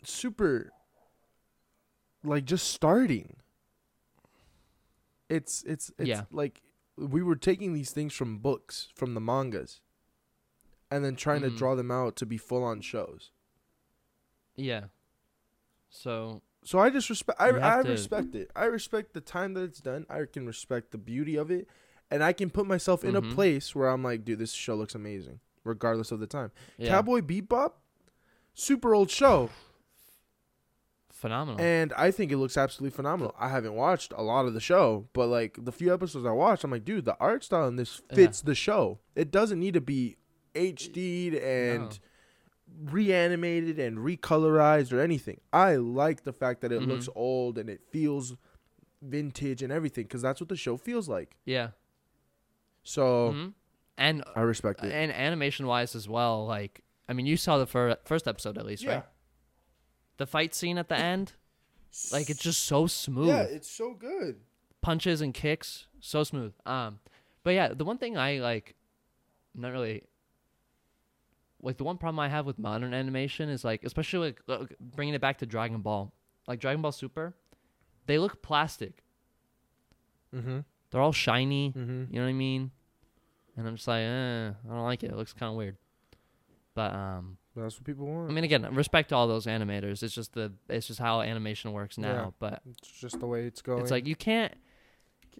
super 0.05 0.73
like 2.25 2.45
just 2.45 2.69
starting. 2.69 3.37
It's 5.29 5.63
it's 5.65 5.93
it's 5.99 6.09
Yeah. 6.09 6.23
like 6.31 6.63
we 6.97 7.23
were 7.23 7.37
taking 7.37 7.75
these 7.75 7.91
things 7.91 8.15
from 8.15 8.39
books, 8.39 8.89
from 8.95 9.15
the 9.15 9.21
mangas, 9.21 9.81
and 10.91 11.05
then 11.05 11.17
trying 11.17 11.43
to 11.43 11.51
Mhm. 11.51 11.57
draw 11.59 11.75
them 11.75 11.91
out 11.91 12.17
to 12.17 12.27
be 12.27 12.37
full 12.39 12.63
on 12.65 12.81
shows. 12.81 13.31
yeah 14.57 14.85
so 15.91 16.43
So 16.65 16.79
I 16.81 16.91
just 16.91 17.09
respect. 17.09 17.41
I, 17.41 17.79
I 17.79 17.83
to- 17.83 17.89
respect 17.91 18.35
it. 18.35 18.51
I 18.57 18.65
respect 18.65 19.15
the 19.15 19.21
time 19.21 19.55
that 19.55 19.63
it's 19.63 19.81
done. 19.81 20.05
I 20.11 20.25
can 20.25 20.45
respect 20.47 20.91
the 20.91 20.99
beauty 20.99 21.37
of 21.37 21.51
it, 21.51 21.69
and 22.11 22.23
I 22.23 22.33
can 22.33 22.51
put 22.51 22.67
myself 22.67 23.05
in 23.05 23.15
a 23.17 23.23
Mhm. 23.23 23.33
place 23.35 23.75
where 23.75 23.89
I'm 23.89 24.03
like, 24.03 24.25
dude, 24.25 24.39
this 24.41 24.53
show 24.53 24.75
looks 24.75 24.95
amazing, 24.95 25.41
regardless 25.65 26.11
of 26.13 26.19
the 26.21 26.27
time. 26.27 26.51
yeah 26.77 26.89
Cowboy 26.91 27.21
Bebop, 27.21 27.75
super 28.55 28.93
old 28.95 29.11
show, 29.11 29.49
phenomenal 31.11 31.61
and 31.61 31.93
I 31.95 32.11
think 32.11 32.31
it 32.33 32.37
looks 32.37 32.57
absolutely 32.57 32.95
phenomenal. 32.95 33.35
I 33.39 33.49
haven't 33.49 33.75
watched 33.75 34.13
a 34.17 34.23
lot 34.23 34.47
of 34.47 34.53
the 34.55 34.61
show, 34.61 35.09
but 35.13 35.27
like 35.29 35.65
the 35.65 35.73
few 35.73 35.93
episodes 35.95 36.27
I 36.27 36.31
watched, 36.33 36.65
I'm 36.65 36.71
like, 36.71 36.85
dude, 36.85 37.05
the 37.07 37.17
art 37.19 37.45
style 37.45 37.67
in 37.69 37.77
this 37.77 38.03
Yeah. 38.11 38.17
fits 38.17 38.43
the 38.43 38.55
show. 38.55 38.99
It 39.15 39.31
doesn't 39.31 39.59
need 39.59 39.75
to 39.75 39.81
be 39.81 40.18
HD'd 40.59 41.35
and. 41.37 41.83
No. 41.91 41.97
reanimated 42.93 43.79
and 43.79 43.97
recolorized 43.99 44.93
or 44.93 45.01
anything. 45.01 45.41
I 45.53 45.77
like 45.77 46.23
the 46.25 46.35
fact 46.35 46.61
that 46.61 46.71
it 46.71 46.81
Mhm. 46.83 46.87
looks 46.89 47.09
old 47.15 47.57
and 47.59 47.69
it 47.71 47.81
feels 47.91 48.37
vintage 49.01 49.63
and 49.63 49.73
everything 49.73 50.05
because 50.05 50.21
that's 50.23 50.39
what 50.39 50.49
the 50.51 50.57
show 50.57 50.77
feels 50.77 51.09
like. 51.09 51.35
yeah 51.47 51.71
So 52.85 53.33
Mhm. 53.33 53.55
and 53.97 54.23
I 54.37 54.43
respect 54.43 54.85
it. 54.85 54.93
and 54.93 55.11
animation 55.11 55.67
wise 55.67 55.95
as 55.97 56.09
well 56.09 56.47
like 56.47 56.83
i 57.09 57.13
mean 57.15 57.27
you 57.27 57.37
saw 57.39 57.57
the 57.59 57.67
fir- 57.67 57.97
first 58.05 58.29
episode 58.29 58.57
at 58.59 58.67
least 58.67 58.83
yeah, 58.85 58.95
right 58.97 59.05
the 60.19 60.27
fight 60.27 60.55
scene 60.55 60.79
at 60.79 60.89
the 60.89 60.97
end 60.97 61.33
like 62.13 62.29
it's 62.31 62.43
just 62.43 62.61
so 62.65 62.87
smooth 62.87 63.29
yeah, 63.29 63.43
it's 63.43 63.69
so 63.71 63.95
good. 63.95 64.41
punches 64.83 65.21
and 65.21 65.33
kicks 65.35 65.87
so 66.01 66.23
smooth 66.23 66.53
um 66.67 67.01
but 67.43 67.51
yeah 67.55 67.69
the 67.69 67.85
one 67.85 67.99
thing 67.99 68.17
i 68.17 68.39
like 68.39 68.75
not 69.55 69.73
really 69.73 70.05
like 71.63 71.77
the 71.77 71.85
one 71.85 71.97
problem 71.99 72.21
i 72.21 72.29
have 72.29 72.47
with 72.47 72.59
modern 72.59 72.95
animation 72.95 73.49
is 73.49 73.65
like 73.65 73.83
especially 73.85 74.29
like 74.29 74.41
look, 74.47 74.73
bringing 74.81 75.15
it 75.15 75.21
back 75.21 75.39
to 75.39 75.47
dragon 75.47 75.81
ball 75.81 76.13
like 76.47 76.61
dragon 76.61 76.81
ball 76.83 76.93
super 76.93 77.35
they 78.07 78.19
look 78.19 78.43
plastic 78.43 79.03
Mm-hmm. 80.35 80.59
they're 80.91 81.01
all 81.01 81.13
shiny 81.13 81.73
Mm-hmm. 81.77 82.05
you 82.13 82.19
know 82.21 82.25
what 82.27 82.31
i 82.31 82.35
mean 82.35 82.71
and 83.57 83.67
i'm 83.67 83.77
just 83.77 83.89
like 83.89 84.03
eh, 84.03 84.49
i 84.49 84.69
don't 84.69 84.85
like 84.85 85.03
it 85.03 85.11
it 85.11 85.17
looks 85.17 85.33
kind 85.33 85.51
of 85.51 85.57
weird 85.57 85.77
but 86.75 86.93
um 86.93 87.39
That's 87.57 87.77
what 87.77 87.85
people 87.85 88.07
want. 88.07 88.31
i 88.31 88.35
mean 88.35 88.45
again 88.45 88.67
respect 88.75 89.09
to 89.09 89.15
all 89.17 89.27
those 89.27 89.47
animators 89.47 90.03
it's 90.03 90.15
just 90.15 90.35
the 90.35 90.53
it's 90.69 90.87
just 90.87 91.01
how 91.01 91.23
animation 91.23 91.73
works 91.73 91.97
now 91.97 92.09
Yeah. 92.25 92.31
but 92.39 92.61
it's 92.69 92.89
just 93.01 93.21
the 93.21 93.27
way 93.27 93.45
it's 93.47 93.63
going. 93.63 93.81
It's 93.81 93.91
like 93.91 94.07
you 94.07 94.17
can't 94.17 94.53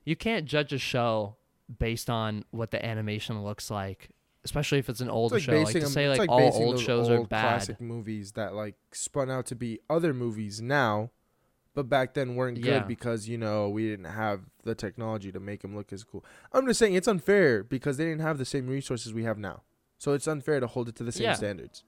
you 0.07 0.17
can't 0.17 0.47
judge 0.47 0.73
a 0.73 0.79
show 0.79 1.37
based 1.79 2.09
on 2.09 2.45
what 2.51 2.71
the 2.71 2.83
animation 2.85 3.45
looks 3.45 3.71
like, 3.71 4.09
especially 4.49 4.79
if 4.79 4.89
it's 4.89 5.01
an 5.01 5.11
old 5.11 5.35
It's 5.35 5.45
show. 5.45 5.53
Like 5.61 5.73
to 5.75 5.81
them- 5.81 5.89
say 5.91 6.07
it's 6.07 6.19
like, 6.19 6.31
all 6.31 6.53
old 6.55 6.81
shows 6.81 7.09
are 7.11 7.25
bad. 7.25 7.49
Classic 7.51 7.81
movies 7.81 8.33
that 8.33 8.55
like 8.55 8.77
spun 8.93 9.31
out 9.31 9.45
to 9.47 9.55
be 9.55 9.79
other 9.91 10.15
movies 10.15 10.63
now, 10.63 11.11
but 11.75 11.89
back 11.89 12.15
then 12.15 12.35
weren't 12.35 12.57
good 12.63 12.65
Yeah. 12.81 12.85
because 12.85 13.29
you 13.29 13.37
know 13.37 13.69
we 13.69 13.89
didn't 13.91 14.07
have 14.07 14.41
the 14.65 14.75
technology 14.75 15.31
to 15.33 15.39
make 15.41 15.61
them 15.61 15.77
look 15.77 15.93
as 15.93 16.03
cool. 16.03 16.25
I'm 16.53 16.67
just 16.67 16.79
saying 16.79 16.95
it's 16.95 17.09
unfair 17.09 17.63
because 17.63 17.99
they 17.99 18.05
didn't 18.07 18.23
have 18.23 18.39
the 18.39 18.45
same 18.47 18.67
resources 18.69 19.13
we 19.13 19.25
have 19.25 19.37
now, 19.39 19.63
so 19.99 20.13
it's 20.15 20.27
unfair 20.27 20.61
to 20.61 20.67
hold 20.67 20.89
it 20.89 20.97
to 20.97 21.05
the 21.05 21.13
same 21.13 21.25
Yeah. 21.25 21.35
standards. 21.35 21.85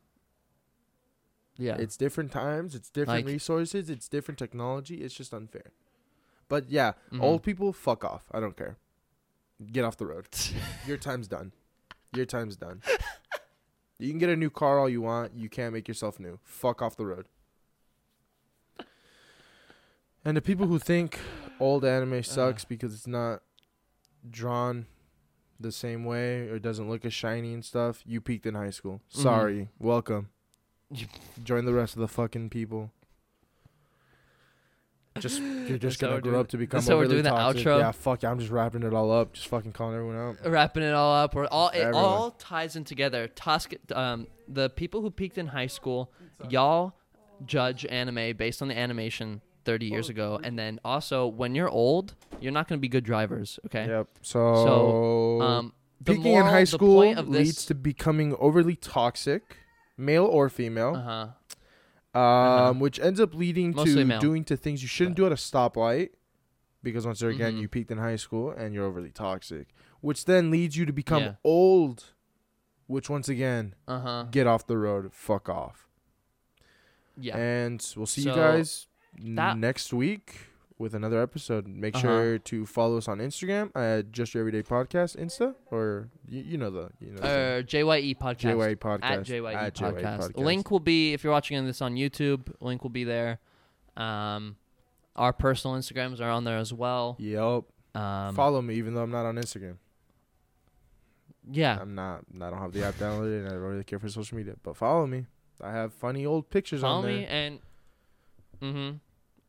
Yeah. 1.56 1.76
It's 1.78 1.96
different 1.96 2.30
times, 2.32 2.74
it's 2.74 2.90
different 2.90 3.24
Like- 3.26 3.32
resources, 3.32 3.90
it's 3.90 4.08
different 4.08 4.38
technology. 4.38 4.96
It's 5.02 5.14
just 5.14 5.32
unfair. 5.34 5.72
But 6.48 6.68
yeah, 6.70 6.92
Mhm. 7.12 7.22
old 7.22 7.42
people, 7.42 7.72
fuck 7.72 8.04
off. 8.04 8.24
I 8.32 8.40
don't 8.40 8.56
care. 8.56 8.76
Get 9.70 9.84
off 9.84 9.96
the 9.96 10.06
road. 10.06 10.26
Your 10.86 10.96
time's 10.96 11.28
done. 11.28 11.52
Your 12.14 12.26
time's 12.26 12.56
done. 12.56 12.82
you 13.98 14.10
can 14.10 14.18
get 14.18 14.30
a 14.30 14.36
new 14.36 14.50
car 14.50 14.78
all 14.78 14.88
you 14.88 15.00
want. 15.02 15.32
You 15.36 15.48
can't 15.48 15.72
make 15.72 15.86
yourself 15.88 16.18
new. 16.18 16.38
Fuck 16.42 16.82
off 16.82 16.96
the 16.96 17.06
road. 17.06 17.26
And 20.24 20.36
the 20.36 20.42
people 20.42 20.66
who 20.66 20.78
think 20.78 21.18
old 21.58 21.84
anime 21.84 22.22
sucks 22.22 22.64
because 22.64 22.92
it's 22.94 23.06
not 23.06 23.42
drawn 24.28 24.86
the 25.58 25.72
same 25.72 26.04
way 26.04 26.48
or 26.48 26.58
doesn't 26.58 26.88
look 26.90 27.04
as 27.04 27.12
shiny 27.14 27.54
and 27.54 27.64
stuff, 27.64 28.02
you 28.06 28.20
peaked 28.20 28.46
in 28.46 28.54
high 28.54 28.70
school. 28.70 29.00
Mhm. 29.12 29.22
Sorry. 29.22 29.68
Welcome. 29.78 30.28
Join 31.44 31.64
the 31.64 31.72
rest 31.72 31.94
of 31.94 32.00
the 32.00 32.08
fucking 32.08 32.50
people. 32.50 32.90
Just 35.18 35.40
you're 35.42 35.76
just 35.78 35.98
That's 35.98 36.00
how 36.00 36.06
gonna 36.06 36.14
we're 36.16 36.20
grow 36.20 36.30
doing- 36.32 36.40
up 36.40 36.48
to 36.48 36.56
become 36.56 36.78
that's 36.78 36.88
how 36.88 36.94
we're 36.94 37.04
overly 37.04 37.14
doing 37.22 37.24
the 37.24 37.30
toxic. 37.30 37.66
outro? 37.66 37.78
Yeah, 37.80 37.90
fuck. 37.92 38.22
yeah, 38.22 38.30
I'm 38.30 38.38
just 38.38 38.50
wrapping 38.50 38.82
it 38.84 38.94
all 38.94 39.10
up. 39.10 39.32
Just 39.32 39.48
fucking 39.48 39.72
calling 39.72 39.94
everyone 39.96 40.16
out. 40.16 40.36
Wrapping 40.46 40.82
it 40.82 40.92
all 40.94 41.14
up, 41.14 41.34
or 41.34 41.46
all 41.52 41.68
it 41.70 41.78
Everyone. 41.78 42.04
all 42.04 42.30
ties 42.32 42.76
in 42.76 42.84
together. 42.84 43.26
Tusk, 43.28 43.72
um, 43.92 44.26
the 44.48 44.70
people 44.70 45.00
who 45.02 45.10
peaked 45.10 45.36
in 45.38 45.48
high 45.48 45.66
school, 45.66 46.12
y'all 46.48 46.94
judge 47.44 47.84
anime 47.86 48.36
based 48.36 48.62
on 48.62 48.68
the 48.68 48.78
animation 48.78 49.40
30 49.64 49.86
years 49.86 50.08
ago, 50.08 50.38
and 50.42 50.58
then 50.58 50.78
also 50.84 51.26
when 51.26 51.54
you're 51.54 51.68
old, 51.68 52.14
you're 52.40 52.52
not 52.52 52.68
going 52.68 52.78
to 52.78 52.80
be 52.80 52.88
good 52.88 53.04
drivers. 53.04 53.58
Okay. 53.66 53.86
Yep. 53.86 54.08
So, 54.22 55.40
Um, 55.42 55.72
the 56.00 56.12
peaking 56.12 56.26
in 56.26 56.32
moral- 56.32 56.50
high 56.50 56.60
the 56.60 56.66
school 56.66 57.02
point 57.02 57.18
of 57.18 57.26
this, 57.30 57.38
leads 57.46 57.66
to 57.66 57.74
becoming 57.74 58.34
overly 58.38 58.76
toxic, 58.76 59.56
male 59.96 60.24
or 60.24 60.48
female. 60.48 60.94
uh 60.96 61.02
huh. 61.02 61.26
Um, 62.14 62.20
Uh-huh. 62.22 62.72
which 62.74 62.98
ends 63.00 63.20
up 63.20 63.34
leading 63.34 63.72
Mostly 63.72 63.94
to 64.02 64.04
male. 64.04 64.20
doing 64.20 64.44
to 64.44 64.56
things 64.56 64.82
you 64.82 64.88
shouldn't 64.88 65.16
do 65.16 65.26
at 65.26 65.32
a 65.32 65.36
stoplight, 65.36 66.10
because 66.82 67.06
once 67.06 67.22
again 67.22 67.54
Mhm. 67.56 67.60
you 67.60 67.68
peaked 67.68 67.90
in 67.90 67.98
high 67.98 68.16
school 68.16 68.50
and 68.50 68.74
you're 68.74 68.84
overly 68.84 69.10
toxic, 69.10 69.68
which 70.00 70.24
then 70.24 70.50
leads 70.50 70.76
you 70.76 70.86
to 70.86 70.92
become 70.92 71.22
Yeah. 71.22 71.34
old 71.44 72.12
which 72.86 73.08
once 73.08 73.28
again, 73.28 73.76
Uh 73.86 74.00
huh. 74.00 74.22
get 74.32 74.48
off 74.48 74.66
the 74.66 74.76
road, 74.76 75.12
fuck 75.12 75.48
off. 75.48 75.86
Yeah. 77.16 77.36
And 77.36 77.80
we'll 77.96 78.06
see 78.06 78.22
you 78.22 78.34
guys 78.34 78.88
that- 79.22 79.56
next 79.58 79.92
week 79.92 80.48
with 80.80 80.94
another 80.94 81.20
episode. 81.22 81.68
Make 81.68 81.94
Uh-huh. 81.94 82.02
sure 82.02 82.38
to 82.38 82.64
follow 82.64 82.96
us 82.96 83.06
on 83.06 83.18
Instagram 83.18 83.70
at 83.76 84.10
Just 84.10 84.32
Your 84.34 84.40
Everyday 84.40 84.62
Podcast 84.62 85.16
Insta, 85.16 85.54
or 85.70 86.08
you, 86.26 86.40
you 86.42 86.58
know 86.58 86.70
the 86.70 86.88
you 87.00 87.12
know 87.12 87.20
Uh, 87.20 87.62
JYE 87.62 88.14
podcast. 88.14 88.56
JYE 88.58 88.74
Podcast 88.76 89.04
at 89.04 89.22
JYE 89.24 89.54
at 89.54 89.74
JYE 89.74 89.92
podcast. 89.92 90.18
Podcast. 90.32 90.36
Link 90.38 90.70
will 90.70 90.80
be 90.80 91.12
if 91.12 91.22
you're 91.22 91.32
watching 91.32 91.64
this 91.66 91.82
on 91.82 91.94
YouTube. 91.96 92.52
Link 92.60 92.82
will 92.82 92.90
be 92.90 93.04
there. 93.04 93.38
Um, 93.96 94.56
our 95.16 95.32
personal 95.34 95.76
Instagrams 95.76 96.20
are 96.20 96.30
on 96.30 96.44
there 96.44 96.56
as 96.56 96.72
well. 96.72 97.16
Yep. 97.18 97.64
Um, 97.94 98.34
follow 98.34 98.62
me, 98.62 98.74
even 98.76 98.94
though 98.94 99.02
I'm 99.02 99.10
not 99.10 99.26
on 99.26 99.36
Instagram. 99.36 99.76
yeah. 101.50 101.78
I'm 101.80 101.94
not. 101.94 102.24
I 102.40 102.50
don't 102.50 102.58
have 102.58 102.72
the 102.72 102.86
app 102.86 102.94
downloaded, 102.94 103.40
and 103.40 103.48
I 103.48 103.50
don't 103.50 103.60
really 103.60 103.84
care 103.84 103.98
for 103.98 104.08
social 104.08 104.36
media. 104.38 104.54
But 104.62 104.76
follow 104.76 105.06
me. 105.06 105.26
I 105.60 105.72
have 105.72 105.92
funny 105.92 106.24
old 106.24 106.48
pictures 106.48 106.80
Follow 106.80 106.98
on 106.98 107.04
there. 107.04 107.12
Follow 107.12 107.20
me 107.20 107.26
and 107.26 107.58
mm-hmm. 108.62 108.96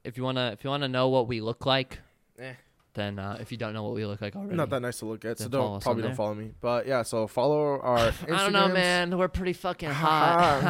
If 0.04 0.18
you 0.18 0.24
wanna 0.24 0.52
if 0.54 0.64
you 0.64 0.70
wanna 0.70 0.88
know 0.88 1.10
what 1.10 1.28
we 1.28 1.42
look 1.42 1.66
like, 1.66 2.00
Eh. 2.40 2.54
then 2.94 3.20
uh, 3.20 3.38
if 3.40 3.52
you 3.52 3.58
don't 3.58 3.74
know 3.74 3.84
what 3.84 3.94
we 3.94 4.06
look 4.06 4.22
like 4.22 4.36
already, 4.36 4.56
Not 4.56 4.70
that 4.72 4.82
nice 4.82 5.00
to 5.00 5.06
look 5.06 5.24
at, 5.26 5.38
so 5.40 5.48
don't 5.48 5.82
probably 5.82 6.04
don't 6.04 6.16
follow 6.16 6.34
me. 6.34 6.52
But 6.60 6.88
yeah, 6.88 7.04
so 7.04 7.28
follow 7.28 7.80
our. 7.80 8.00
Instagrams. 8.10 8.34
I 8.38 8.44
don't 8.44 8.54
know, 8.54 8.68
man. 8.68 9.18
We're 9.18 9.28
pretty 9.28 9.54
fucking 9.54 9.90
hot. 9.92 10.62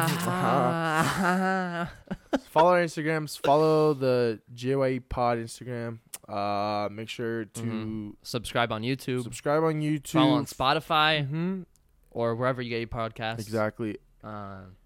follow 2.50 2.72
our 2.72 2.82
Instagrams. 2.84 3.38
Follow 3.38 3.94
the 3.94 4.40
JYE 4.54 5.00
Pod 5.08 5.38
Instagram. 5.38 5.98
Uh, 6.28 6.88
make 6.90 7.08
sure 7.08 7.46
to 7.46 7.60
Mhm. 7.62 8.14
Subscribe 8.22 8.70
on 8.72 8.82
YouTube. 8.82 9.22
subscribe 9.22 9.62
on 9.64 9.80
YouTube. 9.80 10.12
Follow 10.12 10.34
on 10.34 10.46
Spotify 10.46 11.26
hmm 11.26 11.62
or 12.10 12.34
wherever 12.36 12.60
you 12.62 12.68
get 12.70 12.78
your 12.78 12.88
podcasts. 12.88 13.40
Exactly. 13.40 13.96
Um, 14.22 14.76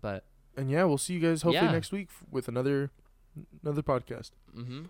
but 0.00 0.24
And 0.56 0.70
yeah, 0.70 0.84
we'll 0.84 0.98
see 0.98 1.14
you 1.14 1.20
guys 1.20 1.42
hopefully 1.42 1.66
Yeah. 1.66 1.72
next 1.72 1.92
week 1.92 2.08
with 2.30 2.46
another 2.48 2.90
another 3.62 3.82
podcast. 3.82 4.30
mm-hmm. 4.56 4.84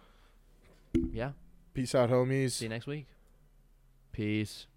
yeah. 1.12 1.32
Peace 1.74 1.94
out, 1.94 2.10
homies. 2.10 2.52
See 2.52 2.64
you 2.64 2.70
next 2.70 2.86
week. 2.86 3.06
Peace. 4.12 4.66